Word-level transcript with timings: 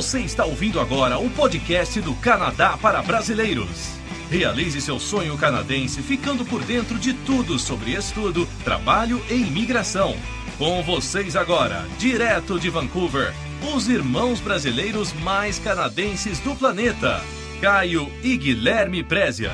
Você 0.00 0.20
está 0.20 0.46
ouvindo 0.46 0.80
agora 0.80 1.18
o 1.18 1.28
podcast 1.28 2.00
do 2.00 2.14
Canadá 2.14 2.74
para 2.80 3.02
Brasileiros. 3.02 3.90
Realize 4.30 4.80
seu 4.80 4.98
sonho 4.98 5.36
canadense 5.36 6.00
ficando 6.00 6.42
por 6.42 6.64
dentro 6.64 6.98
de 6.98 7.12
tudo 7.12 7.58
sobre 7.58 7.90
estudo, 7.90 8.48
trabalho 8.64 9.22
e 9.28 9.34
imigração. 9.34 10.16
Com 10.56 10.82
vocês 10.82 11.36
agora, 11.36 11.86
direto 11.98 12.58
de 12.58 12.70
Vancouver, 12.70 13.34
os 13.74 13.90
irmãos 13.90 14.40
brasileiros 14.40 15.12
mais 15.12 15.58
canadenses 15.58 16.40
do 16.40 16.56
planeta, 16.56 17.20
Caio 17.60 18.10
e 18.22 18.38
Guilherme 18.38 19.04
Prézia. 19.04 19.52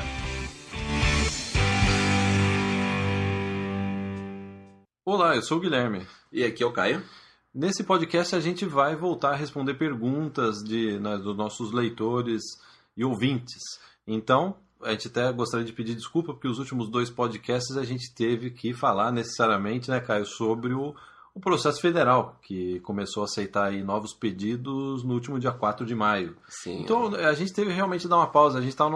Olá, 5.03 5.35
eu 5.35 5.41
sou 5.41 5.57
o 5.57 5.59
Guilherme. 5.59 6.07
E 6.31 6.45
aqui 6.45 6.63
é 6.63 6.65
o 6.65 6.71
Caio. 6.71 7.03
Nesse 7.59 7.83
podcast 7.83 8.35
a 8.35 8.39
gente 8.39 8.67
vai 8.67 8.95
voltar 8.95 9.31
a 9.31 9.35
responder 9.35 9.73
perguntas 9.73 10.57
de, 10.63 10.99
né, 10.99 11.17
dos 11.17 11.35
nossos 11.35 11.71
leitores 11.71 12.43
e 12.95 13.03
ouvintes. 13.03 13.63
Então, 14.05 14.57
a 14.79 14.91
gente 14.91 15.07
até 15.07 15.33
gostaria 15.33 15.65
de 15.65 15.73
pedir 15.73 15.95
desculpa 15.95 16.33
porque 16.33 16.47
os 16.47 16.59
últimos 16.59 16.87
dois 16.87 17.09
podcasts 17.09 17.75
a 17.75 17.83
gente 17.83 18.13
teve 18.13 18.51
que 18.51 18.75
falar 18.75 19.11
necessariamente, 19.11 19.89
né, 19.89 19.99
Caio, 19.99 20.27
sobre 20.27 20.71
o, 20.71 20.93
o 21.37 21.39
processo 21.39 21.79
federal, 21.79 22.35
que 22.41 22.79
começou 22.81 23.21
a 23.21 23.25
aceitar 23.25 23.71
novos 23.83 24.13
pedidos 24.13 25.03
no 25.03 25.13
último 25.13 25.39
dia 25.39 25.51
4 25.51 25.85
de 25.85 25.93
maio. 25.93 26.35
Sim. 26.47 26.81
Então, 26.81 27.13
a 27.13 27.33
gente 27.33 27.53
teve 27.53 27.71
realmente 27.71 28.01
que 28.01 28.07
dar 28.07 28.17
uma 28.17 28.27
pausa. 28.27 28.57
A 28.57 28.61
gente 28.61 28.71
estava 28.71 28.89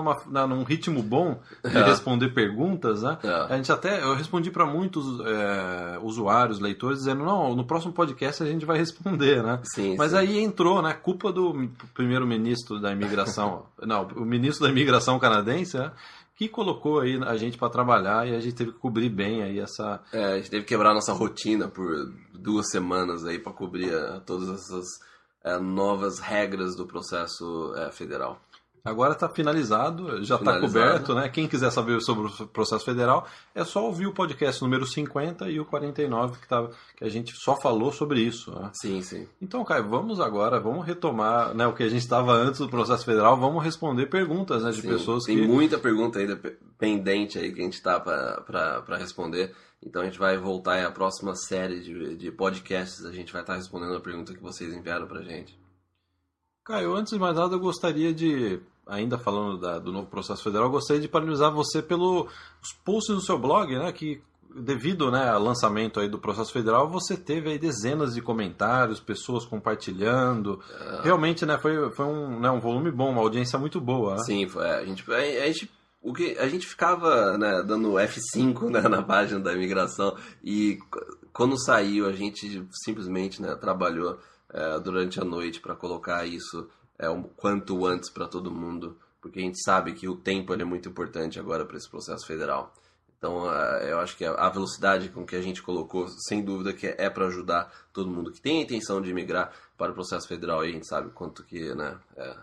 num 0.47 0.63
ritmo 0.63 1.03
bom 1.03 1.39
de 1.63 1.77
É. 1.77 1.83
responder 1.85 2.29
perguntas, 2.29 3.03
né? 3.03 3.17
É. 3.23 3.53
A 3.53 3.57
gente 3.57 3.71
até, 3.71 4.01
eu 4.03 4.15
respondi 4.15 4.49
para 4.49 4.65
muitos 4.65 5.05
é, 5.25 5.99
usuários, 6.01 6.59
leitores, 6.59 6.99
dizendo, 6.99 7.23
não, 7.23 7.55
no 7.55 7.63
próximo 7.63 7.93
podcast 7.93 8.41
a 8.41 8.47
gente 8.47 8.65
vai 8.65 8.77
responder, 8.77 9.43
né? 9.43 9.59
Sim, 9.63 9.95
Mas 9.97 10.11
sim. 10.11 10.17
aí 10.17 10.39
entrou, 10.39 10.81
né? 10.81 10.93
Culpa 10.93 11.31
do 11.31 11.69
primeiro-ministro 11.93 12.79
da 12.79 12.91
imigração, 12.91 13.65
não, 13.81 14.07
o 14.15 14.25
ministro 14.25 14.65
da 14.65 14.71
imigração 14.71 15.19
canadense, 15.19 15.77
né? 15.77 15.91
Que 16.41 16.49
colocou 16.49 17.01
aí 17.01 17.21
a 17.23 17.37
gente 17.37 17.55
para 17.55 17.69
trabalhar 17.69 18.27
e 18.27 18.35
a 18.35 18.39
gente 18.39 18.55
teve 18.55 18.71
que 18.71 18.79
cobrir 18.79 19.09
bem 19.09 19.43
aí 19.43 19.59
essa, 19.59 20.01
É, 20.11 20.25
a 20.25 20.37
gente 20.37 20.49
teve 20.49 20.63
que 20.63 20.69
quebrar 20.69 20.91
nossa 20.91 21.13
rotina 21.13 21.67
por 21.67 22.11
duas 22.33 22.71
semanas 22.71 23.23
aí 23.23 23.37
para 23.37 23.53
cobrir 23.53 23.93
eh, 23.93 24.19
todas 24.25 24.49
essas 24.49 24.87
eh, 25.43 25.59
novas 25.59 26.17
regras 26.17 26.75
do 26.75 26.87
processo 26.87 27.75
eh, 27.77 27.91
federal. 27.91 28.41
Agora 28.83 29.13
está 29.13 29.29
finalizado, 29.29 30.23
já 30.23 30.35
está 30.37 30.59
coberto, 30.59 31.13
né? 31.13 31.29
Quem 31.29 31.47
quiser 31.47 31.71
saber 31.71 32.01
sobre 32.01 32.27
o 32.27 32.47
processo 32.47 32.83
federal, 32.83 33.27
é 33.53 33.63
só 33.63 33.85
ouvir 33.85 34.07
o 34.07 34.13
podcast 34.13 34.59
número 34.61 34.87
50 34.87 35.49
e 35.51 35.59
o 35.59 35.65
49, 35.65 36.39
que, 36.39 36.47
tá, 36.47 36.67
que 36.97 37.03
a 37.03 37.09
gente 37.09 37.31
só 37.35 37.55
falou 37.61 37.91
sobre 37.91 38.21
isso. 38.21 38.51
Né? 38.51 38.71
Sim, 38.73 39.01
sim. 39.03 39.27
Então, 39.39 39.63
Caio, 39.63 39.87
vamos 39.87 40.19
agora, 40.19 40.59
vamos 40.59 40.83
retomar 40.85 41.53
né, 41.53 41.67
o 41.67 41.73
que 41.73 41.83
a 41.83 41.89
gente 41.89 42.01
estava 42.01 42.31
antes 42.33 42.59
do 42.59 42.67
processo 42.69 43.05
federal, 43.05 43.37
vamos 43.37 43.63
responder 43.63 44.07
perguntas 44.07 44.63
né, 44.63 44.71
de 44.71 44.81
Sim, 44.81 44.87
pessoas 44.89 45.25
Tem 45.25 45.37
que. 45.37 45.47
muita 45.47 45.77
pergunta 45.77 46.17
ainda 46.17 46.35
pe- 46.35 46.57
pendente 46.79 47.37
aí 47.37 47.53
que 47.53 47.61
a 47.61 47.63
gente 47.63 47.81
tá 47.83 47.99
para 47.99 48.97
responder. 48.97 49.53
Então 49.83 50.01
a 50.01 50.05
gente 50.05 50.17
vai 50.17 50.37
voltar 50.37 50.83
à 50.83 50.91
próxima 50.91 51.35
série 51.35 51.81
de, 51.81 52.15
de 52.15 52.31
podcasts. 52.31 53.05
A 53.05 53.11
gente 53.11 53.31
vai 53.31 53.41
estar 53.41 53.55
respondendo 53.55 53.95
a 53.95 53.99
pergunta 54.01 54.33
que 54.33 54.41
vocês 54.41 54.73
enviaram 54.73 55.05
pra 55.07 55.21
gente. 55.21 55.59
Caio, 56.63 56.93
antes 56.95 57.11
de 57.13 57.19
mais 57.19 57.35
nada, 57.35 57.55
eu 57.55 57.59
gostaria 57.59 58.13
de, 58.13 58.59
ainda 58.87 59.17
falando 59.17 59.57
da- 59.59 59.79
do 59.79 59.91
novo 59.91 60.07
processo 60.07 60.43
federal, 60.43 60.69
gostaria 60.69 61.01
de 61.01 61.07
parabenizar 61.07 61.51
você 61.51 61.81
pelos 61.81 62.27
posts 62.83 63.15
do 63.15 63.21
seu 63.21 63.37
blog, 63.37 63.73
né? 63.77 63.91
Que 63.91 64.21
devido 64.53 65.09
né, 65.09 65.29
ao 65.29 65.41
lançamento 65.41 65.97
aí 65.99 66.09
do 66.09 66.19
processo 66.19 66.51
federal, 66.51 66.89
você 66.89 67.15
teve 67.15 67.49
aí 67.49 67.57
dezenas 67.57 68.13
de 68.13 68.21
comentários, 68.21 68.99
pessoas 68.99 69.45
compartilhando. 69.45 70.59
Realmente, 71.03 71.45
né, 71.45 71.57
foi, 71.57 71.89
foi 71.91 72.05
um, 72.05 72.39
né, 72.39 72.51
um 72.51 72.59
volume 72.59 72.91
bom, 72.91 73.09
uma 73.11 73.21
audiência 73.21 73.57
muito 73.57 73.79
boa. 73.79 74.15
né? 74.15 74.23
Sim, 74.23 74.47
foi- 74.49 74.65
é, 74.65 74.75
a 74.79 74.85
gente, 74.85 75.03
a, 75.09 75.15
a 75.15 75.47
gente, 75.47 75.71
o 76.01 76.13
que, 76.13 76.37
a 76.37 76.49
gente 76.49 76.67
ficava 76.67 77.37
né, 77.37 77.63
dando 77.65 77.93
F5 77.93 78.67
né, 78.69 78.81
na 78.81 79.01
página 79.01 79.39
da 79.39 79.53
imigração 79.53 80.17
e 80.43 80.79
quando 81.31 81.57
saiu 81.57 82.05
a 82.05 82.11
gente 82.11 82.67
simplesmente 82.83 83.41
né, 83.41 83.55
trabalhou 83.55 84.19
é, 84.53 84.77
durante 84.79 85.17
a 85.17 85.23
noite 85.23 85.61
para 85.61 85.75
colocar 85.75 86.25
isso 86.25 86.67
é, 87.01 87.09
o 87.09 87.23
quanto 87.23 87.85
antes 87.85 88.09
para 88.09 88.27
todo 88.27 88.51
mundo, 88.51 88.95
porque 89.19 89.39
a 89.39 89.41
gente 89.41 89.61
sabe 89.61 89.93
que 89.93 90.07
o 90.07 90.15
tempo 90.15 90.53
é 90.53 90.63
muito 90.63 90.87
importante 90.87 91.39
agora 91.39 91.65
para 91.65 91.75
esse 91.75 91.89
processo 91.89 92.25
federal. 92.25 92.71
Então, 93.17 93.51
é, 93.53 93.91
eu 93.91 93.99
acho 93.99 94.15
que 94.15 94.23
a 94.23 94.49
velocidade 94.49 95.09
com 95.09 95.25
que 95.25 95.35
a 95.35 95.41
gente 95.41 95.61
colocou, 95.61 96.07
sem 96.27 96.43
dúvida, 96.43 96.73
que 96.73 96.87
é 96.87 97.09
para 97.09 97.27
ajudar 97.27 97.71
todo 97.91 98.09
mundo 98.09 98.31
que 98.31 98.41
tem 98.41 98.59
a 98.59 98.61
intenção 98.63 99.01
de 99.01 99.13
migrar 99.13 99.51
para 99.77 99.91
o 99.91 99.93
processo 99.93 100.27
federal. 100.27 100.63
E 100.63 100.69
a 100.69 100.71
gente 100.71 100.87
sabe 100.87 101.09
quanto 101.11 101.43
que 101.43 101.73
né, 101.75 101.97
é, 102.15 102.35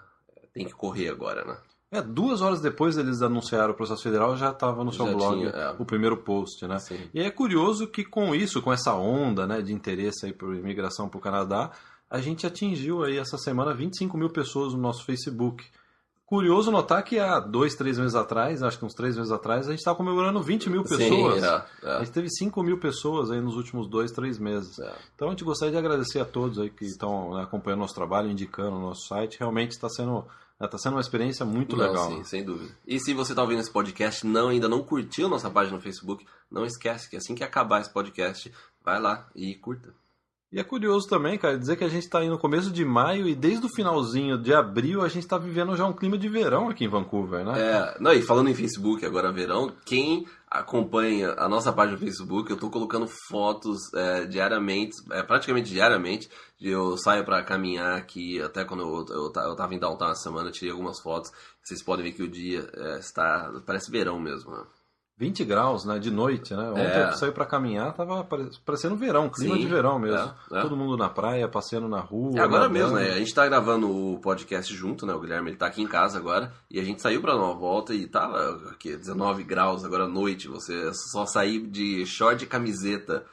tem 0.52 0.66
que 0.66 0.72
correr 0.72 1.08
agora, 1.08 1.44
né? 1.44 1.56
É, 1.90 2.02
duas 2.02 2.42
horas 2.42 2.60
depois 2.60 2.96
deles 2.96 3.22
anunciaram 3.22 3.72
o 3.72 3.76
processo 3.76 4.02
federal, 4.02 4.36
já 4.36 4.50
estava 4.50 4.84
no 4.84 4.92
seu 4.92 5.06
Já 5.06 5.12
blog 5.14 5.38
tinha, 5.38 5.48
é. 5.48 5.70
o 5.78 5.86
primeiro 5.86 6.18
post, 6.18 6.66
né? 6.66 6.78
Sim. 6.78 7.08
E 7.14 7.20
é 7.20 7.30
curioso 7.30 7.88
que 7.88 8.04
com 8.04 8.34
isso, 8.34 8.60
com 8.60 8.70
essa 8.70 8.94
onda 8.94 9.46
né, 9.46 9.62
de 9.62 9.72
interesse 9.72 10.26
aí 10.26 10.32
por 10.34 10.54
imigração 10.54 11.08
para 11.08 11.18
o 11.18 11.20
Canadá, 11.20 11.70
a 12.10 12.20
gente 12.20 12.46
atingiu 12.46 13.02
aí 13.04 13.18
essa 13.18 13.36
semana 13.36 13.74
25 13.74 14.16
mil 14.16 14.30
pessoas 14.30 14.72
no 14.72 14.80
nosso 14.80 15.04
Facebook. 15.04 15.64
Curioso 16.24 16.70
notar 16.70 17.02
que 17.04 17.18
há 17.18 17.40
dois, 17.40 17.74
três 17.74 17.98
meses 17.98 18.14
atrás, 18.14 18.62
acho 18.62 18.78
que 18.78 18.84
uns 18.84 18.92
três 18.92 19.16
meses 19.16 19.32
atrás, 19.32 19.66
a 19.66 19.70
gente 19.70 19.78
estava 19.78 19.96
comemorando 19.96 20.42
20 20.42 20.68
mil 20.68 20.82
pessoas. 20.82 21.40
Sim, 21.40 21.46
é, 21.46 21.48
A 21.48 21.66
é, 21.82 21.98
gente 22.00 22.12
teve 22.12 22.28
5 22.28 22.62
mil 22.62 22.78
pessoas 22.78 23.30
aí 23.30 23.40
nos 23.40 23.56
últimos 23.56 23.88
dois, 23.88 24.12
três 24.12 24.38
meses. 24.38 24.78
é. 24.78 24.94
Então 25.14 25.28
a 25.28 25.30
gente 25.30 25.42
gostaria 25.42 25.72
de 25.72 25.78
agradecer 25.78 26.20
a 26.20 26.26
todos 26.26 26.58
aí 26.58 26.68
que 26.68 26.84
estão 26.84 27.32
né, 27.32 27.44
acompanhando 27.44 27.80
nosso 27.80 27.94
trabalho, 27.94 28.30
indicando 28.30 28.76
o 28.76 28.80
nosso 28.80 29.08
site. 29.08 29.38
Realmente 29.38 29.70
está 29.70 29.88
sendo, 29.88 30.22
está 30.60 30.76
sendo 30.76 30.96
uma 30.96 31.00
experiência 31.00 31.46
muito 31.46 31.74
Não, 31.74 31.86
legal. 31.86 32.10
Sim, 32.10 32.22
sem 32.24 32.44
dúvida. 32.44 32.74
E 32.86 33.00
se 33.00 33.14
você 33.14 33.32
está 33.32 33.40
ouvindo 33.40 33.60
esse 33.60 33.72
podcast 33.72 34.26
não 34.26 34.48
ainda 34.48 34.68
não 34.68 34.82
curtiu 34.82 35.30
nossa 35.30 35.48
página 35.48 35.76
no 35.78 35.82
Facebook, 35.82 36.26
não 36.50 36.66
esquece 36.66 37.08
que 37.08 37.16
assim 37.16 37.34
que 37.34 37.42
acabar 37.42 37.80
esse 37.80 37.90
podcast, 37.90 38.52
vai 38.84 39.00
lá 39.00 39.26
e 39.34 39.54
curta. 39.54 39.94
E 40.50 40.58
é 40.58 40.64
curioso 40.64 41.06
também, 41.06 41.36
cara, 41.36 41.58
dizer 41.58 41.76
que 41.76 41.84
a 41.84 41.88
gente 41.88 42.04
está 42.04 42.20
aí 42.20 42.28
no 42.28 42.38
começo 42.38 42.70
de 42.70 42.82
maio 42.82 43.28
e 43.28 43.34
desde 43.34 43.66
o 43.66 43.68
finalzinho 43.68 44.38
de 44.38 44.54
abril 44.54 45.02
a 45.02 45.08
gente 45.08 45.24
está 45.24 45.36
vivendo 45.36 45.76
já 45.76 45.84
um 45.84 45.92
clima 45.92 46.16
de 46.16 46.26
verão 46.26 46.70
aqui 46.70 46.86
em 46.86 46.88
Vancouver, 46.88 47.44
né? 47.44 47.52
É, 47.60 47.96
não, 48.00 48.14
e 48.14 48.22
falando 48.22 48.48
em 48.48 48.54
Facebook 48.54 49.04
agora 49.04 49.30
verão, 49.30 49.70
quem 49.84 50.26
acompanha 50.50 51.34
a 51.36 51.50
nossa 51.50 51.70
página 51.70 51.98
no 51.98 52.02
Facebook, 52.02 52.50
eu 52.50 52.56
tô 52.56 52.70
colocando 52.70 53.06
fotos 53.28 53.92
é, 53.92 54.24
diariamente, 54.24 54.96
é, 55.10 55.22
praticamente 55.22 55.70
diariamente, 55.70 56.30
eu 56.58 56.96
saio 56.96 57.26
para 57.26 57.44
caminhar 57.44 57.98
aqui, 57.98 58.40
até 58.40 58.64
quando 58.64 58.80
eu, 58.80 59.04
eu, 59.14 59.32
eu 59.34 59.72
em 59.72 59.78
downtown 59.78 60.12
essa 60.12 60.22
semana, 60.22 60.50
tirei 60.50 60.70
algumas 60.70 60.98
fotos, 61.02 61.30
vocês 61.62 61.82
podem 61.82 62.06
ver 62.06 62.12
que 62.12 62.22
o 62.22 62.28
dia 62.28 62.66
é, 62.74 62.98
está, 62.98 63.52
parece 63.66 63.90
verão 63.90 64.18
mesmo, 64.18 64.50
né? 64.50 64.64
20 65.18 65.44
graus, 65.44 65.84
né, 65.84 65.98
de 65.98 66.12
noite, 66.12 66.54
né? 66.54 66.70
Ontem 66.70 66.82
É. 66.82 67.08
eu 67.08 67.12
saí 67.14 67.32
para 67.32 67.44
caminhar, 67.44 67.92
tava 67.92 68.22
pare- 68.22 68.50
parecendo 68.64 68.94
verão, 68.94 69.28
clima 69.28 69.56
Sim, 69.56 69.60
de 69.62 69.66
verão 69.66 69.98
mesmo. 69.98 70.32
é, 70.52 70.58
é. 70.58 70.62
Todo 70.62 70.76
mundo 70.76 70.96
na 70.96 71.08
praia, 71.08 71.48
passeando 71.48 71.88
na 71.88 71.98
rua. 71.98 72.38
É 72.38 72.40
agora 72.40 72.68
mesmo, 72.68 72.94
né? 72.94 73.10
A 73.10 73.18
gente 73.18 73.34
tá 73.34 73.44
gravando 73.44 73.90
o 73.90 74.20
podcast 74.20 74.72
junto, 74.72 75.04
né? 75.04 75.12
O 75.12 75.20
Guilherme 75.20 75.50
ele 75.50 75.56
tá 75.56 75.66
aqui 75.66 75.82
em 75.82 75.88
casa 75.88 76.18
agora 76.18 76.52
e 76.70 76.78
a 76.78 76.84
gente 76.84 77.02
saiu 77.02 77.20
pra 77.20 77.32
dar 77.34 77.40
uma 77.42 77.54
volta 77.54 77.92
e 77.92 78.06
tava 78.06 78.70
aqui, 78.70 78.96
19 78.96 79.42
graus 79.42 79.84
agora 79.84 80.04
à 80.04 80.08
noite. 80.08 80.46
Você 80.46 80.92
só 81.10 81.26
sair 81.26 81.66
de 81.66 82.06
short 82.06 82.44
e 82.44 82.46
camiseta 82.46 83.24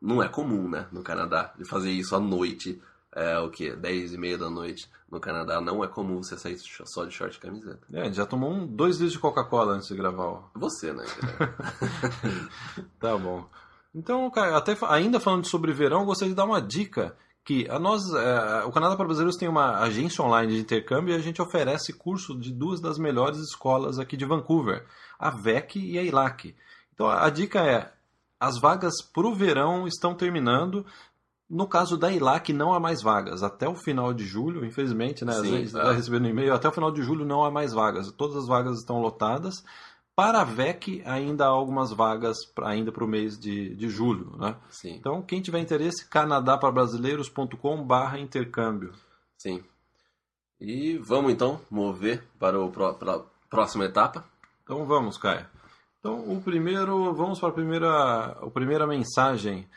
não 0.00 0.22
é 0.22 0.28
comum, 0.28 0.66
né? 0.66 0.86
No 0.90 1.02
Canadá, 1.02 1.52
de 1.58 1.68
fazer 1.68 1.90
isso 1.90 2.16
à 2.16 2.20
noite. 2.20 2.80
É 3.14 3.38
o 3.38 3.50
que? 3.50 3.74
10 3.74 4.12
e 4.12 4.18
meia 4.18 4.36
da 4.36 4.50
noite 4.50 4.88
no 5.10 5.18
Canadá 5.18 5.60
não 5.60 5.82
é 5.82 5.88
comum 5.88 6.22
você 6.22 6.36
sair 6.36 6.58
só 6.58 7.04
de 7.04 7.14
short 7.14 7.36
e 7.36 7.40
camiseta. 7.40 7.80
É, 7.92 8.02
a 8.02 8.04
gente 8.04 8.16
já 8.16 8.26
tomou 8.26 8.50
um, 8.50 8.66
dois 8.66 8.96
litros 8.96 9.12
de 9.12 9.18
Coca-Cola 9.18 9.74
antes 9.74 9.88
de 9.88 9.96
gravar. 9.96 10.24
ó. 10.24 10.42
Você, 10.54 10.92
né? 10.92 11.04
Tá 13.00 13.16
bom. 13.16 13.48
Então, 13.94 14.30
cara, 14.30 14.56
até 14.56 14.76
ainda 14.88 15.18
falando 15.18 15.46
sobre 15.46 15.72
verão, 15.72 16.00
eu 16.00 16.06
gostaria 16.06 16.32
de 16.32 16.36
dar 16.36 16.44
uma 16.44 16.60
dica 16.60 17.16
que 17.44 17.66
a 17.70 17.78
nós, 17.78 18.02
é, 18.12 18.64
o 18.64 18.70
Canadá 18.70 18.94
para 18.94 19.06
Brasileiros 19.06 19.36
tem 19.36 19.48
uma 19.48 19.78
agência 19.78 20.22
online 20.22 20.54
de 20.54 20.60
intercâmbio 20.60 21.14
e 21.14 21.16
a 21.16 21.20
gente 21.20 21.40
oferece 21.40 21.94
curso 21.94 22.38
de 22.38 22.52
duas 22.52 22.78
das 22.78 22.98
melhores 22.98 23.38
escolas 23.38 23.98
aqui 23.98 24.18
de 24.18 24.26
Vancouver, 24.26 24.84
a 25.18 25.30
VEC 25.30 25.76
e 25.76 25.98
a 25.98 26.02
ILAC. 26.02 26.54
Então, 26.92 27.08
a 27.08 27.30
dica 27.30 27.60
é, 27.60 27.90
as 28.38 28.60
vagas 28.60 29.02
para 29.02 29.26
o 29.26 29.34
verão 29.34 29.86
estão 29.88 30.14
terminando. 30.14 30.84
No 31.48 31.66
caso 31.66 31.96
da 31.96 32.12
ILAC, 32.12 32.52
não 32.52 32.74
há 32.74 32.80
mais 32.80 33.02
vagas. 33.02 33.42
Até 33.42 33.66
o 33.68 33.74
final 33.74 34.12
de 34.12 34.24
julho, 34.24 34.64
infelizmente, 34.66 35.24
né? 35.24 35.32
Sim, 35.32 35.40
a 35.40 35.44
gente 35.44 35.60
é. 35.62 35.62
está 35.64 35.92
recebendo 35.92 36.28
e-mail. 36.28 36.52
Até 36.52 36.68
o 36.68 36.72
final 36.72 36.90
de 36.90 37.02
julho 37.02 37.24
não 37.24 37.42
há 37.44 37.50
mais 37.50 37.72
vagas. 37.72 38.12
Todas 38.12 38.36
as 38.36 38.46
vagas 38.46 38.78
estão 38.78 39.00
lotadas. 39.00 39.64
Para 40.14 40.40
a 40.40 40.44
VEC, 40.44 41.00
ainda 41.06 41.44
há 41.44 41.48
algumas 41.48 41.92
vagas 41.92 42.44
pra- 42.54 42.68
ainda 42.68 42.90
para 42.92 43.04
o 43.04 43.08
mês 43.08 43.38
de, 43.38 43.74
de 43.76 43.88
julho. 43.88 44.36
Né? 44.36 44.56
Sim, 44.68 44.96
Então, 44.96 45.22
quem 45.22 45.40
tiver 45.40 45.60
interesse, 45.60 46.06
canadapabrasileiros.com 46.08 47.82
barra 47.84 48.18
intercâmbio. 48.18 48.92
sim. 49.36 49.62
E 50.60 50.98
vamos 50.98 51.30
então 51.32 51.60
mover 51.70 52.24
para 52.36 52.58
o 52.60 52.68
pró- 52.68 52.92
para 52.94 53.14
a 53.14 53.20
próxima 53.48 53.84
etapa. 53.84 54.24
Então 54.64 54.84
vamos, 54.86 55.16
Caio. 55.16 55.46
Então, 56.00 56.18
o 56.36 56.42
primeiro, 56.42 57.14
vamos 57.14 57.38
para 57.38 57.48
a 57.50 57.52
primeira, 57.52 58.24
a 58.42 58.50
primeira 58.50 58.84
mensagem. 58.84 59.68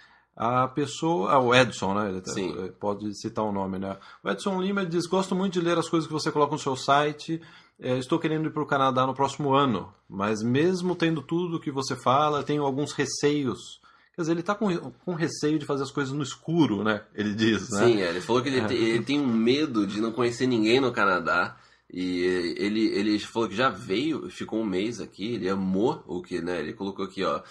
A 0.42 0.68
pessoa. 0.68 1.32
Ah, 1.32 1.40
o 1.40 1.54
Edson, 1.54 1.94
né? 1.94 2.10
Ele 2.10 2.22
Sim. 2.26 2.72
pode 2.80 3.14
citar 3.20 3.46
o 3.46 3.52
nome, 3.52 3.78
né? 3.78 3.96
O 4.24 4.30
Edson 4.30 4.60
Lima 4.62 4.86
diz: 4.86 5.06
Gosto 5.06 5.36
muito 5.36 5.54
de 5.54 5.62
ler 5.62 5.78
as 5.78 5.88
coisas 5.88 6.08
que 6.08 6.14
você 6.14 6.32
coloca 6.32 6.54
no 6.54 6.60
seu 6.60 6.76
site. 6.76 7.40
É, 7.80 7.98
estou 7.98 8.20
querendo 8.20 8.48
ir 8.48 8.52
para 8.52 8.62
o 8.62 8.66
Canadá 8.68 9.06
no 9.08 9.14
próximo 9.14 9.54
ano, 9.54 9.92
mas 10.08 10.44
mesmo 10.44 10.96
tendo 10.96 11.22
tudo 11.22 11.60
que 11.60 11.72
você 11.72 11.96
fala, 11.96 12.44
tenho 12.44 12.64
alguns 12.64 12.92
receios. 12.92 13.80
Quer 14.16 14.22
dizer, 14.22 14.34
ele 14.34 14.42
está 14.42 14.54
com, 14.54 14.92
com 15.06 15.14
receio 15.16 15.58
de 15.58 15.66
fazer 15.66 15.84
as 15.84 15.92
coisas 15.92 16.14
no 16.14 16.22
escuro, 16.22 16.84
né? 16.84 17.02
Ele 17.16 17.34
diz, 17.34 17.70
né? 17.72 17.86
Sim, 17.86 18.02
é, 18.02 18.10
ele 18.10 18.22
falou 18.22 18.42
que 18.42 18.50
ele, 18.50 18.62
te- 18.68 18.74
ele 18.76 19.04
tem 19.04 19.20
um 19.20 19.26
medo 19.28 19.88
de 19.88 20.02
não 20.02 20.12
conhecer 20.12 20.46
ninguém 20.48 20.80
no 20.80 20.92
Canadá. 20.92 21.56
E 21.94 22.22
ele, 22.58 22.86
ele 22.88 23.20
falou 23.20 23.50
que 23.50 23.56
já 23.56 23.70
veio, 23.70 24.30
ficou 24.30 24.62
um 24.62 24.66
mês 24.66 25.02
aqui, 25.02 25.34
ele 25.36 25.50
amou 25.50 26.04
o 26.08 26.22
que, 26.22 26.42
né? 26.42 26.60
Ele 26.60 26.74
colocou 26.74 27.04
aqui, 27.06 27.24
ó. 27.24 27.42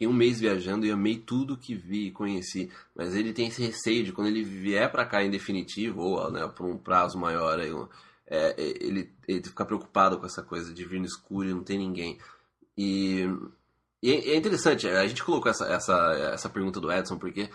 Fiquei 0.00 0.08
um 0.08 0.16
mês 0.16 0.40
viajando 0.40 0.86
e 0.86 0.90
amei 0.90 1.18
tudo 1.18 1.58
que 1.58 1.74
vi 1.74 2.06
e 2.06 2.10
conheci. 2.10 2.72
Mas 2.96 3.14
ele 3.14 3.34
tem 3.34 3.48
esse 3.48 3.60
receio 3.60 4.02
de 4.02 4.12
quando 4.12 4.28
ele 4.28 4.42
vier 4.42 4.90
pra 4.90 5.04
cá 5.04 5.22
em 5.22 5.30
definitivo, 5.30 6.00
ou 6.00 6.30
né, 6.30 6.48
por 6.48 6.64
um 6.64 6.78
prazo 6.78 7.18
maior, 7.18 7.60
aí, 7.60 7.70
é, 8.26 8.54
é, 8.58 8.82
ele, 8.82 9.12
ele 9.28 9.42
fica 9.42 9.62
preocupado 9.62 10.18
com 10.18 10.24
essa 10.24 10.42
coisa 10.42 10.72
de 10.72 10.86
vir 10.86 11.00
no 11.00 11.04
escuro 11.04 11.50
e 11.50 11.52
não 11.52 11.62
ter 11.62 11.76
ninguém. 11.76 12.18
E, 12.78 13.26
e 14.02 14.10
é 14.10 14.30
é 14.30 14.36
interessante, 14.36 14.88
a 14.88 15.06
gente 15.06 15.22
colocou 15.22 15.50
essa, 15.50 15.66
essa, 15.66 16.12
essa 16.32 16.48
pergunta 16.48 16.80
do 16.80 16.90
Edson 16.90 17.18
porque 17.18 17.50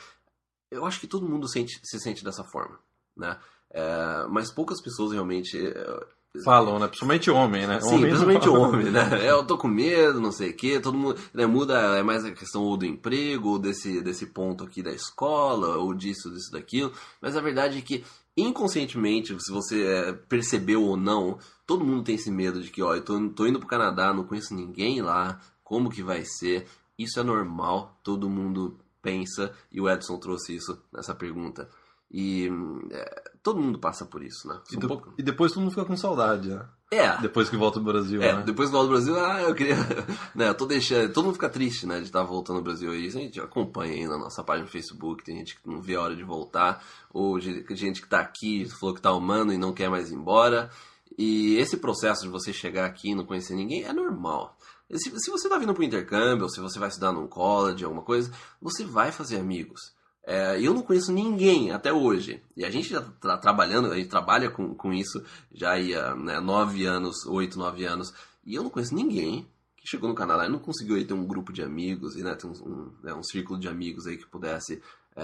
eu 0.70 0.86
acho 0.86 1.00
que 1.00 1.08
todo 1.08 1.28
mundo 1.28 1.48
sente, 1.48 1.80
se 1.84 2.00
sente 2.00 2.24
dessa 2.24 2.44
forma, 2.44 2.78
né? 3.18 3.40
É, 3.72 4.28
mas 4.30 4.52
poucas 4.52 4.80
pessoas 4.84 5.14
realmente 5.14 5.58
é, 5.58 6.08
Falam, 6.44 6.80
né? 6.80 6.88
Principalmente 6.88 7.32
homem, 7.32 7.68
né? 7.68 7.80
Sim, 7.80 7.96
homem 7.96 8.02
principalmente 8.06 8.50
homem, 8.50 8.92
né? 8.92 9.10
É, 9.24 9.32
Eu 9.32 9.46
tô 9.46 9.58
com 9.58 9.68
medo, 9.68 10.20
não 10.20 10.32
sei 10.32 10.50
o 10.52 10.56
quê, 10.56 10.80
todo 10.80 10.98
mundo 10.98 11.20
né, 11.34 11.46
muda, 11.46 11.98
é 11.98 12.04
mais 12.04 12.26
a 12.26 12.32
questão 12.32 12.64
ou 12.64 12.78
do 12.78 12.86
emprego, 12.86 13.50
ou 13.50 13.60
desse, 13.60 14.02
desse 14.02 14.28
ponto 14.28 14.64
aqui 14.64 14.82
da 14.82 14.92
escola, 14.92 15.78
ou 15.78 15.94
disso, 15.94 16.32
disso, 16.32 16.52
daquilo. 16.52 16.92
Mas 17.22 17.38
a 17.38 17.42
verdade 17.42 17.78
é 17.78 17.82
que, 17.82 18.04
inconscientemente, 18.36 19.36
se 19.40 19.52
você 19.52 19.86
é, 19.86 20.14
percebeu 20.14 20.84
ou 20.84 20.98
não, 20.98 21.38
todo 21.66 21.86
mundo 21.86 22.04
tem 22.04 22.16
esse 22.16 22.32
medo 22.32 22.62
de 22.62 22.70
que, 22.70 22.82
ó, 22.82 22.96
eu 22.96 23.02
tô, 23.02 23.30
tô 23.30 23.46
indo 23.46 23.60
pro 23.60 23.68
Canadá, 23.68 24.14
não 24.14 24.24
conheço 24.24 24.54
ninguém 24.54 25.02
lá, 25.02 25.40
como 25.64 25.90
que 25.90 26.04
vai 26.04 26.24
ser? 26.26 26.66
Isso 26.98 27.20
é 27.20 27.24
normal, 27.24 27.98
todo 28.04 28.30
mundo 28.30 28.78
pensa, 29.02 29.52
e 29.72 29.80
o 29.80 29.90
Edson 29.90 30.18
trouxe 30.18 30.56
isso 30.56 30.82
nessa 30.92 31.14
pergunta. 31.14 31.70
E 32.12 32.50
é, 32.92 33.24
todo 33.46 33.62
mundo 33.62 33.78
passa 33.78 34.04
por 34.08 34.24
isso, 34.24 34.48
né? 34.48 34.60
E, 34.72 34.76
pouco- 34.78 35.14
e 35.20 35.22
depois 35.22 35.52
todo 35.52 35.62
mundo 35.62 35.70
fica 35.70 35.86
com 35.86 35.96
saudade, 35.96 36.50
né? 36.50 36.66
É, 36.92 37.18
Depois 37.18 37.50
que 37.50 37.56
volta 37.58 37.80
do 37.80 37.86
Brasil, 37.86 38.22
é, 38.22 38.34
né? 38.38 38.44
depois 38.44 38.70
do 38.70 38.74
volta 38.74 38.88
do 38.88 38.94
Brasil, 38.94 39.20
ah, 39.24 39.42
eu 39.42 39.54
queria. 39.56 39.76
né, 40.36 40.50
eu 40.50 40.56
tô 40.56 40.66
deixando. 40.66 41.12
Todo 41.14 41.26
mundo 41.26 41.34
fica 41.36 41.50
triste, 41.50 41.86
né, 41.86 41.98
de 42.00 42.06
estar 42.06 42.24
voltando 42.24 42.58
ao 42.58 42.64
Brasil. 42.64 42.94
E 42.96 43.08
a 43.08 43.12
gente 43.12 43.40
acompanha 43.40 43.94
aí 43.94 44.08
na 44.08 44.18
nossa 44.18 44.44
página 44.44 44.66
no 44.66 44.72
Facebook. 44.72 45.24
Tem 45.24 45.38
gente 45.38 45.60
que 45.60 45.68
não 45.70 45.82
vê 45.82 45.96
a 45.96 46.02
hora 46.02 46.16
de 46.16 46.24
voltar. 46.24 46.84
Ou 47.14 47.40
ge- 47.40 47.66
gente 47.72 48.02
que 48.02 48.08
tá 48.08 48.20
aqui, 48.20 48.68
falou 48.80 48.94
que 48.96 49.02
tá 49.02 49.12
humano 49.14 49.52
e 49.54 49.58
não 49.58 49.74
quer 49.74 49.90
mais 49.90 50.12
ir 50.12 50.16
embora. 50.16 50.70
E 51.18 51.56
esse 51.58 51.78
processo 51.78 52.22
de 52.24 52.30
você 52.30 52.52
chegar 52.54 52.86
aqui 52.86 53.10
e 53.12 53.16
não 53.16 53.26
conhecer 53.26 53.56
ninguém 53.56 53.84
é 53.84 53.94
normal. 53.94 54.56
Se, 54.94 55.10
se 55.20 55.32
você 55.32 55.50
tá 55.50 55.58
vindo 55.58 55.74
pro 55.74 55.84
intercâmbio, 55.84 56.44
ou 56.44 56.50
se 56.50 56.60
você 56.62 56.78
vai 56.78 56.90
estudar 56.90 57.12
num 57.12 57.28
college, 57.28 57.84
alguma 57.84 58.04
coisa, 58.04 58.32
você 58.62 58.84
vai 58.86 59.12
fazer 59.12 59.38
amigos. 59.40 59.95
É, 60.26 60.60
eu 60.60 60.74
não 60.74 60.82
conheço 60.82 61.14
ninguém 61.14 61.72
até 61.72 61.94
hoje. 61.94 62.42
E 62.58 62.66
a 62.66 62.72
gente 62.72 62.90
já 62.90 63.02
tá 63.02 63.38
trabalhando, 63.38 63.92
a 63.92 63.96
gente 63.96 64.10
trabalha 64.10 64.50
com, 64.50 64.74
com 64.74 64.92
isso 64.92 65.24
já 65.54 65.76
há 65.76 66.16
né, 66.16 66.40
nove 66.40 66.86
anos, 66.86 67.26
oito, 67.28 67.60
nove 67.60 67.86
anos. 67.86 68.12
E 68.44 68.56
eu 68.56 68.64
não 68.64 68.70
conheço 68.70 68.96
ninguém 68.96 69.48
que 69.78 69.88
chegou 69.88 70.10
no 70.10 70.16
Canadá 70.16 70.48
e 70.48 70.50
não 70.50 70.58
conseguiu 70.58 71.06
ter 71.06 71.14
um 71.14 71.28
grupo 71.28 71.54
de 71.54 71.62
amigos 71.62 72.16
e 72.16 72.24
né, 72.24 72.34
ter 72.34 72.48
um, 72.48 72.52
um, 72.52 72.92
né, 73.04 73.14
um 73.14 73.24
círculo 73.24 73.60
de 73.60 73.68
amigos 73.68 74.08
aí 74.08 74.18
que 74.18 74.26
pudesse 74.26 74.82
é, 75.16 75.24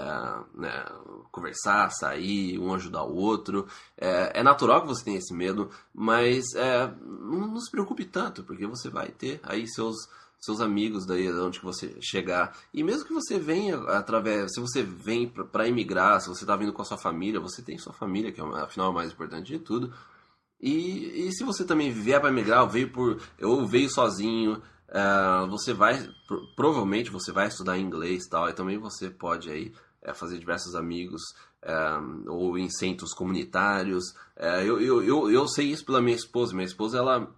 né, 0.54 0.84
conversar, 1.32 1.90
sair, 1.90 2.58
um 2.60 2.72
ajudar 2.72 3.02
o 3.02 3.16
outro. 3.16 3.66
É, 3.98 4.38
é 4.38 4.42
natural 4.42 4.82
que 4.82 4.88
você 4.88 5.04
tenha 5.04 5.18
esse 5.18 5.34
medo, 5.34 5.68
mas 5.92 6.44
é, 6.54 6.86
não, 7.02 7.48
não 7.48 7.60
se 7.60 7.70
preocupe 7.70 8.04
tanto, 8.04 8.44
porque 8.44 8.66
você 8.68 8.88
vai 8.88 9.08
ter 9.08 9.40
aí 9.42 9.66
seus 9.66 9.96
seus 10.44 10.60
amigos 10.60 11.06
daí 11.06 11.32
onde 11.32 11.58
que 11.60 11.64
você 11.64 11.94
chegar. 12.00 12.56
E 12.74 12.82
mesmo 12.82 13.06
que 13.06 13.12
você 13.14 13.38
venha 13.38 13.76
através 13.90 14.52
se 14.52 14.60
você 14.60 14.82
vem 14.82 15.28
para 15.28 15.68
emigrar 15.68 16.20
se 16.20 16.28
você 16.28 16.42
está 16.44 16.56
vindo 16.56 16.72
com 16.72 16.82
a 16.82 16.84
sua 16.84 16.98
família 16.98 17.40
você 17.40 17.62
tem 17.62 17.78
sua 17.78 17.92
família 17.92 18.32
que 18.32 18.40
é 18.40 18.44
afinal 18.44 18.88
é 18.88 18.90
o 18.90 18.94
mais 18.94 19.12
importante 19.12 19.46
de 19.52 19.58
tudo. 19.58 19.92
E, 20.60 21.26
e 21.28 21.32
se 21.32 21.42
você 21.42 21.64
também 21.64 21.90
vier 21.90 22.20
para 22.20 22.30
emigrar, 22.30 22.62
ou 22.62 22.68
veio 22.68 22.90
por, 22.92 23.20
ou 23.42 23.66
veio 23.66 23.90
sozinho, 23.90 24.62
eh, 24.88 25.46
você 25.50 25.72
vai, 25.72 26.08
pro- 26.28 26.46
provavelmente 26.54 27.10
você 27.10 27.32
vai 27.32 27.48
estudar 27.48 27.78
inglês 27.78 28.26
tal, 28.28 28.48
e 28.48 28.52
também 28.52 28.78
você 28.78 29.10
pode 29.10 29.50
aí 29.50 29.72
eh, 30.02 30.14
fazer 30.14 30.38
diversos 30.38 30.76
amigos, 30.76 31.20
eh, 31.62 31.98
ou 32.28 32.56
em 32.56 32.70
centros 32.70 33.12
comunitários. 33.12 34.14
Eh, 34.36 34.62
eu, 34.64 34.80
eu, 34.80 35.02
eu, 35.02 35.30
eu 35.32 35.48
sei 35.48 35.66
isso 35.72 35.84
pela 35.84 36.00
minha 36.00 36.16
esposa, 36.16 36.54
minha 36.54 36.64
esposa 36.66 36.98
ela, 36.98 37.28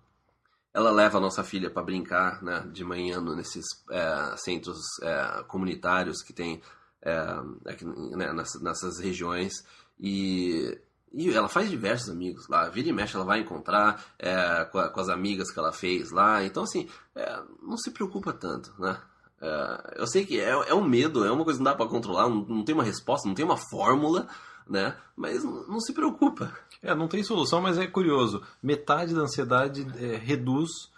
ela 0.74 0.90
leva 0.90 1.18
a 1.18 1.20
nossa 1.20 1.44
filha 1.44 1.70
para 1.70 1.82
brincar 1.84 2.42
né, 2.42 2.66
de 2.72 2.84
manhã 2.84 3.20
nesses 3.20 3.64
eh, 3.90 4.34
centros 4.36 4.80
eh, 5.02 5.44
comunitários 5.48 6.20
que 6.22 6.32
tem 6.32 6.60
eh, 7.02 7.42
aqui, 7.66 7.84
né, 7.84 8.32
nessas, 8.32 8.60
nessas 8.60 8.98
regiões, 8.98 9.52
e 9.98 10.78
e 11.16 11.30
ela 11.32 11.48
faz 11.48 11.70
diversos 11.70 12.10
amigos 12.10 12.48
lá. 12.48 12.68
Vira 12.68 12.88
e 12.88 12.92
mexe, 12.92 13.14
ela 13.14 13.24
vai 13.24 13.38
encontrar 13.38 14.04
é, 14.18 14.64
com, 14.64 14.78
a- 14.80 14.88
com 14.88 14.98
as 15.00 15.08
amigas 15.08 15.48
que 15.52 15.58
ela 15.60 15.72
fez 15.72 16.10
lá. 16.10 16.42
Então, 16.44 16.64
assim, 16.64 16.88
é, 17.14 17.40
não 17.62 17.76
se 17.76 17.92
preocupa 17.92 18.32
tanto, 18.32 18.74
né? 18.80 19.00
É, 19.40 19.94
eu 20.00 20.08
sei 20.08 20.26
que 20.26 20.40
é, 20.40 20.48
é 20.50 20.74
um 20.74 20.82
medo, 20.84 21.24
é 21.24 21.30
uma 21.30 21.44
coisa 21.44 21.58
que 21.60 21.64
não 21.64 21.70
dá 21.70 21.76
pra 21.76 21.86
controlar, 21.86 22.28
não, 22.28 22.44
não 22.44 22.64
tem 22.64 22.74
uma 22.74 22.82
resposta, 22.82 23.28
não 23.28 23.34
tem 23.36 23.44
uma 23.44 23.56
fórmula, 23.56 24.26
né? 24.69 24.96
Mas 25.16 25.44
não, 25.44 25.81
se 25.81 25.93
preocupa. 25.93 26.52
É, 26.82 26.94
não 26.94 27.08
tem 27.08 27.22
solução, 27.22 27.61
mas 27.61 27.78
é 27.78 27.87
curioso. 27.87 28.43
Metade 28.62 29.14
da 29.14 29.22
ansiedade 29.22 29.87
é, 29.99 30.16
reduz. 30.16 30.93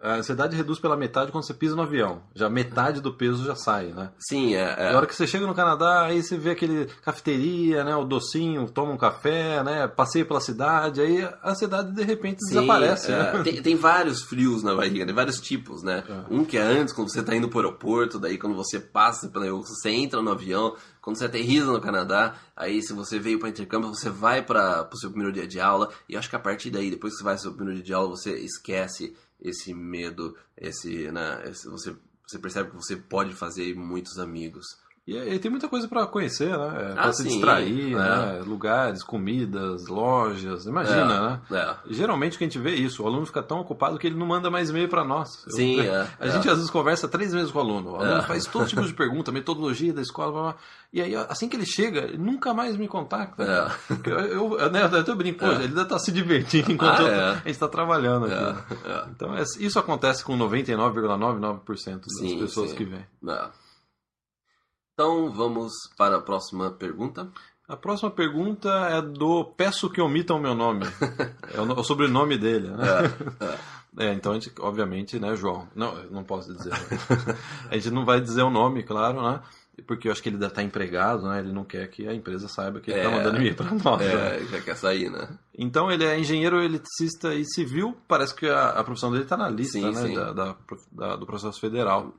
A 0.00 0.14
ansiedade 0.14 0.56
reduz 0.56 0.78
pela 0.78 0.96
metade 0.96 1.30
quando 1.30 1.44
você 1.44 1.52
pisa 1.52 1.76
no 1.76 1.82
avião. 1.82 2.22
Já 2.34 2.48
metade 2.48 3.00
do 3.02 3.12
peso 3.12 3.44
já 3.44 3.54
sai, 3.54 3.88
né? 3.88 4.10
Sim, 4.18 4.54
é. 4.54 4.74
é- 4.78 4.92
Na 4.92 4.96
hora 4.96 5.06
que 5.06 5.14
você 5.14 5.26
chega 5.26 5.46
no 5.46 5.54
Canadá, 5.54 6.04
aí 6.06 6.22
você 6.22 6.38
vê 6.38 6.50
aquele 6.52 6.86
cafeteria, 7.02 7.84
né? 7.84 7.94
O 7.94 8.04
docinho, 8.04 8.70
toma 8.70 8.92
um 8.92 8.96
café, 8.96 9.62
né? 9.62 9.86
Passeia 9.88 10.24
pela 10.24 10.40
cidade, 10.40 11.00
aí 11.02 11.22
a 11.42 11.50
ansiedade 11.50 11.92
de 11.92 12.02
repente 12.02 12.38
Sim, 12.40 12.54
desaparece, 12.54 13.12
é, 13.12 13.18
né? 13.18 13.42
tem, 13.42 13.60
tem 13.60 13.76
vários 13.76 14.22
frios 14.22 14.62
na 14.62 14.74
barriga, 14.74 15.04
tem 15.04 15.14
vários 15.14 15.40
tipos, 15.40 15.82
né? 15.82 16.02
Um 16.30 16.44
que 16.44 16.56
é 16.56 16.62
antes, 16.62 16.94
quando 16.94 17.10
você 17.12 17.22
tá 17.22 17.34
indo 17.36 17.48
pro 17.48 17.58
aeroporto, 17.58 18.18
daí 18.18 18.38
quando 18.38 18.56
você 18.56 18.80
passa, 18.80 19.30
você 19.30 19.90
entra 19.90 20.22
no 20.22 20.30
avião, 20.30 20.76
quando 21.02 21.16
você 21.18 21.26
aterriza 21.26 21.66
no 21.66 21.80
Canadá, 21.80 22.36
aí 22.56 22.80
se 22.82 22.92
você 22.92 23.18
veio 23.18 23.38
para 23.38 23.48
intercâmbio, 23.48 23.88
você 23.88 24.08
vai 24.08 24.42
para 24.42 24.88
o 24.92 24.96
seu 24.96 25.10
primeiro 25.10 25.32
dia 25.32 25.46
de 25.46 25.60
aula, 25.60 25.90
e 26.08 26.16
acho 26.16 26.30
que 26.30 26.36
a 26.36 26.40
partir 26.40 26.70
daí, 26.70 26.90
depois 26.90 27.12
que 27.12 27.18
você 27.18 27.24
vai 27.24 27.34
pro 27.34 27.42
seu 27.42 27.52
primeiro 27.52 27.76
dia 27.76 27.84
de 27.84 27.92
aula, 27.92 28.08
você 28.08 28.32
esquece 28.38 29.14
esse 29.40 29.72
medo, 29.74 30.36
esse, 30.56 31.10
né, 31.12 31.42
esse- 31.48 31.68
você, 31.68 31.94
você 32.26 32.38
percebe 32.38 32.70
que 32.70 32.76
você 32.76 32.96
pode 32.96 33.34
fazer 33.34 33.74
muitos 33.74 34.18
amigos. 34.18 34.66
E, 35.10 35.16
e 35.16 35.38
tem 35.38 35.50
muita 35.50 35.68
coisa 35.68 35.88
pra 35.88 36.06
conhecer, 36.06 36.50
né? 36.50 36.90
É, 36.90 36.92
pra 36.92 37.02
Ah, 37.04 37.12
se 37.14 37.22
sim, 37.22 37.28
distrair, 37.30 37.92
é. 37.94 37.96
né? 37.96 38.42
Lugares, 38.46 39.02
comidas, 39.02 39.86
lojas, 39.86 40.66
imagina, 40.66 41.30
né? 41.30 41.40
É. 41.50 41.74
Geralmente 41.94 42.36
que 42.36 42.44
a 42.44 42.46
gente 42.46 42.58
vê 42.58 42.74
isso, 42.74 43.02
o 43.02 43.06
aluno 43.06 43.24
fica 43.24 43.42
tão 43.42 43.58
ocupado 43.60 43.98
que 43.98 44.06
ele 44.06 44.16
não 44.18 44.26
manda 44.26 44.50
mais 44.50 44.68
e-mail 44.68 44.86
para 44.88 45.02
nós. 45.04 45.44
Eu- 45.46 45.52
Sim, 45.52 45.80
é, 45.86 46.06
A 46.20 46.26
é. 46.26 46.30
gente 46.30 46.46
às 46.50 46.56
vezes 46.56 46.70
conversa 46.70 47.08
três 47.08 47.32
meses 47.32 47.50
com 47.50 47.58
o 47.58 47.62
aluno. 47.62 47.92
O 47.92 47.96
aluno 47.96 48.18
É. 48.18 48.22
faz 48.22 48.44
todo 48.44 48.66
tipo 48.68 48.82
de 48.82 48.92
pergunta, 48.94 49.32
metodologia 49.32 49.94
da 49.94 50.02
escola, 50.02 50.30
blá, 50.30 50.42
blá. 50.42 50.54
e 50.92 51.00
aí 51.00 51.14
assim 51.16 51.48
que 51.48 51.56
ele 51.56 51.64
chega, 51.64 52.00
ele 52.00 52.18
nunca 52.18 52.52
mais 52.52 52.76
me 52.76 52.86
contacta. 52.86 53.42
É. 53.42 54.10
Eu, 54.10 54.18
eu, 54.20 54.58
eu, 54.58 54.70
né, 54.70 54.82
eu 54.92 55.00
até 55.00 55.14
brinco, 55.14 55.42
ele 55.42 55.64
ainda 55.64 55.86
tá 55.86 55.98
se 55.98 56.12
divertindo 56.12 56.70
enquanto 56.72 57.00
Ah, 57.00 57.02
eu- 57.02 57.08
é. 57.08 57.24
a 57.30 57.34
gente 57.36 57.48
está 57.50 57.66
trabalhando 57.68 58.26
aqui. 58.26 58.34
É, 58.86 58.90
é. 58.92 59.04
Então 59.10 59.34
é- 59.34 59.42
isso 59.58 59.78
acontece 59.78 60.22
com 60.22 60.36
99,99% 60.36 62.00
das 62.00 62.18
Sim, 62.18 62.38
pessoas 62.40 62.70
sim. 62.70 62.76
que 62.76 62.84
vêm. 62.84 63.06
É. 64.98 65.02
Então 65.02 65.30
vamos 65.30 65.72
para 65.96 66.16
a 66.16 66.20
próxima 66.20 66.70
pergunta. 66.72 67.28
A 67.68 67.76
próxima 67.76 68.10
pergunta 68.10 68.68
é 68.90 69.00
do 69.00 69.44
Peço 69.44 69.88
que 69.90 70.00
omitam 70.00 70.38
o 70.38 70.40
meu 70.40 70.54
nome. 70.54 70.86
é 71.54 71.60
o, 71.60 71.64
no- 71.66 71.78
o 71.78 71.84
sobrenome 71.84 72.36
dele, 72.36 72.68
né? 72.70 72.86
É, 74.00 74.12
então 74.12 74.30
a 74.30 74.34
gente, 74.34 74.52
obviamente, 74.60 75.18
né, 75.18 75.34
João? 75.34 75.66
Não, 75.74 75.92
não 76.10 76.22
posso 76.22 76.54
dizer. 76.54 76.70
né? 76.70 77.36
a 77.68 77.74
gente 77.74 77.90
não 77.90 78.04
vai 78.04 78.20
dizer 78.20 78.42
o 78.42 78.50
nome, 78.50 78.84
claro, 78.84 79.20
né? 79.22 79.40
Porque 79.88 80.06
eu 80.06 80.12
acho 80.12 80.22
que 80.22 80.28
ele 80.28 80.36
deve 80.36 80.52
estar 80.52 80.62
empregado, 80.62 81.26
né? 81.26 81.40
Ele 81.40 81.50
não 81.52 81.64
quer 81.64 81.88
que 81.88 82.06
a 82.06 82.14
empresa 82.14 82.46
saiba 82.46 82.78
que 82.80 82.92
ele 82.92 83.00
está 83.00 83.10
É. 83.10 83.16
mandando 83.16 83.36
e-mail 83.38 83.56
para 83.56 83.72
nós. 83.74 83.98
né? 84.00 84.36
É, 84.36 84.44
já 84.44 84.60
quer 84.60 84.76
sair, 84.76 85.10
né? 85.10 85.28
Então 85.56 85.90
ele 85.90 86.04
é 86.04 86.16
engenheiro 86.16 86.62
eletricista 86.62 87.34
e 87.34 87.44
civil. 87.44 87.96
Parece 88.06 88.36
que 88.36 88.46
a, 88.48 88.68
a 88.68 88.84
profissão 88.84 89.10
dele 89.10 89.24
está 89.24 89.36
na 89.36 89.48
lista 89.48 89.78
Sim, 89.80 89.90
né, 89.90 90.02
sim. 90.06 90.14
da- 90.14 90.32
da- 90.32 90.56
da- 90.92 91.16
do 91.16 91.26
processo 91.26 91.58
federal. 91.58 92.12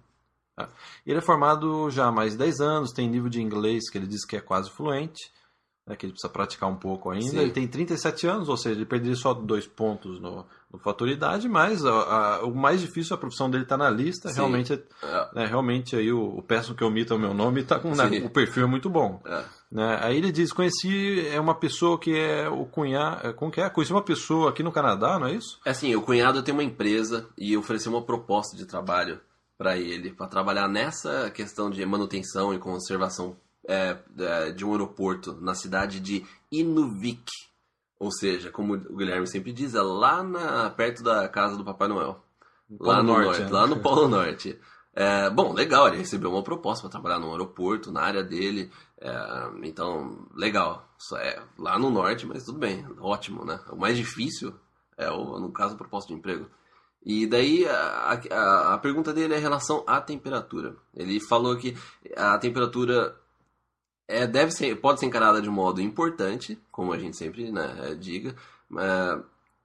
É. 0.59 0.67
Ele 1.05 1.17
é 1.19 1.21
formado 1.21 1.89
já 1.89 2.07
há 2.07 2.11
mais 2.11 2.33
de 2.33 2.37
10 2.39 2.59
anos, 2.59 2.91
tem 2.91 3.07
nível 3.09 3.29
de 3.29 3.41
inglês 3.41 3.89
que 3.89 3.97
ele 3.97 4.07
diz 4.07 4.25
que 4.25 4.35
é 4.35 4.41
quase 4.41 4.69
fluente. 4.69 5.31
né, 5.87 5.95
que 5.95 6.05
ele 6.05 6.13
precisa 6.13 6.31
praticar 6.31 6.69
um 6.69 6.75
pouco 6.75 7.09
ainda. 7.09 7.31
Sim. 7.31 7.39
Ele 7.39 7.49
tem 7.51 7.67
37 7.67 8.27
anos, 8.27 8.47
ou 8.47 8.55
seja, 8.55 8.75
ele 8.75 8.85
perderia 8.85 9.15
só 9.15 9.33
dois 9.33 9.65
pontos 9.65 10.21
no, 10.21 10.45
no 10.71 10.77
faturidade, 10.77 11.49
mas 11.49 11.83
a- 11.83 11.89
a- 12.37 12.45
o 12.45 12.53
mais 12.53 12.79
difícil, 12.79 13.15
a 13.15 13.17
profissão 13.17 13.49
dele 13.49 13.63
está 13.63 13.75
na 13.75 13.89
lista. 13.89 14.29
Sim. 14.29 14.35
Realmente, 14.35 14.73
É, 14.73 15.29
né, 15.33 15.45
realmente 15.47 15.95
aí 15.95 16.11
o, 16.13 16.21
o 16.37 16.43
peço 16.43 16.75
que 16.75 16.83
omita 16.83 17.15
o 17.15 17.17
meu 17.19 17.33
nome 17.33 17.63
tá 17.63 17.79
com 17.79 17.95
né, 17.95 18.05
o 18.23 18.29
perfil 18.29 18.65
é 18.65 18.67
muito 18.67 18.87
bom. 18.87 19.19
é. 19.25 19.43
Né? 19.71 19.99
Aí 20.01 20.15
ele 20.17 20.31
diz: 20.31 20.51
conheci 20.53 21.27
é 21.27 21.39
uma 21.39 21.55
pessoa 21.55 21.97
que 21.99 22.15
é 22.15 22.47
o 22.47 22.65
cunhado. 22.67 23.33
Como 23.33 23.51
que 23.51 23.59
é? 23.59 23.67
Conheci 23.69 23.91
uma 23.91 24.03
pessoa 24.03 24.51
aqui 24.51 24.61
no 24.61 24.71
Canadá, 24.71 25.17
não 25.17 25.25
é 25.27 25.33
isso? 25.33 25.59
É 25.65 25.71
assim, 25.71 25.95
o 25.95 26.01
cunhado 26.03 26.43
tem 26.43 26.53
uma 26.53 26.63
empresa 26.63 27.27
e 27.35 27.57
ofereceu 27.57 27.91
uma 27.91 28.03
proposta 28.03 28.55
de 28.55 28.65
trabalho 28.67 29.19
para 29.59 29.77
ele, 29.77 30.13
para 30.13 30.25
trabalhar 30.25 30.69
nessa 30.69 31.29
questão 31.31 31.69
de 31.69 31.85
manutenção 31.85 32.53
e 32.53 32.57
conservação 32.57 33.35
é, 33.67 33.97
é, 34.17 34.51
de 34.51 34.63
um 34.63 34.71
aeroporto 34.71 35.33
na 35.41 35.53
cidade 35.53 35.99
de 35.99 36.25
Inuvik. 36.49 37.29
Ou 37.99 38.09
seja, 38.09 38.49
como 38.49 38.75
o 38.75 38.95
Guilherme 38.95 39.27
sempre 39.27 39.51
diz, 39.51 39.75
é 39.75 39.81
lá 39.81 40.23
na, 40.23 40.69
perto 40.69 41.03
da 41.03 41.27
casa 41.27 41.57
do 41.57 41.65
Papai 41.65 41.89
Noel. 41.89 42.23
lá 42.79 43.03
no 43.03 43.11
Norte, 43.11 43.25
norte, 43.25 43.41
né? 43.41 43.49
lá 43.51 43.67
no 43.67 43.81
Polo 43.83 44.07
Norte. 44.07 44.57
É, 44.95 45.29
bom, 45.29 45.51
legal, 45.51 45.89
ele 45.89 45.97
recebeu 45.97 46.31
uma 46.31 46.41
proposta 46.41 46.83
para 46.83 46.91
trabalhar 46.91 47.19
no 47.19 47.31
aeroporto, 47.31 47.91
na 47.91 48.01
área 48.01 48.23
dele. 48.23 48.71
é, 49.01 49.11
então, 49.63 50.25
legal. 50.33 50.87
Só 50.97 51.17
é 51.17 51.43
lá 51.57 51.77
no 51.77 51.89
norte, 51.89 52.25
mas 52.25 52.45
tudo 52.45 52.59
bem, 52.59 52.87
ótimo, 53.01 53.43
né? 53.43 53.59
O 53.69 53.75
mais 53.75 53.97
difícil 53.97 54.53
é, 54.97 55.11
o, 55.11 55.37
no 55.37 55.51
caso, 55.51 55.75
a 55.75 55.77
proposta 55.77 56.07
de 56.07 56.17
emprego. 56.17 56.49
E 57.05 57.25
daí 57.25 57.65
a, 57.65 58.19
a, 58.31 58.73
a 58.73 58.77
pergunta 58.77 59.13
dele 59.13 59.33
é 59.33 59.37
em 59.37 59.41
relação 59.41 59.83
à 59.87 60.01
temperatura. 60.01 60.75
Ele 60.93 61.19
falou 61.19 61.57
que 61.57 61.75
a 62.15 62.37
temperatura 62.37 63.15
é, 64.07 64.27
deve 64.27 64.51
ser, 64.51 64.75
pode 64.81 64.99
ser 64.99 65.05
encarada 65.05 65.41
de 65.41 65.49
um 65.49 65.53
modo 65.53 65.81
importante, 65.81 66.59
como 66.71 66.91
a 66.91 66.97
gente 66.97 67.15
sempre 67.15 67.51
né, 67.51 67.95
diga, 67.99 68.35
é, 68.77 69.19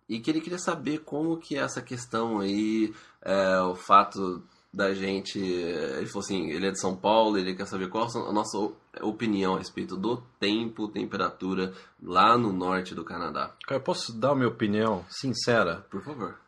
e 0.09 0.21
que 0.21 0.31
ele 0.31 0.41
queria 0.41 0.59
saber 0.59 0.99
como 0.99 1.38
que 1.38 1.57
é 1.57 1.61
essa 1.61 1.81
questão 1.83 2.41
aí, 2.41 2.95
é, 3.23 3.59
o 3.61 3.75
fato 3.75 4.43
da 4.73 4.93
gente, 4.93 5.38
ele 5.38 6.07
falou 6.07 6.25
assim, 6.25 6.50
ele 6.50 6.67
é 6.67 6.71
de 6.73 6.81
São 6.81 6.97
Paulo, 6.97 7.38
ele 7.38 7.55
quer 7.55 7.67
saber 7.67 7.88
qual 7.88 8.09
a 8.09 8.33
nossa 8.33 8.59
opinião 9.00 9.55
a 9.55 9.59
respeito 9.59 9.97
do 9.97 10.17
tempo, 10.38 10.88
temperatura 10.88 11.73
lá 12.03 12.37
no 12.37 12.53
norte 12.53 12.95
do 12.95 13.05
Canadá. 13.05 13.55
Cara, 13.67 13.81
eu 13.81 13.85
posso 13.85 14.12
dar 14.12 14.33
a 14.33 14.35
minha 14.35 14.49
opinião 14.49 15.05
sincera 15.09 15.87
Por 15.88 16.03
favor. 16.03 16.43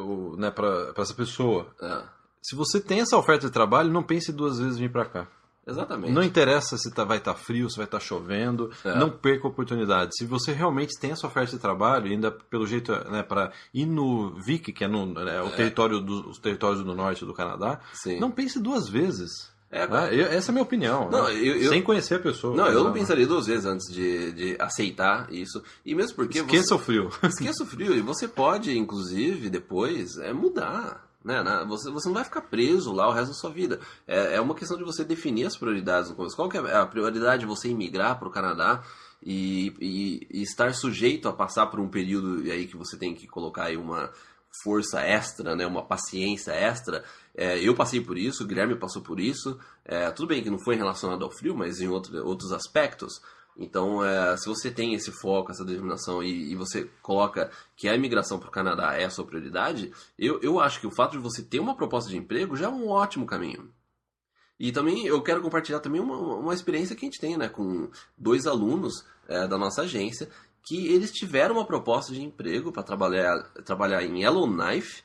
Ou, 0.00 0.36
né, 0.36 0.50
para 0.50 0.92
essa 0.96 1.14
pessoa? 1.14 1.66
É, 1.80 2.02
Se 2.42 2.54
você 2.56 2.80
tem 2.80 3.00
essa 3.00 3.16
oferta 3.16 3.46
de 3.46 3.52
trabalho, 3.52 3.92
não 3.92 4.02
pense 4.02 4.32
duas 4.32 4.58
vezes 4.58 4.76
em 4.76 4.82
vir 4.82 4.92
para 4.92 5.04
cá. 5.04 5.28
exatamente. 5.66 6.12
Não 6.14 6.22
interessa 6.22 6.78
se 6.78 6.90
tá, 6.94 7.04
vai 7.04 7.18
estar 7.18 7.34
frio, 7.34 7.68
se 7.68 7.76
vai 7.76 7.84
estar 7.84 8.00
chovendo, 8.00 8.70
É. 8.82 8.94
não 8.98 9.10
perca 9.10 9.46
a 9.46 9.50
oportunidade. 9.50 10.12
Se 10.16 10.24
você 10.24 10.50
realmente 10.52 10.98
tem 10.98 11.10
essa 11.10 11.26
oferta 11.26 11.50
de 11.54 11.58
trabalho, 11.58 12.10
ainda 12.10 12.30
pelo 12.30 12.66
jeito, 12.66 12.90
né, 13.10 13.22
para 13.22 13.52
ir 13.74 13.84
no 13.84 14.34
Vic, 14.40 14.72
que 14.72 14.82
é, 14.84 14.88
no, 14.88 15.04
né, 15.12 15.42
o 15.42 15.50
território 15.50 16.00
do, 16.00 16.30
os 16.30 16.38
territórios 16.38 16.82
do 16.82 16.94
norte 16.94 17.26
do 17.26 17.34
Canadá, 17.34 17.80
Sim. 17.92 18.18
não 18.18 18.30
pense 18.30 18.58
duas 18.58 18.88
vezes. 18.88 19.52
É, 19.70 19.86
né? 19.86 20.08
Eu- 20.14 20.26
Essa 20.26 20.48
é 20.48 20.50
a 20.50 20.54
minha 20.54 20.62
opinião. 20.62 21.10
Não, 21.10 21.24
né? 21.24 21.34
eu- 21.34 21.68
Sem 21.68 21.82
conhecer 21.82 22.14
a 22.14 22.18
pessoa. 22.18 22.56
Não, 22.56 22.66
eu 22.68 22.84
não 22.84 22.90
Né? 22.92 23.00
pensaria 23.00 23.26
duas 23.26 23.46
vezes 23.46 23.66
antes 23.66 23.86
de, 23.92 24.32
de 24.32 24.56
aceitar 24.58 25.32
isso. 25.32 25.62
E 25.84 25.94
mesmo 25.94 26.16
porque 26.16 26.38
Esqueça 26.38 26.68
você... 26.68 26.74
o 26.74 26.78
frio. 26.78 27.10
Esqueça 27.22 27.62
o 27.62 27.66
frio. 27.66 27.94
E 27.94 28.00
você 28.00 28.26
pode, 28.26 28.76
inclusive, 28.78 29.50
depois, 29.50 30.16
é 30.18 30.32
mudar. 30.32 31.06
Né? 31.24 31.42
Você, 31.68 31.90
você 31.90 32.08
não 32.08 32.14
vai 32.14 32.24
ficar 32.24 32.40
preso 32.42 32.92
lá 32.92 33.06
o 33.08 33.12
resto 33.12 33.28
da 33.28 33.34
sua 33.34 33.50
vida. 33.50 33.78
É, 34.06 34.36
é 34.36 34.40
uma 34.40 34.54
questão 34.54 34.78
de 34.78 34.84
você 34.84 35.04
definir 35.04 35.44
as 35.46 35.56
prioridades 35.56 36.08
no 36.08 36.16
começo. 36.16 36.34
Qual 36.36 36.48
que 36.48 36.56
é 36.56 36.74
a 36.76 36.86
prioridade 36.86 37.40
de 37.40 37.46
você 37.46 37.68
imigrar 37.68 38.18
para 38.18 38.28
o 38.28 38.30
Canadá 38.30 38.82
e, 39.22 39.74
e- 39.80 40.26
e 40.30 40.42
estar 40.42 40.72
sujeito 40.74 41.28
a 41.28 41.32
passar 41.32 41.66
por 41.66 41.80
um 41.80 41.88
período 41.88 42.40
aí 42.50 42.66
que 42.66 42.76
você 42.76 42.96
tem 42.96 43.14
que 43.14 43.26
colocar 43.26 43.64
aí 43.64 43.76
uma 43.76 44.10
força 44.62 45.00
extra, 45.00 45.54
né? 45.54 45.66
uma 45.66 45.84
paciência 45.84 46.52
extra. 46.52 47.04
É, 47.34 47.58
eu 47.58 47.74
passei 47.74 48.00
por 48.00 48.18
isso, 48.18 48.44
o 48.44 48.46
Guilherme 48.46 48.76
passou 48.76 49.02
por 49.02 49.20
isso. 49.20 49.58
É, 49.84 50.10
tudo 50.10 50.28
bem 50.28 50.42
que 50.42 50.50
não 50.50 50.58
foi 50.58 50.76
relacionado 50.76 51.24
ao 51.24 51.30
frio, 51.30 51.56
mas 51.56 51.80
em 51.80 51.88
outro, 51.88 52.24
outros 52.26 52.52
aspectos. 52.52 53.20
Então, 53.56 54.04
é, 54.04 54.36
se 54.36 54.46
você 54.46 54.70
tem 54.70 54.94
esse 54.94 55.10
foco, 55.10 55.50
essa 55.50 55.64
determinação 55.64 56.22
e, 56.22 56.52
e 56.52 56.54
você 56.54 56.88
coloca 57.02 57.50
que 57.76 57.88
a 57.88 57.94
imigração 57.94 58.38
para 58.38 58.48
o 58.48 58.52
Canadá 58.52 58.94
é 58.94 59.04
a 59.04 59.10
sua 59.10 59.26
prioridade, 59.26 59.92
eu, 60.16 60.40
eu 60.40 60.60
acho 60.60 60.80
que 60.80 60.86
o 60.86 60.92
fato 60.92 61.12
de 61.12 61.18
você 61.18 61.42
ter 61.42 61.58
uma 61.58 61.76
proposta 61.76 62.08
de 62.08 62.16
emprego 62.16 62.56
já 62.56 62.66
é 62.66 62.70
um 62.70 62.88
ótimo 62.88 63.26
caminho. 63.26 63.72
E 64.60 64.72
também 64.72 65.06
eu 65.06 65.20
quero 65.22 65.40
compartilhar 65.40 65.80
também 65.80 66.00
uma, 66.00 66.16
uma 66.16 66.54
experiência 66.54 66.94
que 66.94 67.04
a 67.04 67.08
gente 67.08 67.20
tem 67.20 67.36
né, 67.36 67.48
com 67.48 67.90
dois 68.16 68.46
alunos 68.46 69.04
é, 69.28 69.46
da 69.46 69.58
nossa 69.58 69.82
agência 69.82 70.28
que 70.68 70.86
eles 70.88 71.10
tiveram 71.12 71.54
uma 71.56 71.64
proposta 71.66 72.12
de 72.12 72.22
emprego 72.22 72.70
para 72.70 72.82
trabalhar, 72.82 73.42
trabalhar 73.64 74.02
em 74.02 74.22
Yellowknife. 74.22 75.02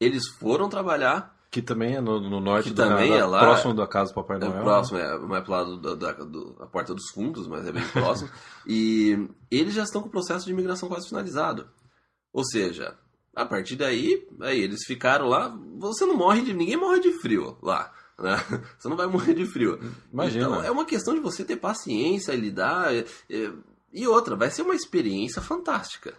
Eles 0.00 0.28
foram 0.38 0.68
trabalhar 0.68 1.36
Que 1.50 1.60
também 1.62 1.94
é 1.96 2.00
no, 2.00 2.20
no 2.20 2.40
norte 2.40 2.68
Que 2.68 2.74
do 2.74 2.82
também 2.82 3.08
Canadá, 3.10 3.22
é 3.22 3.26
lá- 3.26 3.40
próximo 3.40 3.74
da 3.74 3.86
casa 3.86 4.10
do 4.10 4.14
Papai 4.14 4.36
É 4.36 4.40
Noel. 4.40 4.62
próximo, 4.62 4.98
é 4.98 5.18
mais 5.18 5.44
pro 5.44 5.52
lado 5.52 5.76
da, 5.80 5.94
da, 5.94 6.12
do- 6.12 6.54
da 6.54 6.66
porta 6.66 6.94
dos 6.94 7.10
fundos, 7.14 7.46
mas 7.46 7.66
é 7.66 7.72
bem 7.72 7.86
próximo. 7.88 8.30
e 8.66 9.28
eles 9.50 9.74
já 9.74 9.82
estão 9.82 10.00
com 10.02 10.08
o 10.08 10.10
processo 10.10 10.44
de 10.46 10.52
imigração 10.52 10.88
quase 10.88 11.08
finalizado. 11.08 11.68
Ou 12.32 12.44
seja, 12.44 12.96
a 13.36 13.44
partir 13.44 13.76
daí, 13.76 14.26
aí 14.40 14.60
eles 14.60 14.80
ficaram 14.86 15.26
lá. 15.26 15.54
Você 15.78 16.04
não 16.06 16.16
morre 16.16 16.42
de. 16.42 16.52
Ninguém 16.54 16.76
morre 16.76 17.00
de 17.00 17.12
frio 17.20 17.56
lá. 17.62 17.92
Né? 18.18 18.36
Você 18.78 18.88
não 18.88 18.96
vai 18.96 19.06
morrer 19.06 19.34
de 19.34 19.44
frio. 19.46 19.78
Imagina. 20.12 20.46
Então 20.46 20.62
é 20.64 20.70
uma 20.70 20.84
questão 20.84 21.12
de 21.14 21.20
você 21.20 21.44
ter 21.44 21.56
paciência 21.56 22.32
e 22.32 22.36
lidar. 22.36 22.94
é, 22.94 23.04
é, 23.30 23.52
e 23.92 24.06
outra, 24.08 24.34
vai 24.36 24.50
ser 24.50 24.62
uma 24.62 24.74
experiência 24.74 25.40
fantástica. 25.42 26.14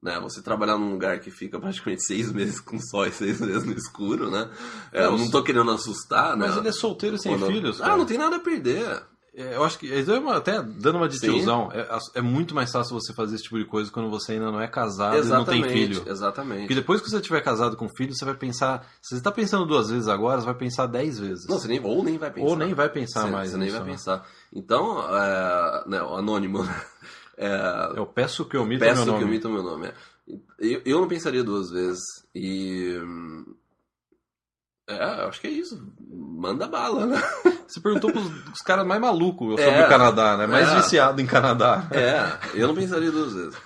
Né? 0.00 0.18
Você 0.20 0.40
trabalhar 0.42 0.78
num 0.78 0.92
lugar 0.92 1.18
que 1.18 1.30
fica 1.30 1.58
praticamente 1.58 2.02
seis 2.06 2.30
meses 2.32 2.60
com 2.60 2.78
sol 2.80 3.06
e 3.06 3.12
seis 3.12 3.40
meses 3.40 3.64
no 3.64 3.72
escuro, 3.72 4.30
né? 4.30 4.48
É, 4.92 5.04
eu 5.06 5.12
Não, 5.12 5.18
não 5.18 5.30
tô 5.30 5.42
querendo 5.42 5.70
assustar, 5.72 6.36
né? 6.36 6.46
Mas 6.46 6.56
ele 6.56 6.68
é 6.68 6.72
solteiro 6.72 7.18
sem 7.18 7.32
Quando- 7.36 7.50
filhos. 7.52 7.80
Ah, 7.80 7.86
cara. 7.86 7.96
não 7.96 8.06
tem 8.06 8.16
nada 8.18 8.36
a 8.36 8.40
perder. 8.40 9.02
É, 9.34 9.54
Eu 9.56 9.62
acho 9.64 9.78
que, 9.78 9.88
até 10.34 10.60
dando 10.62 10.96
uma 10.98 11.08
de 11.08 11.18
tiozão, 11.20 11.68
é, 11.72 11.86
é 12.14 12.20
muito 12.22 12.54
mais 12.56 12.72
fácil 12.72 12.94
você 12.98 13.12
fazer 13.12 13.34
esse 13.36 13.44
tipo 13.44 13.56
de 13.58 13.64
coisa 13.64 13.88
quando 13.90 14.08
você 14.10 14.32
ainda 14.32 14.50
não 14.50 14.60
é 14.60 14.66
casado 14.66 15.12
e 15.14 15.18
não 15.18 15.24
exatamente, 15.24 15.62
tem 15.68 15.72
filho. 15.72 16.02
exatamente. 16.06 16.60
Porque 16.62 16.74
depois 16.74 17.00
que 17.00 17.08
você 17.10 17.20
tiver 17.20 17.40
casado 17.40 17.76
com 17.76 17.88
filho, 17.88 18.14
você 18.14 18.24
vai 18.24 18.34
pensar. 18.34 18.84
Se 19.02 19.10
você 19.10 19.16
está 19.16 19.30
pensando 19.30 19.64
duas 19.66 19.90
vezes 19.90 20.08
agora, 20.08 20.40
você 20.40 20.46
vai 20.46 20.54
pensar 20.56 20.86
dez 20.86 21.18
vezes. 21.20 21.46
Não, 21.48 21.56
você 21.58 21.68
nem, 21.68 21.80
ou 21.84 22.02
nem 22.02 22.18
vai 22.18 22.30
pensar. 22.32 22.48
Ou 22.48 22.56
nem 22.56 22.74
vai 22.74 22.88
pensar 22.88 23.22
Você- 23.22 23.30
mais 23.30 23.50
Você 23.50 23.56
nem 23.58 23.70
vai 23.70 23.80
né? 23.80 23.86
pensar. 23.86 24.26
Então, 24.52 25.00
é, 25.16 25.84
né, 25.88 26.02
o 26.02 26.16
anônimo, 26.16 26.64
né? 26.64 26.84
É, 27.38 27.92
Eu 27.96 28.04
peço 28.06 28.44
que 28.44 28.56
omita 28.56 28.84
peço 28.84 28.96
meu 29.04 29.14
que 29.14 29.24
nome. 29.24 29.38
o 29.46 29.50
meu 29.50 29.62
nome. 29.62 29.86
é. 29.86 29.94
Eu, 30.58 30.82
eu 30.84 31.00
não 31.00 31.08
pensaria 31.08 31.42
duas 31.44 31.70
vezes. 31.70 32.02
E. 32.34 32.98
É, 34.88 35.02
acho 35.26 35.40
que 35.40 35.46
é 35.46 35.50
isso. 35.50 35.80
Manda 36.10 36.66
bala, 36.66 37.06
né? 37.06 37.22
Você 37.68 37.80
perguntou 37.80 38.10
pros 38.10 38.24
os 38.52 38.60
caras 38.62 38.86
mais 38.86 39.00
malucos 39.00 39.60
sobre 39.60 39.80
É. 39.80 39.84
o 39.86 39.88
Canadá, 39.88 40.36
né? 40.36 40.46
Mais 40.46 40.68
É. 40.68 40.76
viciado 40.76 41.20
em 41.20 41.26
Canadá. 41.26 41.86
É, 41.90 42.38
eu 42.58 42.66
não 42.68 42.74
pensaria 42.74 43.10
duas 43.10 43.34
vezes. 43.34 43.56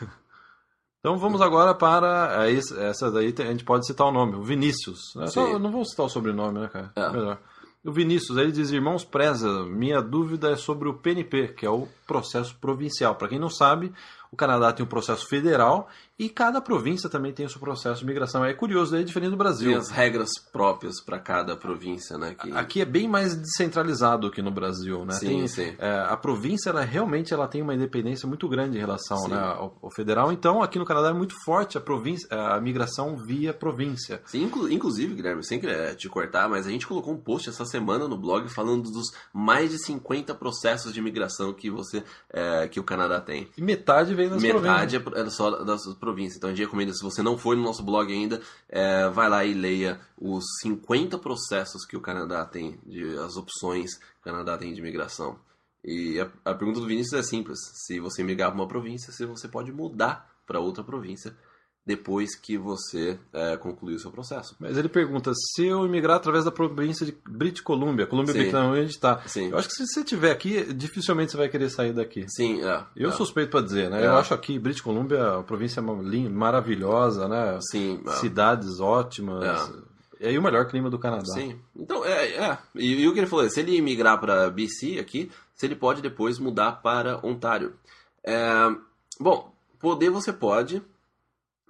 Então 0.98 1.16
vamos 1.18 1.40
agora 1.40 1.74
para. 1.74 2.46
é, 2.48 2.52
Essa 2.88 3.10
daí 3.10 3.32
a 3.38 3.42
gente 3.44 3.64
pode 3.64 3.86
citar 3.86 4.06
o 4.06 4.12
nome, 4.12 4.34
o 4.36 4.42
Vinícius. 4.42 5.14
né? 5.16 5.28
Só- 5.28 5.58
não 5.58 5.70
vamos 5.70 5.90
citar 5.90 6.06
o 6.06 6.08
sobrenome, 6.08 6.58
né, 6.60 6.68
cara? 6.68 6.92
É. 6.96 7.08
Melhor. 7.10 7.38
O 7.84 7.90
Vinícius, 7.90 8.38
ele 8.38 8.52
diz: 8.52 8.70
Irmãos 8.70 9.04
Preza, 9.04 9.64
minha 9.64 10.00
dúvida 10.00 10.52
é 10.52 10.56
sobre 10.56 10.88
o 10.88 10.94
PNP, 10.94 11.48
que 11.48 11.66
é 11.66 11.70
o 11.70 11.88
processo 12.06 12.54
provincial. 12.60 13.16
Para 13.16 13.28
quem 13.28 13.40
não 13.40 13.50
sabe, 13.50 13.92
o 14.30 14.36
Canadá 14.36 14.72
tem 14.72 14.86
um 14.86 14.88
processo 14.88 15.26
federal 15.26 15.88
e 16.24 16.28
cada 16.28 16.60
província 16.60 17.08
também 17.08 17.32
tem 17.32 17.46
o 17.46 17.48
seu 17.48 17.60
processo 17.60 18.00
de 18.00 18.06
migração. 18.06 18.44
É 18.44 18.52
curioso, 18.54 18.96
é 18.96 19.02
diferente 19.02 19.30
do 19.30 19.36
Tem 19.36 19.38
Brasil. 19.38 19.76
as 19.78 19.90
regras 19.90 20.30
próprias 20.52 21.00
para 21.00 21.18
cada 21.18 21.56
província, 21.56 22.16
né? 22.18 22.34
Que... 22.34 22.52
Aqui 22.52 22.80
é 22.80 22.84
bem 22.84 23.08
mais 23.08 23.36
descentralizado 23.36 24.30
que 24.30 24.42
no 24.42 24.50
Brasil, 24.50 25.04
né? 25.04 25.12
Sim, 25.14 25.26
Tem- 25.26 25.48
sim. 25.48 25.74
é, 25.78 26.06
a 26.08 26.16
província, 26.16 26.70
ela 26.70 26.82
realmente 26.82 27.32
ela 27.32 27.46
tem 27.48 27.62
uma 27.62 27.74
independência 27.74 28.26
muito 28.28 28.48
grande 28.48 28.76
em 28.76 28.80
relação 28.80 29.18
Sim. 29.18 29.30
né, 29.30 29.38
ao, 29.38 29.78
ao 29.82 29.90
federal. 29.90 30.32
Então, 30.32 30.62
aqui 30.62 30.78
no 30.78 30.84
Canadá 30.84 31.08
é 31.08 31.12
muito 31.12 31.34
forte 31.44 31.76
a 31.78 31.80
província, 31.80 32.28
a 32.30 32.60
migração 32.60 33.16
via 33.16 33.52
província. 33.52 34.20
Sim, 34.26 34.44
inclu- 34.44 34.70
inclusive, 34.70 35.14
Guilherme, 35.14 35.44
sem 35.44 35.58
querer 35.60 35.94
te 35.96 36.08
cortar, 36.08 36.48
mas 36.48 36.66
a 36.66 36.70
gente 36.70 36.86
colocou 36.86 37.12
um 37.12 37.18
post 37.18 37.48
essa 37.48 37.64
semana 37.64 38.06
no 38.08 38.16
blog 38.16 38.48
falando 38.48 38.90
dos 38.90 39.10
mais 39.32 39.70
de 39.70 39.78
50 39.84 40.34
processos 40.34 40.92
de 40.92 40.98
imigração 41.00 41.52
que 41.52 41.70
você 41.70 42.02
é, 42.30 42.68
que 42.68 42.78
o 42.80 42.84
Canadá 42.84 43.20
tem. 43.20 43.48
E 43.56 43.62
metade 43.62 44.14
vem 44.14 44.28
das 44.28 44.42
Metade 44.42 44.60
províncias. 44.60 44.94
é 44.94 44.98
pro- 44.98 45.18
é 45.18 45.30
só 45.30 45.50
das 45.64 45.82
províncias. 45.94 46.11
Então 46.20 46.50
a 46.50 46.52
gente 46.52 46.64
recomenda, 46.64 46.92
se 46.92 47.02
você 47.02 47.22
não 47.22 47.38
foi 47.38 47.56
no 47.56 47.62
nosso 47.62 47.82
blog 47.82 48.12
ainda, 48.12 48.40
é, 48.68 49.08
vai 49.08 49.28
lá 49.28 49.44
e 49.44 49.54
leia 49.54 50.00
os 50.18 50.44
50 50.60 51.18
processos 51.18 51.84
que 51.84 51.96
o 51.96 52.00
Canadá 52.00 52.44
tem, 52.44 52.78
de, 52.86 53.16
as 53.18 53.36
opções 53.36 53.96
que 53.96 54.20
o 54.20 54.24
Canadá 54.24 54.56
tem 54.58 54.72
de 54.72 54.80
imigração. 54.80 55.38
E 55.84 56.20
a, 56.20 56.30
a 56.44 56.54
pergunta 56.54 56.80
do 56.80 56.86
Vinícius 56.86 57.14
é 57.14 57.22
simples: 57.22 57.58
se 57.86 57.98
você 58.00 58.22
migrar 58.22 58.50
para 58.50 58.60
uma 58.60 58.68
província, 58.68 59.12
se 59.12 59.26
você 59.26 59.48
pode 59.48 59.72
mudar 59.72 60.30
para 60.46 60.60
outra 60.60 60.84
província 60.84 61.36
depois 61.84 62.36
que 62.36 62.56
você 62.56 63.18
é, 63.32 63.56
concluir 63.56 63.96
o 63.96 63.98
seu 63.98 64.10
processo. 64.10 64.54
Mas 64.60 64.78
ele 64.78 64.88
pergunta 64.88 65.32
se 65.34 65.66
eu 65.66 65.84
imigrar 65.84 66.16
através 66.16 66.44
da 66.44 66.50
província 66.52 67.04
de 67.04 67.16
British 67.28 67.60
Columbia, 67.60 68.06
Colômbia. 68.06 68.32
Britânica, 68.32 68.68
onde 68.68 68.78
a 68.78 68.82
gente 68.82 68.94
está. 68.94 69.20
Sim. 69.26 69.50
Eu 69.50 69.58
acho 69.58 69.68
que 69.68 69.74
se 69.74 69.86
você 69.86 70.00
estiver 70.00 70.30
aqui, 70.30 70.72
dificilmente 70.72 71.32
você 71.32 71.36
vai 71.36 71.48
querer 71.48 71.68
sair 71.70 71.92
daqui. 71.92 72.24
Sim, 72.28 72.62
é. 72.62 72.84
Eu 72.94 73.10
é. 73.10 73.12
suspeito 73.12 73.50
para 73.50 73.62
dizer, 73.62 73.90
né? 73.90 74.02
É. 74.02 74.06
Eu 74.06 74.16
acho 74.16 74.32
aqui 74.32 74.58
British 74.58 74.80
Columbia 74.80 75.34
uma 75.34 75.42
província 75.42 75.80
lin- 75.80 76.28
maravilhosa, 76.28 77.28
né? 77.28 77.58
Sim, 77.70 78.00
é. 78.06 78.10
Cidades 78.12 78.78
ótimas. 78.78 79.72
E 80.20 80.26
aí 80.28 80.38
o 80.38 80.42
melhor 80.42 80.68
clima 80.68 80.88
do 80.88 81.00
Canadá. 81.00 81.34
Sim. 81.34 81.58
Então, 81.74 82.04
é, 82.04 82.28
é. 82.36 82.58
E, 82.76 83.02
e 83.02 83.08
o 83.08 83.12
que 83.12 83.18
ele 83.18 83.26
falou, 83.26 83.44
é, 83.44 83.48
se 83.48 83.58
ele 83.58 83.80
migrar 83.82 84.20
para 84.20 84.48
BC 84.50 85.00
aqui, 85.00 85.28
se 85.56 85.66
ele 85.66 85.74
pode 85.74 86.00
depois 86.00 86.38
mudar 86.38 86.80
para 86.80 87.18
Ontário. 87.26 87.74
É, 88.22 88.70
bom, 89.18 89.52
poder 89.80 90.10
você 90.10 90.32
pode. 90.32 90.80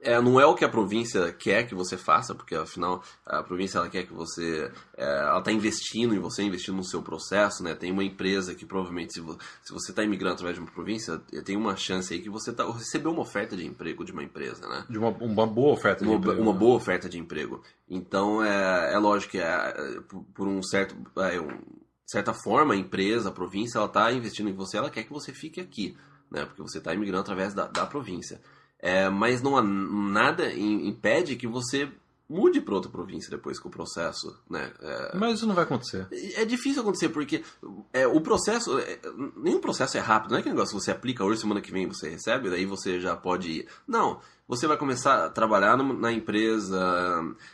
É, 0.04 0.21
não 0.21 0.40
é 0.40 0.44
o 0.44 0.54
que 0.56 0.64
a 0.64 0.68
província 0.68 1.32
quer 1.32 1.64
que 1.66 1.75
você 1.76 1.97
faça, 1.97 2.35
porque 2.35 2.56
afinal 2.56 3.02
a 3.25 3.40
província 3.42 3.78
ela 3.78 3.88
quer 3.88 4.04
que 4.04 4.12
você. 4.12 4.68
é, 4.97 5.04
ela 5.04 5.38
está 5.38 5.52
investindo 5.52 6.12
em 6.14 6.18
você, 6.18 6.42
investindo 6.42 6.75
no 6.76 6.85
seu 6.85 7.00
processo, 7.02 7.62
né? 7.62 7.75
Tem 7.75 7.92
uma 7.92 8.02
empresa 8.02 8.52
que 8.54 8.66
provavelmente, 8.66 9.12
se, 9.14 9.21
vo- 9.21 9.38
se 9.62 9.73
você 9.73 9.92
está 9.92 10.02
imigrando 10.02 10.35
através 10.35 10.56
de 10.56 10.61
uma 10.62 10.71
província, 10.71 11.18
tem 11.44 11.56
uma 11.56 11.76
chance 11.76 12.12
aí 12.12 12.21
que 12.21 12.28
você 12.28 12.52
tá, 12.52 12.64
recebeu 12.73 13.12
uma 13.12 13.23
oferta 13.23 13.56
de 13.56 13.64
emprego 13.64 14.04
de 14.04 14.11
uma 14.11 14.25
empresa, 14.25 14.66
né? 14.68 14.85
De 14.90 14.99
uma, 14.99 15.11
uma 15.11 15.47
boa 15.47 15.73
oferta 15.73 16.04
de 16.04 16.11
uma, 16.11 16.18
emprego, 16.18 16.42
uma 16.42 16.52
né? 16.52 16.59
boa 16.59 16.75
oferta 16.76 17.09
de 17.09 17.18
emprego. 17.18 17.62
Então 17.88 18.42
é, 18.44 18.92
é 18.94 18.99
lógico 18.99 19.32
que 19.32 19.38
é, 19.38 19.44
é, 19.44 20.00
por- 20.09 20.25
por 20.35 20.49
um 20.49 20.61
certo 20.64 20.97
é, 21.16 21.40
um, 21.40 21.61
certa 22.04 22.35
forma 22.35 22.75
a 22.75 22.76
empresa, 22.76 23.28
a 23.28 23.32
província, 23.32 23.78
ela 23.78 23.87
está 23.87 24.11
investindo 24.12 24.50
em 24.50 24.52
você, 24.52 24.76
ela 24.78 24.90
quer 24.90 25.04
que 25.04 25.12
você 25.12 25.32
fique 25.32 25.61
aqui, 25.61 25.97
né? 26.30 26.44
Porque 26.44 26.61
você 26.61 26.78
está 26.78 26.92
imigrando 26.92 27.21
através 27.23 27.54
da, 27.54 27.68
da 27.68 27.87
província. 27.87 28.40
É, 28.82 29.08
mas 29.08 29.40
não 29.40 29.56
há 29.56 29.62
nada 29.62 30.52
im- 30.52 30.88
impede 30.88 31.36
que 31.36 31.46
você 31.46 31.88
mude 32.28 32.60
para 32.62 32.74
outra 32.74 32.90
província 32.90 33.30
depois 33.30 33.60
que 33.60 33.66
o 33.66 33.70
processo, 33.70 34.34
né? 34.50 34.72
É, 34.80 35.16
Mas 35.16 35.34
isso 35.34 35.46
não 35.46 35.54
vai 35.54 35.64
acontecer. 35.64 36.08
é 36.10 36.44
difícil 36.46 36.80
acontecer 36.80 37.10
porque 37.10 37.44
é, 37.92 38.06
o 38.06 38.20
processo, 38.22 38.78
é, 38.78 38.98
nenhum 39.36 39.60
processo 39.60 39.98
é 39.98 40.00
rápido. 40.00 40.30
Não 40.32 40.38
é 40.38 40.42
que 40.42 40.48
negócio 40.48 40.78
você 40.80 40.90
aplica 40.90 41.22
hoje, 41.22 41.40
semana 41.42 41.60
que 41.60 41.70
vem 41.70 41.86
você 41.86 42.08
recebe, 42.08 42.48
daí 42.50 42.64
você 42.64 42.98
já 42.98 43.14
pode 43.14 43.50
ir. 43.50 43.68
Não, 43.86 44.18
você 44.48 44.66
vai 44.66 44.78
começar 44.78 45.26
a 45.26 45.28
trabalhar 45.30 45.76
no- 45.76 45.92
na 45.92 46.10
empresa, 46.10 46.80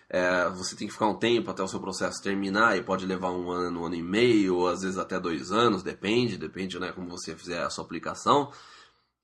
é, 0.08 0.48
você 0.50 0.76
tem 0.76 0.86
que 0.86 0.92
ficar 0.94 1.08
um 1.08 1.14
tempo 1.18 1.50
até 1.50 1.62
o 1.62 1.68
seu 1.68 1.80
processo 1.80 2.22
terminar 2.22 2.76
e 2.78 2.82
pode 2.82 3.04
levar 3.04 3.32
um 3.32 3.50
ano, 3.50 3.80
um 3.80 3.84
ano 3.86 3.94
e 3.96 4.02
meio, 4.02 4.56
ou 4.56 4.68
às 4.68 4.82
vezes 4.82 4.96
até 4.96 5.18
dois 5.18 5.50
anos, 5.50 5.82
depende, 5.82 6.36
depende 6.36 6.78
né, 6.78 6.92
como 6.92 7.08
você 7.08 7.34
fizer 7.36 7.62
a 7.62 7.70
sua 7.70 7.84
aplicação. 7.84 8.50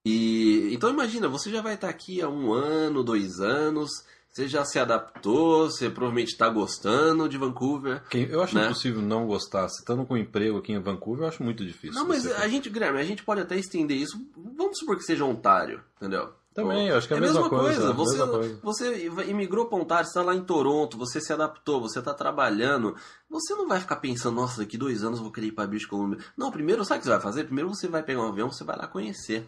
E 0.04 0.68
então 0.74 0.90
imagina, 0.90 1.28
você 1.28 1.50
já 1.50 1.62
vai 1.62 1.74
estar 1.74 1.88
aqui 1.88 2.20
há 2.20 2.28
um 2.28 2.52
ano, 2.52 3.02
dois 3.02 3.40
anos, 3.40 3.90
você 4.30 4.46
já 4.46 4.64
se 4.64 4.78
adaptou, 4.78 5.70
você 5.70 5.88
provavelmente 5.88 6.32
está 6.32 6.48
gostando 6.48 7.28
de 7.28 7.38
Vancouver. 7.38 8.02
Eu 8.12 8.42
acho 8.42 8.54
Né? 8.54 8.66
impossível 8.66 9.00
não 9.00 9.26
gostar. 9.26 9.68
Se 9.68 9.78
estando 9.80 10.04
com 10.04 10.16
emprego 10.16 10.58
aqui 10.58 10.72
em 10.72 10.80
Vancouver, 10.80 11.24
eu 11.24 11.28
acho 11.28 11.42
muito 11.42 11.64
difícil. 11.64 11.94
Não, 11.98 12.06
mas 12.06 12.26
a 12.26 12.46
gente, 12.48 12.68
Guilherme, 12.68 13.00
a 13.00 13.04
gente 13.04 13.22
pode 13.24 13.40
até 13.40 13.56
estender 13.56 13.96
isso. 13.96 14.20
Vamos 14.36 14.78
supor 14.78 14.96
que 14.96 15.04
seja 15.04 15.24
Ontário, 15.24 15.82
entendeu? 15.96 16.32
Também, 16.52 16.86
eu 16.88 16.96
acho 16.96 17.08
que 17.08 17.14
é 17.14 17.16
a 17.16 17.20
mesma 17.20 17.48
coisa, 17.48 17.90
a 17.90 17.92
Você, 17.92 18.16
mesma 18.16 18.32
coisa. 18.32 18.60
você 18.62 19.10
imigrou 19.26 19.66
para 19.66 19.76
Ontário, 19.78 20.04
você 20.04 20.10
está 20.10 20.22
lá 20.22 20.36
em 20.36 20.44
Toronto, 20.44 20.96
você 20.96 21.20
se 21.20 21.32
adaptou, 21.32 21.80
você 21.80 21.98
está 21.98 22.14
trabalhando. 22.14 22.94
Você 23.28 23.54
não 23.56 23.66
vai 23.66 23.80
ficar 23.80 23.96
pensando, 23.96 24.36
nossa, 24.36 24.58
daqui 24.60 24.78
dois 24.78 25.02
anos 25.02 25.18
eu 25.18 25.24
vou 25.24 25.32
querer 25.32 25.48
ir 25.48 25.52
para 25.52 25.66
British 25.66 25.88
Columbia. 25.88 26.20
Não, 26.36 26.52
primeiro, 26.52 26.84
sabe 26.84 26.98
o 26.98 27.00
que 27.00 27.06
você 27.06 27.10
vai 27.12 27.20
fazer? 27.20 27.44
Primeiro 27.44 27.70
você 27.74 27.88
vai 27.88 28.04
pegar 28.04 28.20
um 28.22 28.28
avião, 28.28 28.52
você 28.52 28.62
vai 28.62 28.76
lá 28.76 28.86
conhecer. 28.86 29.44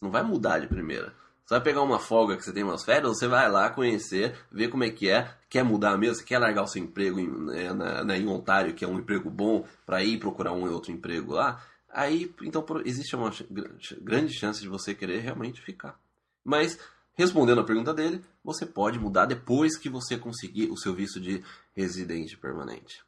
Não 0.00 0.10
vai 0.10 0.22
mudar 0.22 0.58
de 0.58 0.66
primeira. 0.66 1.14
Você 1.44 1.54
vai 1.54 1.62
pegar 1.62 1.82
uma 1.82 1.98
folga 1.98 2.36
que 2.36 2.44
você 2.44 2.52
tem 2.52 2.62
umas 2.62 2.84
férias, 2.84 3.08
você 3.16 3.26
vai 3.26 3.50
lá 3.50 3.70
conhecer, 3.70 4.38
ver 4.52 4.68
como 4.68 4.84
é 4.84 4.90
que 4.90 5.08
é, 5.08 5.34
quer 5.48 5.64
mudar 5.64 5.96
mesmo, 5.96 6.16
você 6.16 6.24
quer 6.24 6.38
largar 6.38 6.62
o 6.62 6.66
seu 6.66 6.82
emprego 6.82 7.18
em, 7.18 7.26
né, 7.26 7.72
na- 7.72 8.04
na- 8.04 8.18
em 8.18 8.26
Ontário, 8.28 8.74
que 8.74 8.84
é 8.84 8.88
um 8.88 8.98
emprego 8.98 9.30
bom, 9.30 9.66
para 9.86 10.02
ir 10.04 10.18
procurar 10.18 10.52
um 10.52 10.70
outro 10.70 10.92
emprego 10.92 11.32
lá. 11.32 11.62
Aí, 11.90 12.32
então, 12.42 12.64
existe 12.84 13.16
uma 13.16 13.32
grande 14.02 14.34
chance 14.38 14.60
de 14.60 14.68
você 14.68 14.94
querer 14.94 15.20
realmente 15.20 15.62
ficar. 15.62 15.98
Mas, 16.44 16.78
respondendo 17.14 17.62
a 17.62 17.64
pergunta 17.64 17.94
dele, 17.94 18.22
você 18.44 18.66
pode 18.66 18.98
mudar 18.98 19.24
depois 19.24 19.78
que 19.78 19.88
você 19.88 20.18
conseguir 20.18 20.70
o 20.70 20.76
seu 20.76 20.94
visto 20.94 21.18
de 21.18 21.42
residente 21.74 22.36
permanente. 22.36 23.02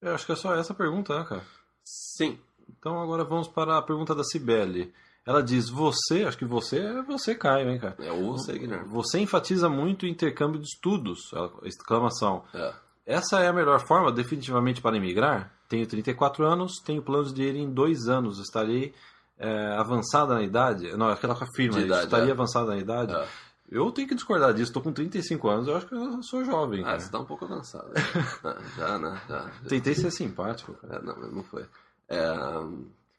Eu 0.00 0.14
acho 0.14 0.24
que 0.26 0.32
é 0.32 0.36
só 0.36 0.54
essa 0.54 0.72
pergunta, 0.74 1.18
né, 1.18 1.24
cara? 1.24 1.44
Sim. 1.84 2.38
Então 2.68 3.00
agora 3.00 3.24
vamos 3.24 3.48
para 3.48 3.78
a 3.78 3.82
pergunta 3.82 4.14
da 4.14 4.22
Cibele. 4.24 4.92
Ela 5.26 5.42
diz: 5.42 5.68
Você, 5.68 6.24
acho 6.24 6.36
que 6.38 6.44
você 6.44 6.78
é 6.78 7.02
você, 7.02 7.34
Caio, 7.34 7.70
hein, 7.70 7.78
cara? 7.78 7.96
É 8.00 8.10
você, 8.10 8.58
Guilherme. 8.58 8.88
Você 8.88 9.18
enfatiza 9.20 9.68
muito 9.68 10.02
o 10.04 10.08
intercâmbio 10.08 10.60
de 10.60 10.66
estudos! 10.66 11.30
ela- 11.32 11.52
Exclamação. 11.64 12.44
É. 12.54 12.72
Essa 13.06 13.40
é 13.40 13.48
a 13.48 13.52
melhor 13.52 13.80
forma, 13.86 14.12
definitivamente, 14.12 14.80
para 14.80 14.96
emigrar? 14.96 15.52
Tenho 15.68 15.86
34 15.86 16.44
anos, 16.46 16.74
tenho 16.84 17.02
planos 17.02 17.32
de 17.32 17.42
ir 17.42 17.56
em 17.56 17.68
dois 17.72 18.08
anos. 18.08 18.38
Estarei 18.38 18.94
é, 19.38 19.74
avançada 19.76 20.34
na 20.34 20.42
idade? 20.42 20.96
Não, 20.96 21.08
aquela 21.08 21.34
que 21.34 21.44
afirma 21.44 21.80
idade, 21.80 22.04
Estaria 22.04 22.28
é. 22.28 22.32
avançada 22.32 22.66
na 22.66 22.78
idade? 22.78 23.12
É. 23.14 23.26
Eu 23.70 23.90
tenho 23.90 24.06
que 24.06 24.14
discordar 24.14 24.52
disso. 24.52 24.70
Estou 24.70 24.82
com 24.82 24.92
35 24.92 25.48
anos, 25.48 25.66
eu 25.66 25.76
acho 25.76 25.86
que 25.86 25.94
eu 25.94 26.22
sou 26.22 26.44
jovem. 26.44 26.82
Ah, 26.82 26.84
cara. 26.84 27.00
você 27.00 27.10
tá 27.10 27.18
um 27.20 27.24
pouco 27.24 27.44
avançado. 27.44 27.90
Ah, 28.44 28.58
já, 28.76 28.98
né? 28.98 29.20
Já. 29.28 29.50
Tentei 29.68 29.94
ser 29.94 30.10
simpático. 30.10 30.76
É, 30.90 31.00
não, 31.02 31.16
não 31.16 31.42
foi. 31.42 31.64
É, 32.08 32.20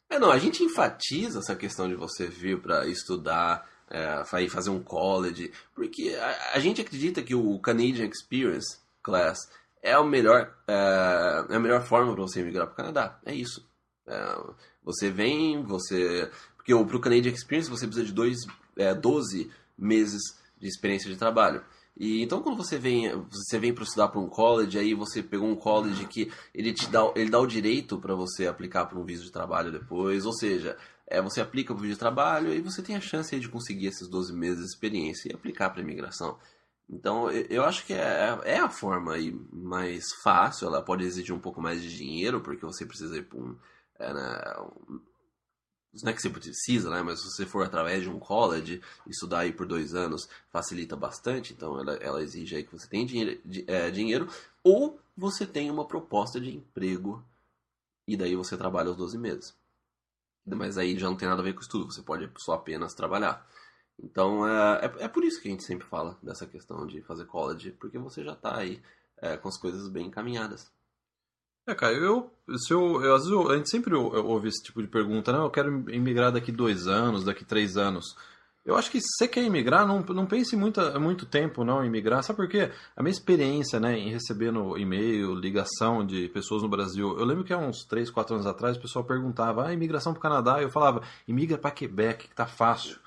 é, 0.10 0.20
não, 0.20 0.32
a 0.32 0.38
gente 0.38 0.64
enfatiza 0.64 1.40
essa 1.40 1.56
questão 1.56 1.88
de 1.88 1.96
você 1.96 2.28
vir 2.28 2.62
para 2.62 2.88
estudar, 2.88 3.68
é, 3.90 4.24
fazer 4.50 4.70
um 4.70 4.82
college, 4.82 5.52
porque 5.74 6.16
a, 6.20 6.56
a 6.56 6.60
gente 6.60 6.82
acredita 6.82 7.22
que 7.22 7.36
o 7.36 7.60
Canadian 7.60 8.08
Experience 8.08 8.78
Class 9.02 9.50
é, 9.84 9.98
o 9.98 10.06
melhor, 10.06 10.56
é, 10.66 11.46
é 11.50 11.56
a 11.56 11.60
melhor 11.60 11.84
forma 11.84 12.14
para 12.14 12.22
você 12.22 12.40
emigrar 12.40 12.68
para 12.68 12.74
o 12.74 12.78
Canadá. 12.78 13.20
É 13.26 13.36
isso. 13.36 13.68
É, 14.08 14.38
você 14.82 15.12
vem, 15.12 15.62
você. 15.62 16.32
Porque 16.56 16.74
para 16.74 16.98
o 16.98 17.02
Canadian 17.02 17.34
Experience 17.34 17.70
você 17.70 17.86
precisa 17.86 18.06
de 18.06 18.14
dois, 18.14 18.38
é, 18.78 18.94
12 18.96 19.52
meses 19.78 20.22
de 20.58 20.70
experiência 20.70 21.10
de 21.10 21.18
trabalho. 21.18 21.64
E 21.96 22.24
então 22.24 22.42
quando 22.42 22.58
você 22.58 22.78
vem, 22.80 23.12
você 23.32 23.60
vem 23.60 23.74
para 23.74 23.84
estudar 23.84 24.08
para 24.08 24.20
um 24.20 24.28
college, 24.28 24.78
aí 24.80 24.94
você 24.94 25.22
pegou 25.22 25.48
um 25.48 25.56
college 25.56 26.06
que 26.08 26.32
ele 26.54 26.74
te 26.74 26.88
dá, 26.88 27.02
ele 27.16 27.30
dá 27.30 27.40
o 27.40 27.46
direito 27.48 28.00
para 28.00 28.16
você 28.16 28.48
aplicar 28.48 28.86
para 28.86 28.98
um 28.98 29.04
visto 29.04 29.24
de 29.24 29.32
trabalho 29.32 29.72
depois, 29.72 30.26
ou 30.26 30.34
seja, 30.34 30.76
é, 31.06 31.22
você 31.22 31.40
aplica 31.40 31.74
para 31.74 31.80
o 31.80 31.84
visto 31.84 31.94
de 31.94 32.00
trabalho 32.00 32.52
e 32.54 32.62
você 32.62 32.82
tem 32.82 32.96
a 32.96 33.02
chance 33.02 33.40
de 33.40 33.48
conseguir 33.48 33.88
esses 33.88 34.08
12 34.08 34.34
meses 34.34 34.60
de 34.60 34.66
experiência 34.70 35.30
e 35.32 35.36
aplicar 35.36 35.70
para 35.70 35.82
imigração. 35.82 36.38
Então, 36.90 37.30
eu- 37.32 37.64
acho 37.64 37.86
que 37.86 37.94
é, 37.94 38.38
é 38.44 38.60
a 38.60 38.70
forma 38.70 39.14
aí 39.14 39.32
mais 39.52 40.04
fácil. 40.22 40.68
Ela 40.68 40.82
pode 40.82 41.04
exigir 41.04 41.34
um 41.34 41.40
pouco 41.40 41.62
mais 41.62 41.82
de 41.82 41.96
dinheiro, 41.96 42.42
porque 42.42 42.66
você 42.66 42.86
precisa 42.86 43.18
ir 43.18 43.24
para 43.24 43.40
um, 43.40 43.56
é, 44.00 44.14
né, 44.14 44.56
Não 46.02 46.10
é 46.12 46.14
que 46.14 46.22
você 46.22 46.30
precisa, 46.30 46.90
né? 46.90 47.04
Mas 47.04 47.20
se 47.22 47.26
você 47.30 47.46
for 47.46 47.64
através 47.66 48.02
de 48.04 48.10
um 48.10 48.20
college, 48.20 48.82
estudar 49.08 49.40
aí 49.42 49.54
por 49.54 49.68
dois 49.68 49.94
anos 49.94 50.28
facilita 50.50 50.96
bastante. 50.96 51.54
Então, 51.54 51.80
ela, 51.80 51.94
ela 51.96 52.22
exige 52.24 52.56
aí 52.56 52.64
que 52.64 52.72
você 52.72 52.88
tenha 52.88 53.06
dinheiro, 53.06 53.40
di- 53.46 53.64
é, 53.68 53.92
dinheiro 53.92 54.28
ou 54.64 55.00
você 55.16 55.46
tem 55.46 55.70
uma 55.70 55.86
proposta 55.86 56.40
de 56.42 56.50
emprego 56.56 57.24
e 58.08 58.18
daí 58.18 58.36
você 58.36 58.58
trabalha 58.58 58.92
os 58.92 58.98
12 58.98 59.18
meses. 59.18 59.56
Mas 60.46 60.78
aí 60.78 60.98
já 60.98 61.08
não 61.10 61.18
tem 61.18 61.28
nada 61.28 61.42
a 61.42 61.46
ver 61.46 61.54
com 61.54 61.62
estudo, 61.62 61.92
você 61.92 62.02
pode 62.02 62.30
só 62.38 62.54
apenas 62.54 62.94
trabalhar. 62.94 63.48
Então 64.02 64.48
é, 64.48 64.86
é, 64.86 65.06
é 65.06 65.08
por 65.08 65.24
isso 65.24 65.42
que 65.42 65.48
a 65.48 65.52
gente 65.52 65.64
sempre 65.64 65.88
fala 65.88 66.18
dessa 66.24 66.48
questão 66.48 66.88
de 66.88 67.02
fazer 67.04 67.26
college, 67.26 67.72
porque 67.74 67.98
você 68.00 68.24
já 68.24 68.34
está 68.34 68.58
aí 68.58 68.82
é, 69.18 69.38
com 69.38 69.50
as 69.50 69.58
coisas 69.58 69.90
bem 69.90 70.08
encaminhadas. 70.08 70.72
É, 71.66 71.74
cara, 71.74 71.94
eu, 71.94 72.30
se 72.58 72.74
eu, 72.74 73.02
eu, 73.02 73.16
às 73.16 73.22
vezes 73.24 73.32
eu- 73.32 73.50
a 73.52 73.56
gente 73.58 73.70
sempre 73.70 73.96
ou- 73.96 74.14
ouve 74.26 74.50
esse 74.50 74.62
tipo 74.64 74.82
de 74.82 74.88
pergunta, 74.88 75.32
né? 75.32 75.40
Eu 75.40 75.50
quero 75.50 75.90
imigrar 75.90 76.32
daqui 76.32 76.52
dois 76.52 76.88
anos, 76.88 77.24
daqui 77.24 77.46
três 77.46 77.78
anos. 77.78 78.16
Eu 78.66 78.78
acho 78.78 78.90
que 78.92 79.00
se 79.00 79.08
você 79.18 79.28
quer 79.28 79.44
imigrar, 79.44 79.86
não, 79.86 80.02
não 80.02 80.26
pense 80.26 80.56
muito, 80.56 80.80
muito 81.00 81.26
tempo 81.26 81.64
não 81.66 81.84
em 81.84 81.88
imigrar. 81.88 82.24
Sabe 82.24 82.38
por 82.38 82.48
quê? 82.50 82.72
A 82.96 83.04
minha 83.04 83.12
experiência 83.12 83.80
né, 83.80 83.98
em 83.98 84.10
receber 84.12 84.52
no 84.52 84.78
e-mail, 84.78 85.34
ligação 85.36 86.06
de 86.06 86.30
pessoas 86.30 86.64
no 86.64 86.70
Brasil. 86.70 87.18
Eu 87.18 87.26
lembro 87.26 87.44
que 87.44 87.52
há 87.54 87.58
uns 87.58 87.84
3, 87.86 88.10
4 88.10 88.36
anos 88.36 88.48
atrás 88.48 88.78
o 88.78 88.82
pessoal 88.82 89.04
perguntava, 89.06 89.66
ah, 89.68 89.74
imigração 89.74 90.14
para 90.14 90.20
o 90.20 90.22
Canadá. 90.24 90.62
Eu 90.62 90.70
falava, 90.70 91.02
imigra 91.28 91.58
para 91.58 91.72
Quebec, 91.72 92.28
que 92.30 92.36
tá 92.36 92.46
fácil. 92.46 92.98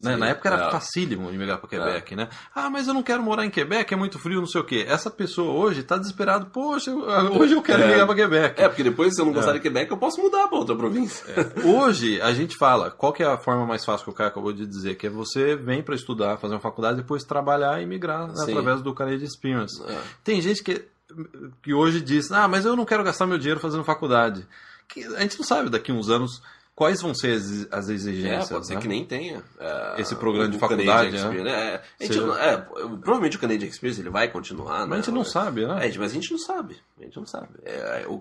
Né? 0.00 0.16
Na 0.16 0.28
época 0.28 0.48
era 0.48 0.68
é. 0.68 0.70
facílimo 0.70 1.28
imigrar 1.32 1.58
para 1.58 1.68
Quebec, 1.68 2.14
né? 2.14 2.28
Ah, 2.54 2.70
mas 2.70 2.86
eu 2.86 2.94
não 2.94 3.02
quero 3.02 3.20
morar 3.20 3.44
em 3.44 3.50
Quebec, 3.50 3.92
é 3.92 3.96
muito 3.96 4.16
frio, 4.16 4.38
não 4.38 4.46
sei 4.46 4.60
o 4.60 4.64
quê. 4.64 4.84
Essa 4.88 5.10
pessoa 5.10 5.52
hoje 5.52 5.80
está 5.80 5.96
desesperada, 5.98 6.46
poxa, 6.46 6.92
eu- 6.92 7.00
hoje 7.36 7.54
eu 7.54 7.60
quero 7.62 7.82
É. 7.82 7.86
imigrar 7.86 8.06
para 8.06 8.14
Quebec. 8.14 8.62
É, 8.62 8.68
porque 8.68 8.84
depois, 8.84 9.12
se 9.14 9.20
eu 9.20 9.24
não 9.26 9.32
gostar 9.32 9.50
É. 9.50 9.54
de 9.54 9.60
Quebec, 9.60 9.90
eu 9.90 9.96
posso 9.98 10.20
mudar 10.22 10.46
para 10.46 10.56
outra 10.56 10.76
província. 10.76 11.24
Hoje 11.64 12.20
a 12.20 12.32
gente 12.32 12.56
fala, 12.56 12.92
qual 12.92 13.12
que 13.12 13.24
é 13.24 13.26
a 13.26 13.36
forma 13.38 13.66
mais 13.66 13.84
fácil 13.84 14.04
que 14.04 14.10
o 14.10 14.14
cara 14.14 14.28
acabou 14.30 14.52
de 14.52 14.64
dizer? 14.66 14.94
Que 14.94 15.08
é 15.08 15.10
você 15.10 15.56
vem 15.56 15.82
para 15.82 15.96
estudar, 15.96 16.36
fazer 16.36 16.54
uma 16.54 16.60
faculdade, 16.60 16.98
depois 16.98 17.24
trabalhar 17.24 17.82
e 17.82 17.86
migrar 17.86 18.28
né, 18.28 18.34
através 18.40 18.80
do 18.80 18.94
Canadian 18.94 19.24
Experience. 19.26 19.82
É. 19.84 19.98
Tem 20.22 20.40
gente 20.40 20.62
que, 20.62 20.84
que 21.60 21.74
hoje 21.74 22.00
diz, 22.00 22.30
ah, 22.30 22.46
mas 22.46 22.64
eu 22.64 22.76
não 22.76 22.84
quero 22.84 23.02
gastar 23.02 23.26
meu 23.26 23.36
dinheiro 23.38 23.58
fazendo 23.58 23.82
faculdade. 23.82 24.46
Que 24.88 25.04
a 25.04 25.20
gente 25.22 25.36
não 25.38 25.44
sabe 25.44 25.68
daqui 25.68 25.90
uns 25.90 26.08
anos 26.08 26.40
quais 26.78 27.02
vão 27.02 27.12
ser 27.12 27.32
as, 27.32 27.66
as 27.72 27.90
É, 27.90 27.92
exigências. 27.92 28.48
pode 28.48 28.68
ser 28.68 28.76
né? 28.76 28.80
que 28.80 28.86
nem 28.86 29.04
tenha. 29.04 29.42
é, 29.58 30.00
Esse 30.00 30.14
programa 30.14 30.48
de 30.48 30.60
faculdade, 30.60 31.10
né? 31.10 31.50
É, 31.50 31.82
a 31.98 32.04
gente 32.04 32.18
é, 32.38 32.56
provavelmente 33.00 33.36
o 33.36 33.40
Canadian 33.40 33.66
Experience 33.66 34.00
ele 34.00 34.10
vai 34.10 34.30
continuar, 34.30 34.80
Mas 34.86 34.88
né? 34.88 34.94
a 34.94 35.00
gente 35.00 35.10
não 35.10 35.24
sabe, 35.24 35.66
né? 35.66 35.88
É, 35.88 35.98
mas 35.98 36.12
a 36.12 36.14
gente 36.14 36.30
não 36.30 36.38
sabe. 36.38 36.76
A 37.00 37.02
gente 37.02 37.16
não 37.16 37.26
sabe. 37.26 37.48
É, 37.64 38.06
o, 38.06 38.14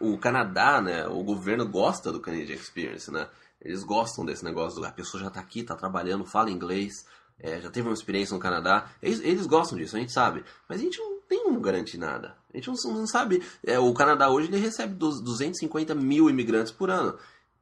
o, 0.00 0.12
o 0.12 0.18
Canadá, 0.18 0.80
né? 0.80 1.08
O 1.08 1.24
governo 1.24 1.66
gosta 1.66 2.12
do 2.12 2.20
Canadian 2.20 2.54
Experience, 2.54 3.10
né? 3.10 3.26
Eles 3.60 3.82
gostam 3.82 4.24
desse 4.24 4.44
negócio. 4.44 4.84
A 4.84 4.92
pessoa 4.92 5.20
já 5.20 5.28
tá 5.28 5.40
aqui, 5.40 5.64
tá 5.64 5.74
trabalhando, 5.74 6.24
fala 6.24 6.52
inglês, 6.52 7.04
é, 7.40 7.60
já 7.60 7.68
teve 7.68 7.88
uma 7.88 7.94
experiência 7.94 8.32
no 8.32 8.40
Canadá. 8.40 8.86
Eles, 9.02 9.18
eles 9.24 9.44
gostam 9.44 9.76
disso, 9.76 9.96
a 9.96 9.98
gente 9.98 10.12
sabe. 10.12 10.44
Mas 10.68 10.78
a 10.78 10.82
gente 10.84 10.98
não 11.00 11.18
tem 11.28 11.42
como 11.42 11.60
garantir 11.60 11.98
nada. 11.98 12.36
A 12.54 12.56
gente 12.56 12.68
não, 12.68 12.94
não 12.94 13.06
sabe. 13.08 13.42
É, 13.66 13.76
o 13.76 13.92
Canadá 13.92 14.30
hoje 14.30 14.46
ele 14.46 14.58
recebe 14.58 14.94
dos 14.94 15.20
250 15.20 15.96
mil 15.96 16.30
imigrantes 16.30 16.70
por 16.70 16.90
ano. 16.90 17.18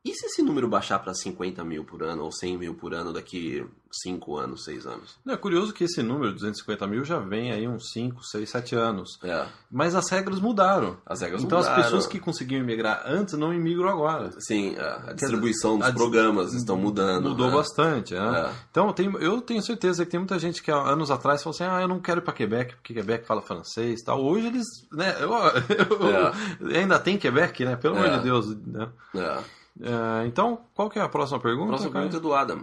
E 0.08 0.14
se 0.14 0.26
esse 0.26 0.40
número 0.42 0.68
baixar 0.68 1.00
para 1.00 1.12
50 1.12 1.64
mil 1.64 1.84
por 1.84 2.02
ano 2.02 2.22
ou 2.22 2.30
100 2.30 2.58
mil 2.58 2.74
por 2.74 2.94
ano 2.94 3.12
daqui 3.12 3.66
5 4.04 4.36
anos, 4.36 4.62
6 4.64 4.86
anos? 4.86 5.18
É 5.26 5.36
curioso 5.36 5.72
que 5.72 5.82
esse 5.84 6.00
número, 6.02 6.32
250 6.32 6.86
mil, 6.86 7.04
já 7.04 7.18
vem 7.18 7.50
aí 7.50 7.66
uns 7.66 7.90
5, 7.90 8.22
6, 8.22 8.48
7 8.48 8.74
anos. 8.76 9.18
É, 9.24 9.46
Mas 9.70 9.94
as 9.96 10.08
regras 10.08 10.38
mudaram. 10.38 10.96
as 11.04 11.22
regras 11.22 11.42
Então 11.42 11.58
mudaram. 11.58 11.76
as 11.76 11.84
pessoas 11.84 12.06
que 12.06 12.20
conseguiam 12.20 12.60
imigrar 12.60 13.02
antes 13.06 13.34
não 13.34 13.52
imigram 13.52 13.88
agora. 13.88 14.30
Sim, 14.38 14.76
é, 14.76 15.10
a 15.10 15.12
distribuição 15.12 15.78
dos 15.78 15.88
a 15.88 15.90
dis- 15.90 15.98
programas 16.00 16.52
estão 16.54 16.76
mudando. 16.76 17.30
Mudou 17.30 17.48
né? 17.48 17.54
bastante, 17.56 18.14
né? 18.14 18.48
É. 18.48 18.52
Então 18.70 18.92
tem, 18.92 19.12
eu 19.18 19.40
tenho 19.40 19.62
certeza 19.62 20.04
que 20.04 20.10
tem 20.12 20.20
muita 20.20 20.38
gente 20.38 20.62
que 20.62 20.70
há 20.70 20.76
anos 20.76 21.10
atrás 21.10 21.42
falou 21.42 21.54
assim, 21.54 21.64
ah, 21.64 21.80
eu 21.82 21.88
não 21.88 21.98
quero 22.00 22.20
ir 22.20 22.22
para 22.24 22.32
Quebec, 22.32 22.76
porque 22.76 22.94
Quebec 22.94 23.26
fala 23.26 23.42
francês 23.42 24.00
e 24.00 24.04
tal. 24.04 24.22
Hoje 24.22 24.46
eles, 24.46 24.66
né, 24.92 25.16
eu, 25.20 25.30
eu- 26.70 26.76
ainda 26.76 26.98
tem 27.00 27.18
Quebec, 27.18 27.64
né? 27.64 27.74
Pelo 27.76 27.96
É. 27.96 28.06
amor 28.06 28.18
de 28.18 28.24
Deus. 28.24 28.46
Né? 28.66 28.88
É. 29.16 29.38
É, 29.80 30.26
então, 30.26 30.60
qual 30.74 30.88
que 30.88 30.98
é 30.98 31.02
a 31.02 31.08
próxima 31.08 31.40
pergunta? 31.40 31.68
Próxima 31.68 31.92
cara? 31.92 32.04
pergunta 32.04 32.18
é 32.18 32.28
do 32.28 32.34
Adam. 32.34 32.62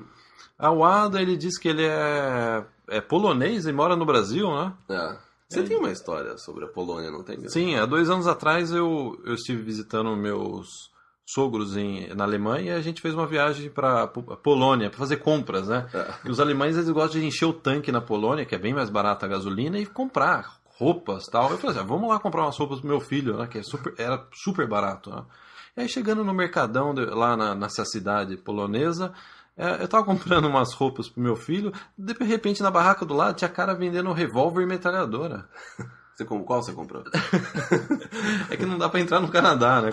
A 0.57 0.71
Wada, 0.71 1.21
ele 1.21 1.35
diz 1.35 1.57
que 1.57 1.67
ele 1.67 1.85
é, 1.85 2.63
é 2.89 3.01
polonês 3.01 3.65
e 3.65 3.73
mora 3.73 3.95
no 3.95 4.05
Brasil, 4.05 4.49
né? 4.49 4.73
É. 4.89 5.17
Você 5.49 5.63
tem 5.63 5.77
uma 5.77 5.91
história 5.91 6.35
sobre 6.37 6.65
a 6.65 6.67
Polônia, 6.67 7.11
não 7.11 7.23
tem? 7.23 7.47
Sim, 7.47 7.75
há 7.75 7.85
dois 7.85 8.09
anos 8.09 8.27
atrás 8.27 8.71
eu, 8.71 9.21
eu 9.23 9.35
estive 9.35 9.61
visitando 9.61 10.15
meus 10.15 10.91
sogros 11.25 11.77
em, 11.77 12.07
na 12.15 12.23
Alemanha 12.23 12.73
e 12.73 12.75
a 12.75 12.81
gente 12.81 13.01
fez 13.01 13.13
uma 13.13 13.27
viagem 13.27 13.69
para 13.69 14.07
Polônia 14.07 14.89
para 14.89 14.99
fazer 14.99 15.17
compras, 15.17 15.67
né? 15.67 15.87
É. 15.93 16.13
E 16.25 16.31
os 16.31 16.39
alemães 16.39 16.75
eles 16.75 16.89
gostam 16.89 17.21
de 17.21 17.27
encher 17.27 17.45
o 17.45 17.53
tanque 17.53 17.91
na 17.91 18.01
Polônia, 18.01 18.45
que 18.45 18.55
é 18.55 18.57
bem 18.57 18.73
mais 18.73 18.89
barata 18.89 19.25
a 19.25 19.29
gasolina, 19.29 19.77
e 19.77 19.85
comprar 19.85 20.59
roupas 20.65 21.25
tal. 21.25 21.51
Eu 21.51 21.57
falei 21.57 21.75
assim, 21.75 21.85
ah, 21.85 21.87
vamos 21.87 22.09
lá 22.09 22.19
comprar 22.19 22.43
umas 22.43 22.57
roupas 22.57 22.79
pro 22.79 22.89
meu 22.89 22.99
filho, 22.99 23.37
né? 23.37 23.47
Que 23.47 23.59
é 23.59 23.63
super, 23.63 23.93
era 23.97 24.25
super 24.33 24.67
barato. 24.67 25.11
Né? 25.11 25.23
E 25.75 25.81
aí 25.81 25.89
chegando 25.89 26.23
no 26.23 26.33
mercadão 26.33 26.93
de- 26.93 27.05
lá 27.05 27.35
na, 27.35 27.55
nessa 27.55 27.83
cidade 27.85 28.37
polonesa, 28.37 29.11
é, 29.57 29.81
eu 29.83 29.87
tava 29.87 30.03
comprando 30.05 30.45
umas 30.47 30.73
roupas 30.73 31.09
pro 31.09 31.21
meu 31.21 31.35
filho, 31.35 31.71
de 31.97 32.13
repente 32.23 32.61
na 32.63 32.69
barraca 32.71 33.05
do 33.05 33.13
lado 33.13 33.35
tinha 33.35 33.49
cara 33.49 33.73
vendendo 33.73 34.11
revólver 34.13 34.61
e 34.63 34.65
metralhadora. 34.67 35.47
Você, 36.15 36.25
com- 36.25 36.43
qual 36.43 36.61
você 36.61 36.71
comprou? 36.73 37.03
É 38.51 38.55
que 38.55 38.67
não 38.67 38.77
dá 38.77 38.87
pra 38.87 38.99
entrar 38.99 39.19
no 39.19 39.29
Canadá, 39.29 39.81
né? 39.81 39.89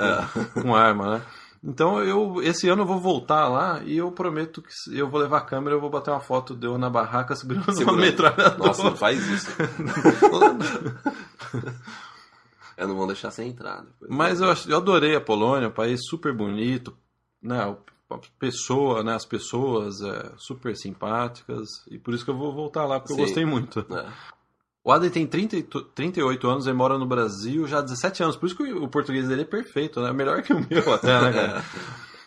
Com, 0.54 0.60
com 0.62 0.74
arma, 0.76 1.14
né? 1.16 1.22
Então 1.64 1.98
eu 2.04 2.42
esse 2.42 2.68
ano 2.68 2.82
eu 2.82 2.86
vou 2.86 3.00
voltar 3.00 3.48
lá 3.48 3.80
e 3.84 3.96
eu 3.96 4.12
prometo 4.12 4.60
que 4.60 4.68
eu 4.94 5.08
vou 5.08 5.18
levar 5.18 5.38
a 5.38 5.44
câmera, 5.46 5.76
eu 5.76 5.80
vou 5.80 5.88
bater 5.88 6.10
uma 6.10 6.20
foto 6.20 6.54
de 6.54 6.66
eu 6.66 6.76
na 6.76 6.90
barraca 6.90 7.34
segurando 7.34 7.64
uma 7.68 7.72
Segurando. 7.74 8.00
metralhadora. 8.02 8.58
Nossa, 8.58 8.82
não 8.82 8.94
faz 8.96 9.26
isso. 9.28 9.50
Eu 12.80 12.88
não 12.88 12.96
vou 12.96 13.06
deixar 13.06 13.30
você 13.30 13.44
entrar 13.44 13.82
depois. 13.82 14.10
Mas 14.10 14.40
eu, 14.40 14.48
eu 14.68 14.78
adorei 14.78 15.14
a 15.14 15.20
Polônia, 15.20 15.68
um 15.68 15.72
país 15.72 16.00
super 16.08 16.34
bonito, 16.34 16.96
né? 17.42 17.76
pessoa, 18.38 19.04
né? 19.04 19.14
As 19.14 19.26
pessoas 19.26 20.00
é, 20.00 20.32
super 20.38 20.74
simpáticas 20.74 21.68
e 21.90 21.98
por 21.98 22.14
isso 22.14 22.24
que 22.24 22.30
eu 22.30 22.36
vou 22.36 22.54
voltar 22.54 22.86
lá 22.86 22.98
porque 22.98 23.12
Sim. 23.12 23.20
eu 23.20 23.26
gostei 23.26 23.44
muito. 23.44 23.80
É. 23.80 24.06
O 24.82 24.90
Adem 24.90 25.10
tem 25.10 25.26
30, 25.26 25.56
e 25.56 25.62
to- 25.62 25.82
38 25.82 26.48
anos 26.48 26.66
e 26.66 26.72
mora 26.72 26.98
no 26.98 27.06
Brasil 27.06 27.66
já 27.68 27.78
há 27.78 27.82
17 27.82 28.22
anos. 28.22 28.36
Por 28.36 28.46
isso 28.46 28.56
que 28.56 28.72
o 28.72 28.88
português 28.88 29.28
dele 29.28 29.42
é 29.42 29.44
perfeito, 29.44 30.00
né? 30.00 30.10
Melhor 30.10 30.42
que 30.42 30.54
o 30.54 30.66
meu 30.68 30.80
até, 30.92 31.20
né, 31.20 31.32
cara? 31.32 31.64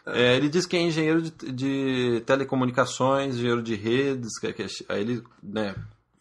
É, 0.05 0.35
ele 0.35 0.49
diz 0.49 0.67
que 0.67 0.77
é 0.77 0.81
engenheiro 0.81 1.21
de, 1.21 1.31
de 1.51 2.21
telecomunicações, 2.27 3.35
engenheiro 3.35 3.63
de 3.63 3.73
redes. 3.73 4.37
Que, 4.39 4.53
que, 4.53 4.67
aí 4.87 5.01
ele 5.01 5.23
né, 5.41 5.75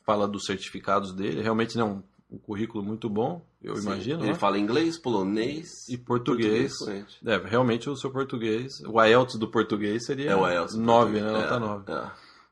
fala 0.07 0.27
dos 0.27 0.47
certificados 0.47 1.13
dele. 1.13 1.43
Realmente 1.43 1.77
não 1.77 2.03
é 2.12 2.12
um, 2.33 2.39
currículo 2.39 2.83
muito 2.83 3.09
bom, 3.09 3.45
eu 3.63 3.77
Sim. 3.77 3.83
imagino. 3.87 4.21
Ele 4.23 4.33
né? 4.33 4.35
fala 4.35 4.59
inglês, 4.59 4.99
polonês 4.99 5.89
E 5.89 5.97
português. 5.99 6.73
fluente. 6.79 7.19
É, 7.27 7.37
realmente 7.39 7.89
o 7.91 7.97
seu 7.97 8.11
português. 8.11 8.73
O 8.87 9.03
IELTS 9.03 9.39
do 9.39 9.49
português 9.49 10.05
seria 10.07 10.31
É 10.31 10.37
o 10.37 10.49
IELTS. 10.49 10.75
9, 10.77 11.21
né? 11.21 11.29
É, 11.29 11.33
Nota 11.33 11.59
9. 11.61 11.93
é. 11.93 12.11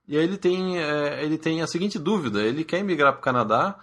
E 0.09 0.17
aí 0.19 0.25
ele 0.25 0.37
tem, 0.37 0.79
é, 0.79 1.25
ele 1.25 1.39
tem 1.39 1.63
a 1.63 1.67
seguinte 1.67 1.99
dúvida: 1.99 2.43
ele 2.43 2.65
quer 2.65 2.79
emigrar 2.81 3.13
para 3.13 3.21
o 3.21 3.23
Canadá, 3.25 3.79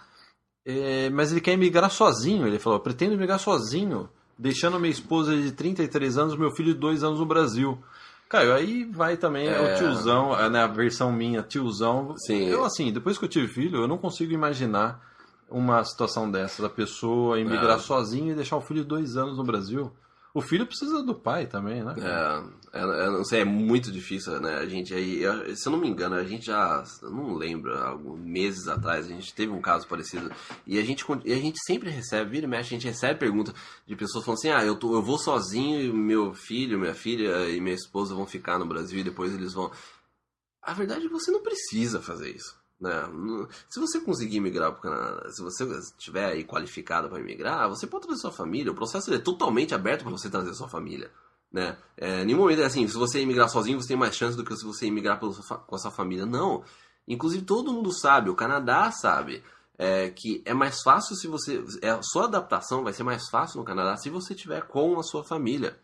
é, 0.65 1.09
mas 1.09 1.31
ele 1.31 1.39
quer 1.41 1.53
emigrar 1.53 1.89
sozinho. 1.89 2.45
Ele 2.45 2.59
falou: 2.59 2.79
pretendo 2.81 3.13
emigrar 3.13 3.39
sozinho, 3.39 4.09
deixando 4.37 4.79
minha 4.79 4.91
esposa 4.91 5.35
de 5.35 5.51
33 5.53 6.17
anos, 6.17 6.37
meu 6.37 6.51
filho 6.51 6.73
de 6.73 6.79
2 6.79 7.03
anos 7.03 7.19
no 7.19 7.25
Brasil. 7.25 7.77
Caio, 8.29 8.53
aí 8.53 8.83
vai 8.83 9.15
também 9.15 9.47
É. 9.47 9.57
o 9.75 9.77
tiozão, 9.77 10.37
é, 10.37 10.49
né, 10.49 10.59
a 10.61 10.67
versão 10.67 11.13
minha, 11.13 11.41
tiozão. 11.41 12.13
Sim. 12.17 12.45
Eu, 12.49 12.65
assim, 12.65 12.91
depois 12.91 13.17
que 13.17 13.23
eu 13.23 13.29
tive 13.29 13.47
filho, 13.47 13.77
eu 13.79 13.87
não 13.87 13.97
consigo 13.97 14.33
imaginar 14.33 14.99
uma 15.49 15.83
situação 15.83 16.29
dessa, 16.29 16.61
da 16.61 16.69
pessoa 16.69 17.39
emigrar 17.39 17.77
É. 17.77 17.79
sozinho 17.79 18.31
e 18.31 18.35
deixar 18.35 18.57
o 18.57 18.61
filho 18.61 18.81
de 18.81 18.87
2 18.87 19.17
anos 19.17 19.37
no 19.37 19.43
Brasil. 19.43 19.91
O 20.33 20.41
filho 20.41 20.67
precisa 20.67 21.01
do 21.01 21.15
pai 21.15 21.47
também, 21.47 21.83
né? 21.83 21.95
É, 21.97 22.79
é, 22.79 22.81
é, 22.83 23.09
não 23.09 23.23
sei, 23.25 23.41
é 23.41 23.45
muito 23.45 23.91
difícil, 23.91 24.39
né? 24.39 24.57
A 24.57 24.67
gente 24.67 24.93
aí, 24.93 25.23
se 25.55 25.67
eu 25.67 25.71
não 25.71 25.79
me 25.79 25.87
engano, 25.87 26.15
a 26.15 26.23
gente 26.23 26.45
já, 26.45 26.83
não 27.01 27.33
lembro, 27.33 27.75
alguns 27.75 28.19
meses 28.19 28.67
atrás, 28.67 29.07
a 29.07 29.09
gente 29.09 29.33
teve 29.33 29.51
um 29.51 29.61
caso 29.61 29.87
parecido. 29.87 30.29
E 30.67 30.77
a 30.77 30.83
gente, 30.83 31.03
e 31.25 31.33
a 31.33 31.37
gente 31.37 31.57
sempre 31.65 31.89
recebe, 31.89 32.29
vira 32.29 32.45
e 32.45 32.49
mexe, 32.49 32.67
a 32.75 32.77
gente 32.77 32.87
recebe 32.87 33.19
pergunta 33.19 33.51
de 33.87 33.95
pessoas 33.95 34.25
falando 34.25 34.37
assim: 34.37 34.51
ah, 34.51 34.63
eu, 34.63 34.75
tô, 34.75 34.93
eu 34.93 35.01
vou 35.01 35.17
sozinho 35.17 35.81
e 35.81 35.91
meu 35.91 36.33
filho, 36.35 36.77
minha 36.77 36.93
filha 36.93 37.49
e 37.49 37.59
minha 37.59 37.75
esposa 37.75 38.13
vão 38.13 38.27
ficar 38.27 38.59
no 38.59 38.65
Brasil 38.67 38.99
e 38.99 39.03
depois 39.03 39.33
eles 39.33 39.53
vão. 39.53 39.71
A 40.61 40.73
verdade 40.73 41.05
é 41.05 41.07
que 41.07 41.13
você 41.13 41.31
não 41.31 41.41
precisa 41.41 41.99
fazer 41.99 42.35
isso. 42.35 42.56
Né? 42.79 42.91
Se 43.69 43.79
você 43.79 43.99
conseguir 43.99 44.39
migrar 44.39 44.71
para 44.71 44.79
o 44.79 44.81
Canadá, 44.81 45.31
se 45.31 45.41
você 45.41 45.63
estiver 45.63 46.25
aí 46.25 46.43
qualificado 46.43 47.09
para 47.09 47.19
migrar, 47.19 47.67
você 47.69 47.87
pode 47.87 48.05
trazer 48.05 48.21
sua 48.21 48.31
família. 48.31 48.71
O 48.71 48.75
processo 48.75 49.13
é 49.13 49.17
totalmente 49.17 49.73
aberto 49.73 50.03
para 50.03 50.11
você 50.11 50.29
trazer 50.29 50.53
sua 50.53 50.69
família. 50.69 51.11
Né? 51.51 51.77
É, 51.95 52.23
nenhum 52.23 52.39
momento 52.39 52.61
é 52.61 52.65
assim, 52.65 52.87
se 52.87 52.95
você 52.95 53.19
emigrar 53.19 53.49
sozinho, 53.49 53.81
você 53.81 53.87
tem 53.87 53.97
mais 53.97 54.15
chance 54.15 54.37
do 54.37 54.43
que 54.43 54.55
se 54.55 54.65
você 54.65 54.85
emigrar 54.85 55.19
com 55.19 55.75
a 55.75 55.77
sua 55.79 55.91
família. 55.91 56.25
Não. 56.25 56.63
Inclusive, 57.07 57.43
todo 57.43 57.73
mundo 57.73 57.91
sabe, 57.91 58.29
o 58.29 58.35
Canadá 58.35 58.91
sabe, 58.91 59.41
é, 59.77 60.09
que 60.09 60.41
é 60.45 60.53
mais 60.53 60.81
fácil 60.81 61.15
se 61.15 61.27
você. 61.27 61.63
É, 61.81 61.91
a 61.91 62.01
sua 62.01 62.25
adaptação 62.25 62.83
vai 62.83 62.93
ser 62.93 63.03
mais 63.03 63.29
fácil 63.29 63.59
no 63.59 63.65
Canadá 63.65 63.95
se 63.95 64.09
você 64.09 64.33
estiver 64.33 64.63
com 64.63 64.99
a 64.99 65.03
sua 65.03 65.23
família. 65.23 65.79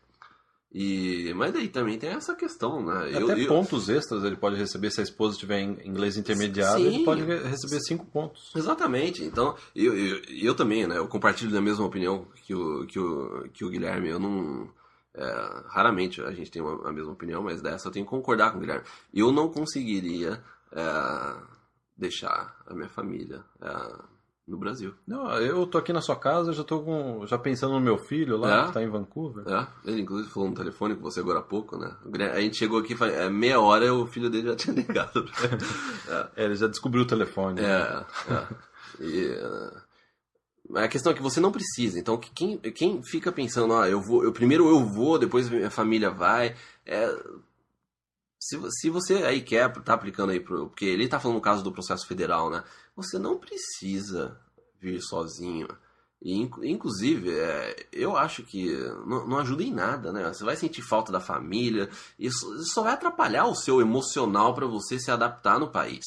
E, 0.74 1.32
mas 1.36 1.54
daí 1.54 1.68
também 1.68 2.00
tem 2.00 2.10
essa 2.10 2.34
questão, 2.34 2.84
né? 2.84 3.12
Eu- 3.14 3.30
Até 3.30 3.44
eu- 3.44 3.48
pontos 3.48 3.90
extras 3.90 4.24
ele 4.24 4.36
pode 4.36 4.56
receber 4.56 4.90
se 4.90 5.00
a 5.02 5.04
esposa 5.04 5.38
tiver 5.38 5.60
em 5.60 5.78
inglês 5.88 6.18
intermediário, 6.18 6.84
Sim. 6.84 6.96
ele 6.96 7.06
pode 7.06 7.22
re- 7.22 7.44
receber 7.44 7.80
cinco 7.82 8.06
pontos. 8.08 8.52
Exatamente. 8.56 9.24
Então, 9.24 9.56
eu, 9.76 9.96
eu, 9.96 10.22
eu 10.30 10.56
também, 10.56 10.88
né? 10.88 10.98
Eu 10.98 11.08
compartilho 11.08 11.52
da 11.52 11.62
mesma 11.62 11.86
opinião 11.86 12.26
que 12.44 12.56
o, 12.56 12.88
que 12.88 12.98
o, 13.00 13.50
que 13.54 13.64
o 13.64 13.70
Guilherme. 13.70 14.10
Eu 14.10 14.20
não. 14.20 14.68
é, 15.14 15.64
raramente 15.68 16.20
a 16.24 16.32
gente 16.32 16.50
tem 16.50 16.60
uma- 16.60 16.90
a 16.90 16.92
mesma 16.92 17.12
opinião, 17.12 17.44
mas 17.44 17.62
dessa 17.62 17.88
eu 17.88 17.92
tenho 17.92 18.04
que 18.06 18.10
concordar 18.10 18.50
com 18.52 18.58
o 18.58 18.62
Guilherme. 18.62 18.84
Eu 19.14 19.32
não 19.32 19.48
conseguiria 19.50 20.44
é, 20.72 21.36
deixar 21.96 22.58
a 22.66 22.74
minha 22.74 22.90
família 22.90 23.44
é, 23.62 24.13
no 24.48 24.58
Brasil. 24.58 24.94
Não, 25.08 25.32
eu 25.38 25.66
tô 25.66 25.78
aqui 25.78 25.94
na 25.94 26.02
sua 26.02 26.16
casa, 26.18 26.52
já 26.54 26.64
tô 26.64 26.82
com, 26.82 27.26
já 27.26 27.38
pensando 27.38 27.74
no 27.74 27.80
meu 27.80 27.98
filho 27.98 28.36
lá, 28.38 28.64
É? 28.64 28.68
que 28.68 28.74
tá 28.74 28.84
em 28.84 28.90
Vancouver. 28.90 29.46
É, 29.48 29.68
ele 29.90 30.02
inclusive 30.02 30.30
falou 30.30 30.50
no 30.50 30.56
telefone 30.56 30.96
com 30.96 31.02
você 31.02 31.20
agora 31.22 31.40
há 31.40 31.44
pouco, 31.44 31.78
né? 31.78 31.96
A 32.34 32.42
gente 32.42 32.58
chegou 32.58 32.80
aqui, 32.80 32.94
é, 33.04 33.30
meia 33.30 33.60
hora 33.62 33.94
o 33.94 34.06
filho 34.06 34.30
dele 34.30 34.48
já 34.50 34.56
tinha 34.58 34.76
ligado. 34.76 35.26
É, 36.36 36.44
ele 36.46 36.56
já 36.56 36.68
descobriu 36.68 37.04
o 37.04 37.08
telefone. 37.08 37.62
É, 37.62 38.04
é. 38.30 38.48
E, 39.00 39.28
é, 40.76 40.84
a 40.84 40.88
questão 40.88 41.12
é 41.12 41.16
que 41.16 41.22
você 41.22 41.40
não 41.40 41.52
precisa. 41.52 42.00
Então, 42.00 42.18
que- 42.18 42.32
quem, 42.32 42.58
quem 42.58 43.02
fica 43.04 43.32
pensando, 43.32 43.74
ah, 43.74 43.90
eu 43.90 44.02
vou, 44.02 44.24
eu 44.24 44.32
primeiro 44.34 44.68
eu 44.68 44.86
vou, 44.86 45.18
depois 45.20 45.50
minha 45.50 45.70
família 45.70 46.10
vai, 46.10 46.56
é, 46.86 47.08
se, 48.48 48.60
se 48.72 48.90
você 48.90 49.16
aí 49.24 49.42
quer, 49.42 49.72
tá 49.84 49.94
aplicando 49.94 50.32
aí, 50.32 50.40
pro, 50.40 50.68
porque 50.68 50.86
ele 50.86 51.08
tá 51.08 51.20
falando 51.20 51.36
no 51.38 51.42
caso 51.42 51.64
do 51.64 51.72
processo 51.72 52.06
federal, 52.08 52.50
né? 52.50 52.64
Você 52.96 53.18
não 53.18 53.38
precisa 53.38 54.38
vir 54.80 55.02
sozinho. 55.02 55.68
E, 56.22 56.36
inc- 56.42 56.64
inclusive, 56.64 57.32
é, 57.38 57.88
eu 57.92 58.16
acho 58.16 58.44
que 58.44 58.72
não, 59.06 59.28
não 59.28 59.38
ajuda 59.40 59.62
em 59.64 59.74
nada, 59.74 60.12
né? 60.14 60.32
Você 60.34 60.44
vai 60.44 60.56
sentir 60.56 60.82
falta 60.82 61.12
da 61.12 61.20
família, 61.20 61.90
isso, 62.18 62.54
isso 62.56 62.74
só 62.74 62.84
vai 62.84 62.94
atrapalhar 62.94 63.46
o 63.46 63.56
seu 63.56 63.82
emocional 63.82 64.54
para 64.54 64.66
você 64.66 64.98
se 65.00 65.12
adaptar 65.12 65.60
no 65.60 65.70
país. 65.70 66.06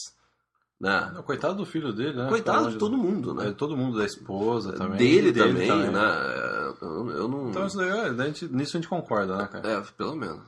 Né? 0.78 1.10
Coitado 1.24 1.54
do 1.54 1.64
filho 1.64 1.90
dele, 1.92 2.14
né? 2.14 2.28
Coitado 2.28 2.70
de 2.70 2.76
todo 2.76 2.98
mundo, 2.98 3.30
É, 3.40 3.46
né? 3.46 3.54
todo 3.56 3.76
mundo, 3.76 3.96
da 3.98 4.04
esposa 4.04 4.72
também. 4.74 4.98
Dele, 4.98 5.32
dele 5.32 5.48
também, 5.52 5.90
né? 5.90 6.74
Eu, 6.82 7.10
eu 7.10 7.28
não. 7.28 7.48
Então 7.50 7.66
isso 7.66 7.76
daí, 7.78 7.88
é, 7.88 8.08
a 8.08 8.26
gente- 8.26 8.48
nisso 8.48 8.76
a 8.76 8.80
gente 8.80 8.88
concorda, 8.88 9.36
né, 9.36 9.46
cara? 9.50 9.66
É, 9.70 9.80
pelo 9.96 10.14
menos. 10.14 10.40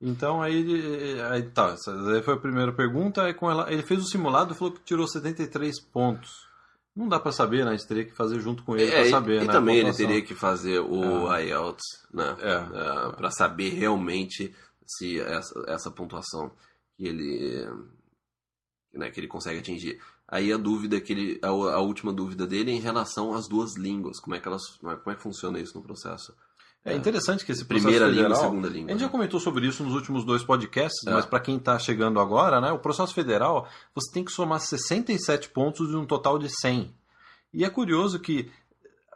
Então 0.00 0.40
aí, 0.40 0.54
ele- 0.56 1.20
aí 1.22 1.42
tá, 1.50 1.70
essa 1.70 1.92
daí 2.04 2.22
foi 2.22 2.34
a 2.34 2.38
primeira 2.38 2.72
pergunta. 2.72 3.22
Aí 3.24 3.34
com 3.34 3.50
ela, 3.50 3.70
ele 3.72 3.82
fez 3.82 4.00
o 4.00 4.06
simulado 4.06 4.54
e 4.54 4.56
falou 4.56 4.72
que 4.74 4.80
tirou 4.84 5.06
73 5.08 5.80
pontos. 5.80 6.46
Não 6.94 7.08
dá 7.08 7.18
pra 7.20 7.30
saber, 7.32 7.64
né? 7.64 7.70
A 7.72 7.76
gente 7.76 7.86
teria 7.86 8.04
que 8.04 8.12
fazer 8.14 8.40
junto 8.40 8.62
com 8.64 8.76
ele 8.76 8.90
É, 8.90 8.94
pra 8.94 9.06
e- 9.06 9.10
saber, 9.10 9.36
e, 9.42 9.44
né? 9.44 9.50
a 9.50 9.52
também 9.52 9.78
ele 9.78 9.92
teria 9.92 10.22
que 10.22 10.34
fazer 10.34 10.80
o 10.80 11.32
IELTS, 11.36 11.82
né? 12.12 12.36
É. 12.40 13.12
para 13.16 13.30
saber 13.30 13.70
realmente 13.70 14.54
se 14.86 15.20
essa, 15.20 15.64
essa 15.68 15.90
pontuação 15.90 16.50
que 16.96 17.06
ele 17.06 17.68
né, 18.94 19.10
que 19.10 19.20
ele 19.20 19.28
consegue 19.28 19.58
atingir. 19.60 20.00
Aí 20.26 20.52
a 20.52 20.56
dúvida 20.56 21.00
que 21.00 21.12
ele 21.12 21.40
a, 21.42 21.48
a 21.48 21.80
última 21.80 22.12
dúvida 22.12 22.46
dele 22.46 22.70
é 22.70 22.74
em 22.74 22.80
relação 22.80 23.32
às 23.34 23.46
duas 23.48 23.76
línguas, 23.76 24.18
como 24.20 24.34
é 24.34 24.40
que 24.40 24.48
elas 24.48 24.62
como 24.80 24.92
é 24.92 24.96
como 24.96 25.10
é 25.12 25.14
que 25.16 25.22
funciona 25.22 25.60
isso 25.60 25.76
no 25.76 25.82
processo? 25.84 26.34
É 26.84 26.94
interessante 26.96 27.44
que 27.44 27.52
esse 27.52 27.64
processo 27.64 27.84
Primeira 27.88 28.06
língua, 28.08 28.28
federal, 28.30 28.42
segunda 28.50 28.68
A 28.68 28.70
língua. 28.70 28.90
gente 28.92 29.00
já 29.00 29.06
né? 29.06 29.12
comentou 29.12 29.38
sobre 29.40 29.66
isso 29.66 29.84
nos 29.84 29.94
últimos 29.94 30.24
dois 30.24 30.42
podcasts, 30.42 31.06
É. 31.06 31.10
mas 31.12 31.26
para 31.26 31.40
quem 31.40 31.56
está 31.56 31.78
chegando 31.78 32.18
agora, 32.20 32.60
né, 32.60 32.72
o 32.72 32.78
processo 32.78 33.12
federal, 33.12 33.68
você 33.94 34.10
tem 34.12 34.24
que 34.24 34.32
somar 34.32 34.60
67 34.60 35.50
pontos 35.50 35.88
de 35.88 35.96
um 35.96 36.06
total 36.06 36.38
de 36.38 36.48
100. 36.48 36.94
E 37.52 37.64
é 37.64 37.68
curioso 37.70 38.18
que 38.18 38.50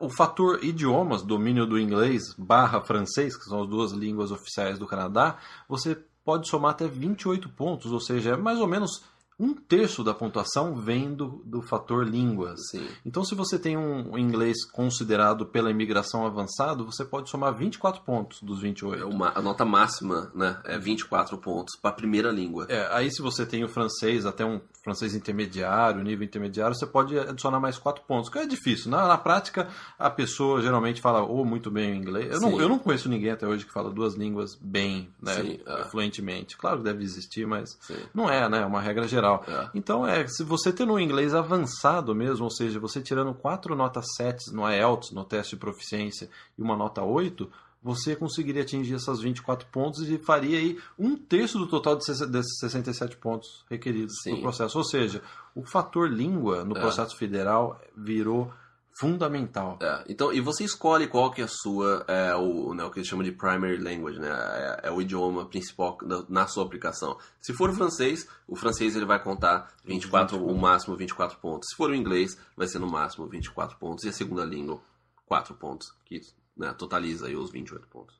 o 0.00 0.10
fator 0.10 0.62
idiomas, 0.64 1.22
domínio 1.22 1.64
do 1.66 1.78
inglês 1.78 2.34
barra 2.36 2.80
francês, 2.80 3.36
que 3.36 3.44
são 3.44 3.62
as 3.62 3.68
duas 3.68 3.92
línguas 3.92 4.30
oficiais 4.32 4.78
do 4.78 4.86
Canadá, 4.86 5.38
você 5.68 5.96
pode 6.24 6.48
somar 6.48 6.72
até 6.72 6.86
28 6.86 7.48
pontos, 7.50 7.90
ou 7.92 8.00
seja, 8.00 8.30
é 8.30 8.36
mais 8.36 8.58
ou 8.58 8.66
menos 8.66 9.02
um 9.38 9.54
terço 9.54 10.04
da 10.04 10.14
pontuação 10.14 10.74
vem 10.74 11.14
do, 11.14 11.42
do 11.44 11.62
fator 11.62 12.06
línguas. 12.06 12.60
Sim. 12.70 12.86
Então, 13.04 13.24
se 13.24 13.34
você 13.34 13.58
tem 13.58 13.76
um 13.76 14.16
inglês 14.16 14.64
considerado 14.64 15.46
pela 15.46 15.70
imigração 15.70 16.26
avançado, 16.26 16.84
você 16.84 17.04
pode 17.04 17.30
somar 17.30 17.54
24 17.54 18.02
pontos 18.02 18.42
dos 18.42 18.60
28. 18.60 19.02
É 19.02 19.04
uma, 19.04 19.32
a 19.36 19.42
nota 19.42 19.64
máxima, 19.64 20.30
né, 20.34 20.60
é 20.64 20.78
24 20.78 21.38
pontos 21.38 21.76
para 21.80 21.90
a 21.90 21.94
primeira 21.94 22.30
língua. 22.30 22.66
É, 22.68 22.88
aí 22.94 23.10
se 23.10 23.22
você 23.22 23.44
tem 23.44 23.64
o 23.64 23.68
francês, 23.68 24.26
até 24.26 24.44
um 24.44 24.60
francês 24.84 25.14
intermediário, 25.14 26.02
nível 26.02 26.24
intermediário, 26.24 26.74
você 26.74 26.86
pode 26.86 27.18
adicionar 27.18 27.60
mais 27.60 27.78
4 27.78 28.04
pontos, 28.04 28.28
que 28.28 28.38
é 28.38 28.46
difícil. 28.46 28.90
Na, 28.90 29.06
na 29.06 29.18
prática, 29.18 29.68
a 29.98 30.10
pessoa 30.10 30.60
geralmente 30.60 31.00
fala 31.00 31.22
ou 31.22 31.44
muito 31.44 31.70
bem 31.70 31.92
o 31.92 31.94
inglês. 31.94 32.32
Eu 32.32 32.40
não, 32.40 32.60
eu 32.60 32.68
não 32.68 32.78
conheço 32.78 33.08
ninguém 33.08 33.30
até 33.30 33.46
hoje 33.46 33.64
que 33.64 33.72
fala 33.72 33.90
duas 33.90 34.14
línguas 34.14 34.56
bem, 34.60 35.08
né, 35.20 35.34
Sim, 35.34 35.60
é. 35.66 35.84
fluentemente. 35.84 36.56
Claro 36.56 36.78
que 36.78 36.84
deve 36.84 37.02
existir, 37.02 37.46
mas 37.46 37.78
não 38.14 38.30
é, 38.30 38.48
né? 38.48 38.62
É 38.62 38.66
uma 38.66 38.80
regra 38.80 39.06
geral. 39.06 39.21
É. 39.46 39.70
Então, 39.74 40.06
é, 40.06 40.26
se 40.26 40.42
você 40.44 40.72
tendo 40.72 40.92
um 40.92 40.98
inglês 40.98 41.34
avançado 41.34 42.14
mesmo, 42.14 42.44
ou 42.44 42.50
seja, 42.50 42.78
você 42.80 43.00
tirando 43.00 43.32
quatro 43.34 43.74
notas 43.76 44.04
7 44.16 44.52
no 44.52 44.68
IELTS, 44.68 45.12
no 45.12 45.24
teste 45.24 45.56
de 45.56 45.60
proficiência, 45.60 46.28
e 46.58 46.62
uma 46.62 46.76
nota 46.76 47.02
8, 47.02 47.50
você 47.82 48.14
conseguiria 48.14 48.62
atingir 48.62 48.94
essas 48.94 49.20
24 49.20 49.66
pontos 49.66 50.08
e 50.08 50.16
faria 50.16 50.56
aí 50.58 50.78
um 50.98 51.16
terço 51.16 51.58
do 51.58 51.66
total 51.66 51.96
de 51.96 52.04
ses- 52.04 52.20
desses 52.30 52.58
67 52.60 53.16
pontos 53.16 53.64
requeridos 53.68 54.14
Sim. 54.22 54.36
no 54.36 54.40
processo. 54.42 54.78
Ou 54.78 54.84
seja, 54.84 55.20
o 55.54 55.64
fator 55.64 56.08
língua 56.08 56.64
no 56.64 56.76
É. 56.76 56.80
processo 56.80 57.16
federal 57.16 57.80
virou 57.96 58.52
fundamental. 58.98 59.78
É, 59.80 60.04
então, 60.08 60.32
e 60.32 60.40
você 60.40 60.64
escolhe 60.64 61.06
qual 61.08 61.30
que 61.30 61.40
é 61.40 61.44
a 61.44 61.48
sua, 61.48 62.04
é, 62.06 62.34
o, 62.36 62.74
né, 62.74 62.84
o 62.84 62.90
que 62.90 62.98
eles 62.98 63.08
chamam 63.08 63.24
de 63.24 63.32
primary 63.32 63.78
language, 63.78 64.18
né, 64.18 64.28
é, 64.30 64.88
é 64.88 64.90
o 64.90 65.00
idioma 65.00 65.46
principal 65.46 65.98
na 66.28 66.46
sua 66.46 66.64
aplicação. 66.64 67.16
Se 67.40 67.52
for 67.54 67.70
o 67.70 67.72
francês, 67.74 68.28
o 68.46 68.54
francês 68.54 68.94
ele 68.94 69.06
vai 69.06 69.22
contar 69.22 69.72
24, 69.84 70.36
o 70.44 70.56
máximo 70.58 70.96
24 70.96 71.38
pontos. 71.38 71.68
Se 71.70 71.76
for 71.76 71.90
o 71.90 71.94
inglês, 71.94 72.38
vai 72.56 72.68
ser 72.68 72.78
no 72.78 72.86
máximo 72.90 73.26
24 73.26 73.78
pontos. 73.78 74.04
E 74.04 74.08
a 74.08 74.12
segunda 74.12 74.44
língua, 74.44 74.80
4 75.26 75.54
pontos, 75.54 75.88
que 76.04 76.20
né, 76.56 76.74
totaliza 76.76 77.26
aí 77.26 77.34
os 77.36 77.50
28 77.50 77.88
pontos. 77.88 78.14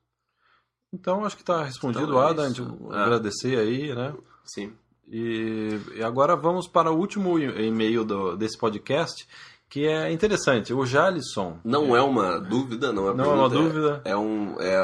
Então, 0.93 1.25
acho 1.25 1.37
que 1.37 1.43
está 1.43 1.63
respondido, 1.65 2.05
Então 2.05 2.23
é 2.23 2.31
Ada. 2.31 2.49
isso. 2.49 2.63
A 2.63 2.67
gente 2.67 2.93
É. 2.95 2.99
agradecer 3.03 3.59
aí, 3.59 3.95
né? 3.95 4.15
Sim. 4.45 4.73
E, 5.09 5.79
e 5.97 6.03
agora 6.03 6.37
vamos 6.37 6.67
para 6.69 6.91
o 6.91 6.97
último 6.97 7.39
e-mail 7.39 8.05
do- 8.05 8.37
desse 8.37 8.57
podcast, 8.57 9.27
que 9.73 9.87
é 9.87 10.13
interessante. 10.13 10.75
O 10.75 10.85
Jalisson. 10.85 11.59
Não 11.65 11.97
é 11.97 12.03
uma 12.03 12.39
dúvida, 12.39 12.93
não 12.93 13.09
é 13.09 13.15
Não 13.15 13.25
é 13.25 13.29
uma 13.29 13.49
pergunta, 13.49 13.73
dúvida. 13.73 14.03
É, 14.05 14.15
um, 14.15 14.61
é, 14.61 14.77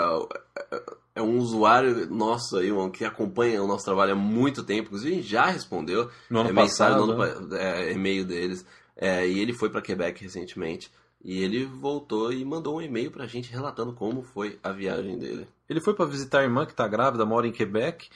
é 1.16 1.20
um 1.22 1.37
usuário 1.38 2.09
nosso 2.09 2.57
aí, 2.57 2.72
um, 2.72 2.88
que 2.90 3.05
acompanha 3.05 3.62
o 3.62 3.66
nosso 3.66 3.85
trabalho 3.85 4.12
há 4.12 4.16
muito 4.16 4.64
tempo, 4.64 4.87
inclusive 4.88 5.20
já 5.20 5.44
respondeu 5.44 6.11
No 6.31 6.40
ano 6.40 6.48
é, 6.48 6.53
mensagem 6.55 6.94
passado, 6.96 7.07
no 7.14 7.20
ano 7.22 7.48
pa- 7.51 7.57
é, 7.59 7.92
e-mail 7.92 8.24
deles. 8.24 8.64
É, 8.96 9.29
e 9.29 9.38
ele 9.38 9.53
foi 9.53 9.68
para 9.68 9.83
Quebec 9.83 10.22
recentemente. 10.22 10.90
E 11.22 11.42
ele 11.42 11.66
voltou 11.66 12.33
e 12.33 12.42
mandou 12.42 12.79
um 12.79 12.81
e-mail 12.81 13.11
pra 13.11 13.27
gente 13.27 13.53
relatando 13.53 13.92
como 13.92 14.22
foi 14.22 14.59
a 14.62 14.72
viagem 14.72 15.18
dele. 15.18 15.46
Ele 15.68 15.83
foi 15.83 15.92
para 15.92 16.07
visitar 16.07 16.38
a 16.38 16.44
irmã 16.44 16.64
que 16.64 16.72
está 16.72 16.88
grávida, 16.88 17.27
mora 17.27 17.46
em 17.46 17.53
Quebec. 17.53 18.09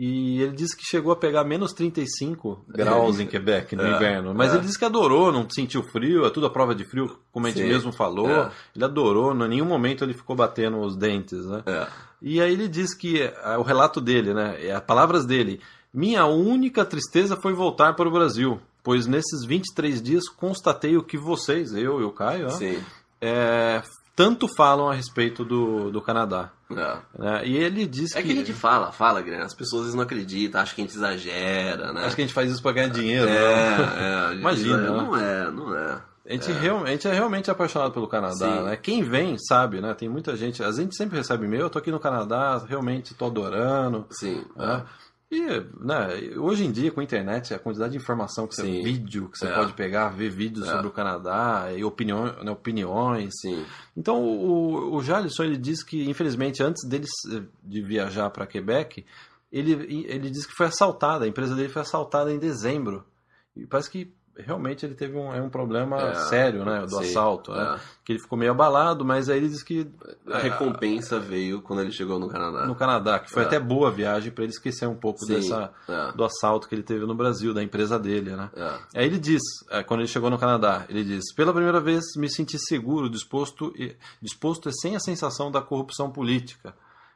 E 0.00 0.40
ele 0.42 0.52
disse 0.52 0.76
que 0.76 0.84
chegou 0.84 1.10
a 1.10 1.16
pegar 1.16 1.42
menos 1.42 1.72
35 1.72 2.64
graus 2.68 3.18
em 3.18 3.26
Quebec 3.26 3.74
no 3.74 3.82
É, 3.82 3.96
inverno. 3.96 4.32
Mas 4.32 4.52
é. 4.52 4.54
ele 4.54 4.64
disse 4.64 4.78
que 4.78 4.84
adorou, 4.84 5.32
não 5.32 5.50
sentiu 5.50 5.82
frio, 5.82 6.24
é 6.24 6.30
tudo 6.30 6.46
a 6.46 6.50
prova 6.50 6.72
de 6.72 6.84
frio, 6.84 7.18
como 7.32 7.46
a 7.46 7.50
gente 7.50 7.62
Sim, 7.62 7.68
mesmo 7.68 7.90
falou. 7.90 8.30
é. 8.30 8.48
Ele 8.76 8.84
adorou, 8.84 9.34
em 9.34 9.48
nenhum 9.48 9.64
momento 9.66 10.04
ele 10.04 10.14
ficou 10.14 10.36
batendo 10.36 10.78
os 10.78 10.96
dentes, 10.96 11.44
né? 11.46 11.64
É. 11.66 11.88
E 12.22 12.40
aí 12.40 12.52
ele 12.52 12.68
diz 12.68 12.94
que 12.94 13.24
ah, 13.42 13.58
o 13.58 13.62
relato 13.62 14.00
dele, 14.00 14.32
né, 14.32 14.66
é, 14.66 14.70
as 14.72 14.82
palavras 14.84 15.26
dele, 15.26 15.60
minha 15.92 16.24
única 16.26 16.84
tristeza 16.84 17.36
foi 17.36 17.52
voltar 17.52 17.94
para 17.96 18.06
o 18.08 18.12
Brasil, 18.12 18.60
pois 18.84 19.04
nesses 19.08 19.44
23 19.44 20.00
dias 20.00 20.28
constatei 20.28 20.96
o 20.96 21.02
que 21.02 21.18
vocês, 21.18 21.72
eu 21.74 22.00
e 22.00 22.04
o 22.04 22.12
Caio, 22.12 22.44
né, 22.44 22.50
Sim. 22.50 22.78
é, 23.20 23.82
tanto 24.18 24.48
falam 24.48 24.88
a 24.88 24.94
respeito 24.94 25.44
do, 25.44 25.92
do 25.92 26.02
Canadá. 26.02 26.50
É. 26.72 26.96
né? 27.16 27.42
E 27.46 27.56
ele 27.56 27.86
diz 27.86 28.16
É 28.16 28.20
que 28.20 28.32
a 28.32 28.34
gente 28.34 28.52
fala, 28.52 28.90
fala, 28.90 29.22
Guilherme. 29.22 29.44
As 29.44 29.54
pessoas 29.54 29.82
às 29.82 29.86
vezes 29.86 29.94
não 29.94 30.02
acreditam, 30.02 30.60
acham 30.60 30.74
que 30.74 30.80
a 30.80 30.84
gente 30.84 30.96
exagera, 30.96 31.92
né? 31.92 32.04
acho 32.04 32.16
que 32.16 32.22
a 32.22 32.24
gente 32.24 32.34
faz 32.34 32.50
isso 32.50 32.60
para 32.60 32.72
ganhar 32.72 32.88
dinheiro. 32.88 33.26
né? 33.26 33.36
É, 33.36 34.32
é, 34.34 34.34
Imagina, 34.34 34.76
né? 34.78 34.88
Não 34.88 35.16
é, 35.16 35.50
não 35.52 35.72
é. 35.72 36.02
A 36.28 36.32
gente, 36.32 36.50
realmente 36.50 37.06
é 37.06 37.12
realmente 37.12 37.48
apaixonado 37.48 37.92
pelo 37.92 38.08
Canadá, 38.08 38.34
Sim. 38.34 38.62
né? 38.64 38.76
Quem 38.76 39.04
vem 39.04 39.38
sabe, 39.38 39.80
né? 39.80 39.94
Tem 39.94 40.08
muita 40.08 40.36
gente. 40.36 40.64
A 40.64 40.72
gente 40.72 40.96
sempre 40.96 41.16
recebe 41.16 41.46
e-mail, 41.46 41.62
eu 41.62 41.70
tô 41.70 41.78
aqui 41.78 41.92
no 41.92 42.00
Canadá, 42.00 42.60
realmente 42.68 43.14
tô 43.14 43.26
adorando. 43.26 44.04
Sim. 44.10 44.44
né? 44.56 44.82
E, 45.30 45.40
né, 45.84 46.36
hoje 46.38 46.64
em 46.64 46.72
dia, 46.72 46.90
com 46.90 47.00
a 47.00 47.04
internet, 47.04 47.52
a 47.52 47.58
quantidade 47.58 47.92
de 47.92 47.98
informação 47.98 48.46
que 48.46 48.54
você 48.54 48.62
Sim. 48.62 48.82
vídeo 48.82 49.28
que 49.28 49.36
você 49.38 49.46
É. 49.46 49.54
pode 49.54 49.74
pegar, 49.74 50.08
ver 50.08 50.30
vídeos 50.30 50.66
É. 50.66 50.70
sobre 50.70 50.86
o 50.86 50.90
Canadá 50.90 51.68
e 51.76 51.84
opiniões, 51.84 52.42
né, 52.42 52.50
opiniões. 52.50 53.34
Sim. 53.42 53.62
Então, 53.94 54.22
o, 54.24 54.94
o 54.96 55.02
Jalisson, 55.02 55.44
ele 55.44 55.58
diz 55.58 55.82
que, 55.82 56.08
infelizmente, 56.08 56.62
antes 56.62 56.82
dele 56.88 57.04
s- 57.04 57.42
de 57.62 57.82
viajar 57.82 58.30
para 58.30 58.46
Quebec, 58.46 59.04
ele, 59.52 60.04
ele 60.08 60.30
diz 60.30 60.46
que 60.46 60.54
foi 60.54 60.66
assaltada, 60.66 61.26
a 61.26 61.28
empresa 61.28 61.54
dele 61.54 61.68
foi 61.68 61.82
assaltada 61.82 62.32
em 62.32 62.38
dezembro. 62.38 63.04
E 63.54 63.66
parece 63.66 63.90
que 63.90 64.10
realmente 64.38 64.84
ele 64.86 64.94
teve 64.94 65.16
um, 65.16 65.32
é 65.34 65.40
um 65.42 65.48
problema 65.50 65.96
É, 66.00 66.14
sério, 66.14 66.64
né, 66.64 66.82
do 66.82 66.90
sim, 66.90 67.10
assalto, 67.10 67.52
né? 67.52 67.76
é. 67.76 67.80
Que 68.04 68.12
ele 68.12 68.20
ficou 68.20 68.38
meio 68.38 68.50
abalado, 68.52 69.04
mas 69.04 69.28
aí 69.28 69.36
ele 69.38 69.48
diz 69.48 69.62
que 69.62 69.86
A 70.30 70.38
recompensa 70.38 71.18
veio 71.18 71.60
quando 71.62 71.80
ele 71.80 71.90
chegou 71.90 72.18
no 72.18 72.28
Canadá. 72.28 72.66
no 72.66 72.74
Canadá, 72.74 73.18
que 73.18 73.30
foi 73.30 73.42
É. 73.42 73.46
até 73.46 73.58
boa 73.60 73.88
a 73.88 73.90
viagem 73.90 74.30
para 74.32 74.44
ele 74.44 74.52
esquecer 74.52 74.86
um 74.86 74.94
pouco 74.94 75.18
Sim, 75.24 75.34
dessa 75.34 75.72
é. 75.88 76.12
do 76.16 76.24
assalto 76.24 76.68
que 76.68 76.74
ele 76.74 76.82
teve 76.82 77.04
no 77.06 77.14
Brasil, 77.14 77.52
da 77.52 77.62
empresa 77.62 77.98
dele, 77.98 78.34
né? 78.36 78.50
É. 78.54 79.00
Aí 79.00 79.06
ele 79.06 79.18
diz, 79.18 79.42
é, 79.70 79.82
quando 79.82 80.00
ele 80.00 80.08
chegou 80.08 80.30
no 80.30 80.38
Canadá, 80.38 80.84
ele 80.88 81.04
diz: 81.04 81.32
pela 81.34 81.52
primeira 81.52 81.80
vez 81.80 82.04
me 82.16 82.30
senti 82.30 82.58
seguro, 82.58 83.10
disposto 83.10 83.72
e 83.76 83.96
disposto 84.22 84.68
e 84.68 84.72
sem 84.72 84.96
a 84.96 85.00
sensação 85.00 85.50
da 85.50 85.60
corrupção 85.60 86.10
política. 86.10 86.74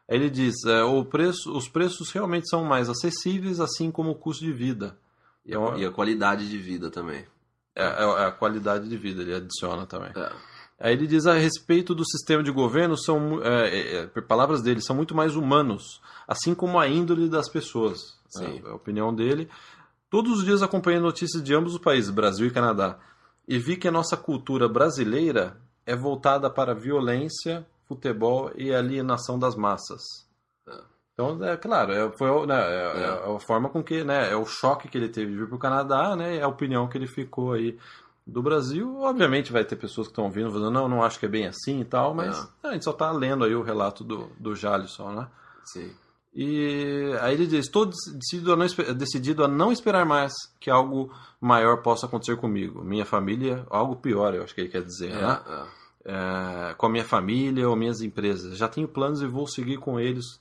Aí 0.09 0.17
ele 0.17 0.29
diz: 0.29 0.55
é, 0.67 0.83
o 0.83 1.05
preço, 1.05 1.57
os 1.57 1.69
preços 1.69 2.11
realmente 2.11 2.49
são 2.49 2.65
mais 2.65 2.91
acessíveis, 2.91 3.61
assim 3.61 3.91
como 3.91 4.11
o 4.11 4.15
custo 4.15 4.45
de 4.45 4.53
vida. 4.53 4.97
E 5.45 5.55
é, 5.55 5.59
uma- 5.59 5.77
E 5.79 5.85
a 5.85 5.91
qualidade 5.91 6.49
de 6.49 6.59
vida 6.59 6.91
também. 6.91 7.27
é- 7.75 7.83
é 7.85 8.25
a 8.27 8.31
qualidade 8.31 8.89
de 8.89 8.97
vida, 8.97 9.23
ele 9.23 9.35
adiciona 9.35 9.87
também. 9.87 10.11
É. 10.15 10.33
Aí 10.79 10.93
ele 10.95 11.07
diz 11.07 11.27
a 11.27 11.35
respeito 11.35 11.95
do 11.95 12.05
sistema 12.05 12.43
de 12.43 12.51
governo, 12.51 12.97
são, 12.99 13.41
é, 13.43 13.69
é, 13.69 13.97
é, 14.03 14.21
palavras 14.21 14.61
dele, 14.63 14.81
são 14.83 14.95
muito 14.97 15.15
mais 15.15 15.37
humanos, 15.37 16.01
assim 16.27 16.55
como 16.55 16.79
a 16.79 16.89
índole 16.89 17.29
das 17.29 17.49
pessoas. 17.49 18.19
Sim. 18.29 18.61
É 18.65 18.69
a 18.71 18.75
opinião 18.75 19.15
dele. 19.15 19.49
Todos 20.11 20.39
os 20.41 20.45
dias 20.45 20.63
acompanhei 20.63 21.01
notícias 21.01 21.43
de 21.43 21.55
ambos 21.55 21.75
os 21.75 21.81
países, 21.81 22.11
Brasil 22.11 22.47
e 22.47 22.51
Canadá, 22.51 22.99
e 23.49 23.59
vi 23.59 23.77
que 23.77 23.89
a 23.89 23.93
nossa 23.93 24.17
cultura 24.17 24.69
brasileira 24.69 25.57
é 25.87 25.97
voltada 25.97 26.51
para 26.51 26.73
a 26.73 26.75
violência, 26.75 27.67
futebol 27.87 28.51
e 28.57 28.75
alienação 28.75 29.39
das 29.39 29.55
massas. 29.55 30.01
Então, 31.15 31.45
é 31.45 31.57
claro, 31.57 31.93
é, 31.93 32.11
foi 32.13 32.47
né, 32.47 32.55
é, 32.59 33.01
É. 33.01 33.05
é 33.31 33.37
a 33.37 33.39
forma 33.41 33.69
com 33.69 33.83
que, 33.83 34.03
né, 34.03 34.31
é 34.33 34.37
o 34.37 34.47
choque 34.47 34.89
que 34.89 34.97
ele 34.97 35.09
teve 35.09 35.31
de 35.33 35.39
vir 35.39 35.47
para 35.47 35.57
o 35.57 35.59
Canadá, 35.59 36.17
né, 36.17 36.37
é 36.39 36.43
a 36.43 36.49
opinião 36.49 36.89
que 36.89 36.97
ele 36.97 37.07
ficou 37.07 37.53
aí 37.53 37.79
do 38.27 38.43
Brasil. 38.43 38.99
Obviamente 39.01 39.53
vai 39.53 39.65
ter 39.65 39.77
pessoas 39.77 40.07
que 40.07 40.13
estão 40.13 40.25
ouvindo 40.25 40.51
falando, 40.51 40.71
não, 40.71 40.89
não 40.89 41.03
acho 41.03 41.19
que 41.19 41.27
é 41.27 41.29
bem 41.29 41.47
assim 41.47 41.81
e 41.81 41.85
tal, 41.85 42.15
mas 42.15 42.39
É. 42.65 42.69
a 42.69 42.73
gente 42.73 42.85
só 42.85 42.93
está 42.93 43.11
lendo 43.13 43.45
aí 43.45 43.55
o 43.55 43.63
relato 43.63 44.03
do, 44.03 44.31
do 44.39 44.55
Jalisson, 44.55 45.11
né? 45.13 45.29
Sim. 45.65 45.93
E 46.35 47.13
aí 47.21 47.35
ele 47.35 47.47
diz: 47.47 47.67
Estou 47.67 47.85
decidido 47.85 48.55
a, 48.55 48.57
não, 48.57 48.67
decidido 48.97 49.45
a 49.45 49.49
não 49.49 49.71
esperar 49.71 50.07
mais 50.07 50.33
que 50.59 50.71
algo 50.71 51.13
maior 51.39 51.83
possa 51.83 52.07
acontecer 52.07 52.39
comigo. 52.39 52.83
Minha 52.83 53.05
família, 53.05 53.67
algo 53.69 53.97
pior, 53.97 54.35
eu 54.35 54.43
acho 54.43 54.55
que 54.55 54.63
ele 54.63 54.71
quer 54.71 54.83
dizer, 54.83 55.11
É, 55.13 55.21
né? 55.21 56.75
com 56.79 56.87
a 56.87 56.89
minha 56.89 57.05
família 57.05 57.69
ou 57.69 57.77
minhas 57.77 58.01
empresas. 58.01 58.57
Já 58.57 58.67
tenho 58.67 58.89
planos 58.89 59.21
e 59.21 59.27
vou 59.27 59.47
seguir 59.47 59.77
com 59.77 60.01
eles 60.01 60.41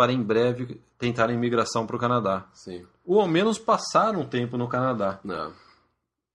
para 0.00 0.12
em 0.12 0.22
breve 0.22 0.80
tentarem 0.98 1.36
imigração 1.36 1.86
para 1.86 1.94
o 1.94 1.98
Canadá. 1.98 2.46
Sim. 2.54 2.86
Ou 3.04 3.20
ao 3.20 3.28
menos 3.28 3.58
passar 3.58 4.16
um 4.16 4.24
tempo 4.24 4.56
no 4.56 4.66
Canadá. 4.66 5.20
Não. 5.22 5.52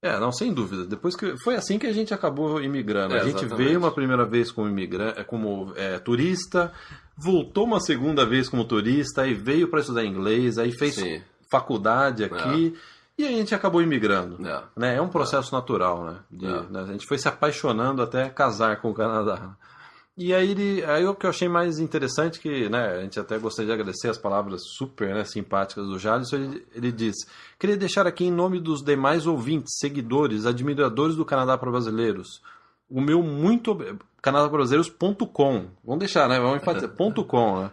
É, 0.04 0.20
não, 0.20 0.32
sem 0.32 0.54
dúvida. 0.54 0.86
Depois 0.86 1.16
que 1.16 1.36
foi 1.44 1.56
assim 1.56 1.80
que 1.80 1.88
a 1.88 1.92
gente 1.92 2.14
acabou 2.14 2.62
imigrando. 2.62 3.16
É, 3.16 3.22
a 3.22 3.24
gente 3.24 3.38
exatamente. 3.44 3.66
veio 3.66 3.80
uma 3.80 3.90
primeira 3.90 4.24
vez 4.24 4.52
como 4.52 4.70
imigrante, 4.70 5.24
como 5.24 5.74
é, 5.76 5.98
turista, 5.98 6.72
voltou 7.18 7.66
uma 7.66 7.80
segunda 7.80 8.24
vez 8.24 8.48
como 8.48 8.66
turista, 8.66 9.24
aí 9.24 9.34
veio 9.34 9.68
para 9.68 9.80
estudar 9.80 10.06
inglês, 10.06 10.60
aí 10.60 10.72
fez 10.72 10.94
Sim. 10.94 11.24
faculdade 11.50 12.24
aqui 12.24 12.78
e 13.18 13.26
a 13.26 13.32
gente 13.32 13.56
acabou 13.56 13.82
imigrando. 13.82 14.48
É. 14.48 14.62
Né? 14.78 14.96
É 14.98 15.02
um 15.02 15.10
processo 15.10 15.52
natural, 15.52 16.06
né? 16.06 16.18
De- 16.30 16.46
É. 16.46 16.62
né? 16.70 16.82
A 16.82 16.86
gente 16.92 17.08
foi 17.08 17.18
se 17.18 17.28
apaixonando 17.28 18.04
até 18.04 18.30
casar 18.30 18.80
com 18.82 18.92
o 18.92 18.94
Canadá. 18.94 19.58
E 20.18 20.34
aí, 20.34 20.52
ele, 20.52 20.84
aí 20.86 21.06
o 21.06 21.14
que 21.14 21.26
eu 21.26 21.30
achei 21.30 21.50
mais 21.50 21.78
interessante, 21.78 22.40
que 22.40 22.70
né, 22.70 22.88
a 22.88 23.02
gente 23.02 23.20
até 23.20 23.38
gostaria 23.38 23.68
de 23.68 23.74
agradecer 23.74 24.08
as 24.08 24.18
palavras 24.18 24.62
super 24.78 25.14
né, 25.14 25.26
simpáticas 25.26 25.88
do 25.88 26.00
Jalisson, 26.00 26.38
ele, 26.38 26.68
ele 26.74 26.92
diz, 26.92 27.16
queria 27.60 27.76
deixar 27.76 28.08
aqui 28.08 28.24
em 28.24 28.32
nome 28.32 28.62
dos 28.62 28.82
demais 28.82 29.28
ouvintes, 29.28 29.78
seguidores, 29.78 30.46
admiradores 30.46 31.18
do 31.18 31.26
Canadá 31.26 31.58
para 31.58 31.70
Brasileiros, 31.70 32.42
o 32.90 33.02
meu 33.02 33.22
muito... 33.22 33.78
canadaprabrasileiros.com, 34.22 35.68
vamos 35.84 36.00
deixar, 36.00 36.30
né? 36.30 36.40
Vamos 36.40 36.62
enfatizar, 36.62 36.90
ponto 36.96 37.26
.com, 37.26 37.64
né? 37.64 37.72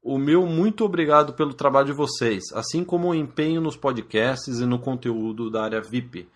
O 0.00 0.18
meu 0.18 0.46
muito 0.46 0.84
obrigado 0.84 1.32
pelo 1.32 1.54
trabalho 1.54 1.86
de 1.86 1.92
vocês, 1.92 2.44
assim 2.52 2.84
como 2.84 3.08
o 3.08 3.14
empenho 3.14 3.60
nos 3.60 3.74
podcasts 3.74 4.60
e 4.60 4.66
no 4.66 4.78
conteúdo 4.78 5.50
da 5.50 5.64
área 5.64 5.80
VIP. 5.80 6.28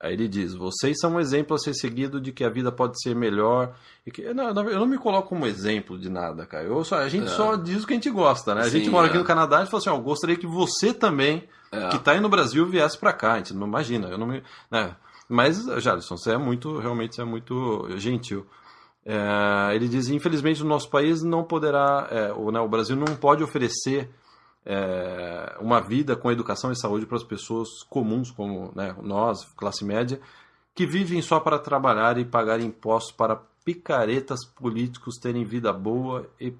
Aí 0.00 0.12
ele 0.12 0.28
diz: 0.28 0.52
vocês 0.54 0.98
são 1.00 1.14
um 1.14 1.20
exemplo 1.20 1.54
a 1.56 1.58
ser 1.58 1.72
seguido 1.74 2.20
de 2.20 2.30
que 2.32 2.44
a 2.44 2.50
vida 2.50 2.70
pode 2.70 3.00
ser 3.02 3.14
melhor. 3.14 3.74
Que, 4.12 4.22
eu 4.22 4.34
não 4.34 4.86
me 4.86 4.98
coloco 4.98 5.30
como 5.30 5.46
exemplo 5.46 5.98
de 5.98 6.10
nada, 6.10 6.44
cara. 6.44 6.68
Só, 6.84 6.96
a 6.98 7.08
gente 7.08 7.26
É. 7.26 7.30
só 7.30 7.56
diz 7.56 7.82
o 7.82 7.86
que 7.86 7.94
a 7.94 7.96
gente 7.96 8.10
gosta, 8.10 8.54
né? 8.54 8.62
A 8.62 8.68
gente 8.68 8.84
Sim, 8.86 8.90
mora 8.90 9.06
é. 9.06 9.08
aqui 9.08 9.18
no 9.18 9.24
Canadá 9.24 9.62
e 9.62 9.66
fala 9.66 9.78
assim: 9.78 9.88
ó, 9.90 9.94
eu 9.96 10.02
gostaria 10.02 10.36
que 10.36 10.46
você 10.46 10.92
também, 10.92 11.48
É. 11.72 11.88
que 11.88 11.98
tá 11.98 12.12
aí 12.12 12.20
no 12.20 12.28
Brasil, 12.28 12.66
viesse 12.66 12.98
pra 12.98 13.12
cá. 13.12 13.32
A 13.32 13.36
gente 13.38 13.54
não 13.54 13.66
imagina. 13.66 14.08
Eu 14.08 14.18
não 14.18 14.26
me, 14.26 14.42
né? 14.70 14.94
Mas, 15.28 15.64
Jalisson, 15.82 16.16
você 16.16 16.32
é 16.32 16.38
muito, 16.38 16.78
realmente, 16.78 17.14
você 17.16 17.22
é 17.22 17.24
muito 17.24 17.88
gentil. 17.96 18.46
É, 19.04 19.74
ele 19.74 19.88
diz: 19.88 20.08
infelizmente, 20.08 20.62
o 20.62 20.66
nosso 20.66 20.90
país 20.90 21.22
não 21.22 21.42
poderá, 21.42 22.06
é, 22.10 22.32
o, 22.32 22.50
né, 22.50 22.60
o 22.60 22.68
Brasil 22.68 22.96
não 22.96 23.16
pode 23.16 23.42
oferecer 23.42 24.10
é, 24.66 25.56
uma 25.60 25.80
vida 25.80 26.16
com 26.16 26.30
educação 26.30 26.72
e 26.72 26.76
saúde 26.76 27.06
para 27.06 27.16
as 27.16 27.22
pessoas 27.22 27.84
comuns, 27.88 28.32
como 28.32 28.72
né, 28.74 28.96
nós, 29.00 29.44
classe 29.56 29.84
média, 29.84 30.20
que 30.74 30.84
vivem 30.84 31.22
só 31.22 31.38
para 31.38 31.58
trabalhar 31.58 32.18
e 32.18 32.24
pagar 32.24 32.60
impostos 32.60 33.12
para 33.12 33.40
picaretas 33.64 34.44
políticos 34.44 35.16
terem 35.16 35.44
vida 35.44 35.72
boa 35.72 36.28
e 36.40 36.52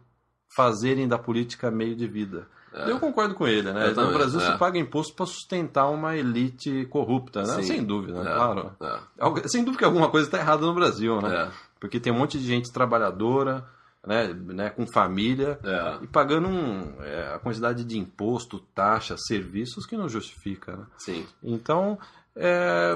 fazerem 0.55 1.09
da 1.09 1.19
política 1.19 1.71
meio 1.71 1.97
de 1.97 2.07
vida. 2.07 2.47
É. 2.73 2.90
Eu 2.90 3.01
concordo 3.01 3.35
com 3.35 3.47
ele, 3.47 3.73
né? 3.73 3.87
Eu 3.87 3.88
No 3.90 3.95
também, 3.95 4.14
Brasil 4.14 4.40
é. 4.40 4.53
se 4.53 4.59
paga 4.59 4.79
imposto 4.79 5.14
para 5.14 5.27
sustentar 5.27 5.88
uma 5.88 6.16
elite 6.16 6.87
corrupta, 6.87 7.42
né? 7.42 7.55
Sim. 7.55 7.62
Sem 7.62 7.85
dúvida, 7.85 8.23
né? 8.23 8.31
É. 8.31 8.35
claro. 8.35 8.73
É. 8.81 9.49
Sem 9.49 9.64
dúvida 9.64 9.79
que 9.79 9.85
alguma 9.85 10.11
coisa 10.11 10.27
está 10.27 10.38
errada 10.38 10.64
no 10.64 10.75
Brasil, 10.75 11.21
né? 11.21 11.45
É. 11.45 11.51
Porque 11.81 11.99
tem 11.99 12.12
um 12.12 12.19
monte 12.19 12.38
de 12.38 12.47
gente 12.47 12.73
trabalhadora, 12.73 13.66
né, 14.07 14.33
né 14.33 14.71
com 14.71 14.87
família, 14.87 15.59
É. 15.64 16.05
e 16.05 16.07
pagando 16.07 16.49
um, 16.49 16.95
é, 17.03 17.35
a 17.35 17.38
quantidade 17.38 17.85
de 17.85 17.99
imposto, 17.99 18.59
taxa, 18.75 19.16
serviços 19.19 19.85
que 19.85 19.97
não 19.97 20.09
justifica. 20.09 20.77
Né? 20.77 20.87
Sim. 20.99 21.27
Então, 21.42 21.99
é, 22.38 22.95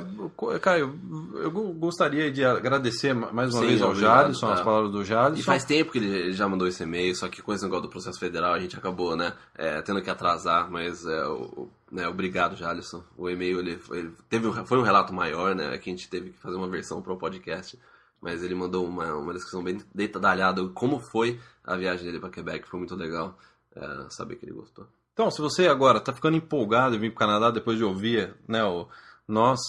cara, 0.60 0.78
eu, 0.80 0.94
eu 1.36 1.50
go- 1.50 1.72
gostaria 1.72 2.30
de 2.30 2.44
agradecer 2.44 3.14
ma- 3.14 3.32
mais 3.32 3.54
uma 3.54 3.62
Sim, 3.62 3.68
vez 3.68 3.80
ao 3.82 3.88
obrigado, 3.90 4.22
Jalisson, 4.24 4.50
as 4.50 4.60
é. 4.60 4.64
palavras 4.64 4.92
do 4.92 5.02
Jalisson. 5.04 5.40
E 5.40 5.44
faz 5.44 5.64
tempo 5.64 5.90
que 5.92 5.98
ele 5.98 6.32
já 6.32 6.46
mandou 6.46 6.68
esse 6.68 6.82
e-mail, 6.82 7.14
só 7.16 7.26
que 7.28 7.40
com 7.40 7.52
esse 7.54 7.64
negócio 7.64 7.84
do 7.84 7.88
processo 7.90 8.18
federal 8.20 8.52
a 8.52 8.58
gente 8.60 8.76
acabou, 8.76 9.16
né, 9.16 9.32
é, 9.56 9.80
tendo 9.82 10.02
que 10.02 10.10
atrasar, 10.10 10.70
mas 10.70 11.06
é, 11.06 11.24
o, 11.26 11.68
né, 11.90 12.06
obrigado, 12.06 12.54
Jalisson. 12.54 13.02
O 13.16 13.30
e-mail 13.30 13.60
ele, 13.60 13.78
foi- 13.78 13.98
ele 14.00 14.12
teve 14.28 14.46
um, 14.46 14.52
foi 14.66 14.76
um 14.78 14.82
relato 14.82 15.12
maior, 15.14 15.54
né, 15.54 15.76
que 15.78 15.88
a 15.88 15.92
gente 15.94 16.08
teve 16.10 16.30
que 16.30 16.38
fazer 16.38 16.56
uma 16.56 16.68
versão 16.68 17.00
para 17.00 17.12
o 17.12 17.16
podcast, 17.16 17.78
mas 18.20 18.42
ele 18.42 18.54
mandou 18.54 18.86
uma, 18.86 19.14
uma 19.14 19.32
descrição 19.32 19.62
bem 19.62 19.80
detalhada 19.94 20.62
de 20.62 20.68
como 20.70 21.00
foi 21.00 21.40
a 21.64 21.76
viagem 21.76 22.04
dele 22.04 22.20
para 22.20 22.30
Quebec, 22.30 22.68
foi 22.68 22.78
muito 22.78 22.94
legal 22.94 23.38
é, 23.74 24.06
saber 24.10 24.36
que 24.36 24.44
ele 24.44 24.52
gostou. 24.52 24.86
Então, 25.12 25.30
se 25.30 25.40
você 25.40 25.68
agora 25.68 25.98
está 25.98 26.12
ficando 26.12 26.36
empolgado 26.36 26.96
em 26.96 26.98
vir 26.98 27.10
para 27.10 27.16
o 27.16 27.28
Canadá 27.28 27.50
depois 27.50 27.76
de 27.76 27.84
ouvir 27.84 28.34
né, 28.48 28.64
o, 28.64 28.88
nós, 29.26 29.60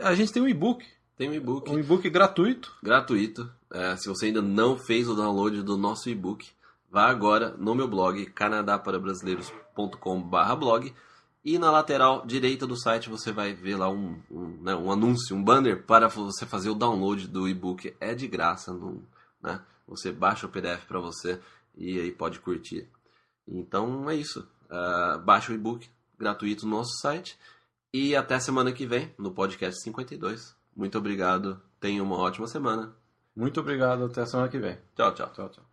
a 0.00 0.14
gente 0.14 0.32
tem 0.32 0.42
um 0.42 0.48
e-book, 0.48 0.84
Tem 1.16 1.28
um 1.30 1.34
e-book 1.34 1.70
um 1.70 1.78
e-book 1.78 2.08
gratuito. 2.10 2.74
gratuito. 2.82 3.50
É, 3.72 3.96
se 3.96 4.08
você 4.08 4.26
ainda 4.26 4.42
não 4.42 4.76
fez 4.76 5.08
o 5.08 5.14
download 5.14 5.62
do 5.62 5.76
nosso 5.76 6.08
e-book, 6.08 6.48
vá 6.90 7.08
agora 7.08 7.54
no 7.58 7.74
meu 7.74 7.88
blog 7.88 8.24
canadaparabrasileiros.com/blog 8.26 10.94
e 11.46 11.60
na 11.60 11.70
lateral 11.70 12.26
direita 12.26 12.66
do 12.66 12.76
site 12.76 13.08
você 13.08 13.30
vai 13.30 13.54
ver 13.54 13.76
lá 13.76 13.88
um, 13.88 14.20
um, 14.28 14.48
né, 14.60 14.74
um 14.74 14.90
anúncio, 14.90 15.36
um 15.36 15.44
banner 15.44 15.80
para 15.84 16.08
você 16.08 16.44
fazer 16.44 16.70
o 16.70 16.74
download 16.74 17.28
do 17.28 17.48
e-book. 17.48 17.94
É 18.00 18.16
de 18.16 18.26
graça, 18.26 18.74
não, 18.74 19.00
né? 19.40 19.62
Você 19.86 20.10
baixa 20.10 20.46
o 20.46 20.48
PDF 20.48 20.84
para 20.88 20.98
você 20.98 21.40
e 21.76 22.00
aí 22.00 22.10
pode 22.10 22.40
curtir. 22.40 22.88
Então 23.46 24.10
é 24.10 24.16
isso. 24.16 24.44
Ah, 24.68 25.22
baixa 25.24 25.52
o 25.52 25.54
e-book 25.54 25.88
gratuito 26.18 26.66
no 26.66 26.78
nosso 26.78 26.98
site 27.00 27.38
e 27.94 28.16
até 28.16 28.40
semana 28.40 28.72
que 28.72 28.84
vem 28.84 29.14
no 29.16 29.30
podcast 29.30 29.80
52. 29.84 30.52
Muito 30.74 30.98
obrigado. 30.98 31.62
Tenha 31.78 32.02
uma 32.02 32.16
ótima 32.16 32.48
semana. 32.48 32.92
Muito 33.36 33.60
obrigado, 33.60 34.06
até 34.06 34.22
a 34.22 34.26
semana 34.26 34.48
que 34.48 34.58
vem. 34.58 34.78
Tchau, 34.96 35.14
tchau. 35.14 35.30
Tchau, 35.32 35.48
tchau. 35.48 35.65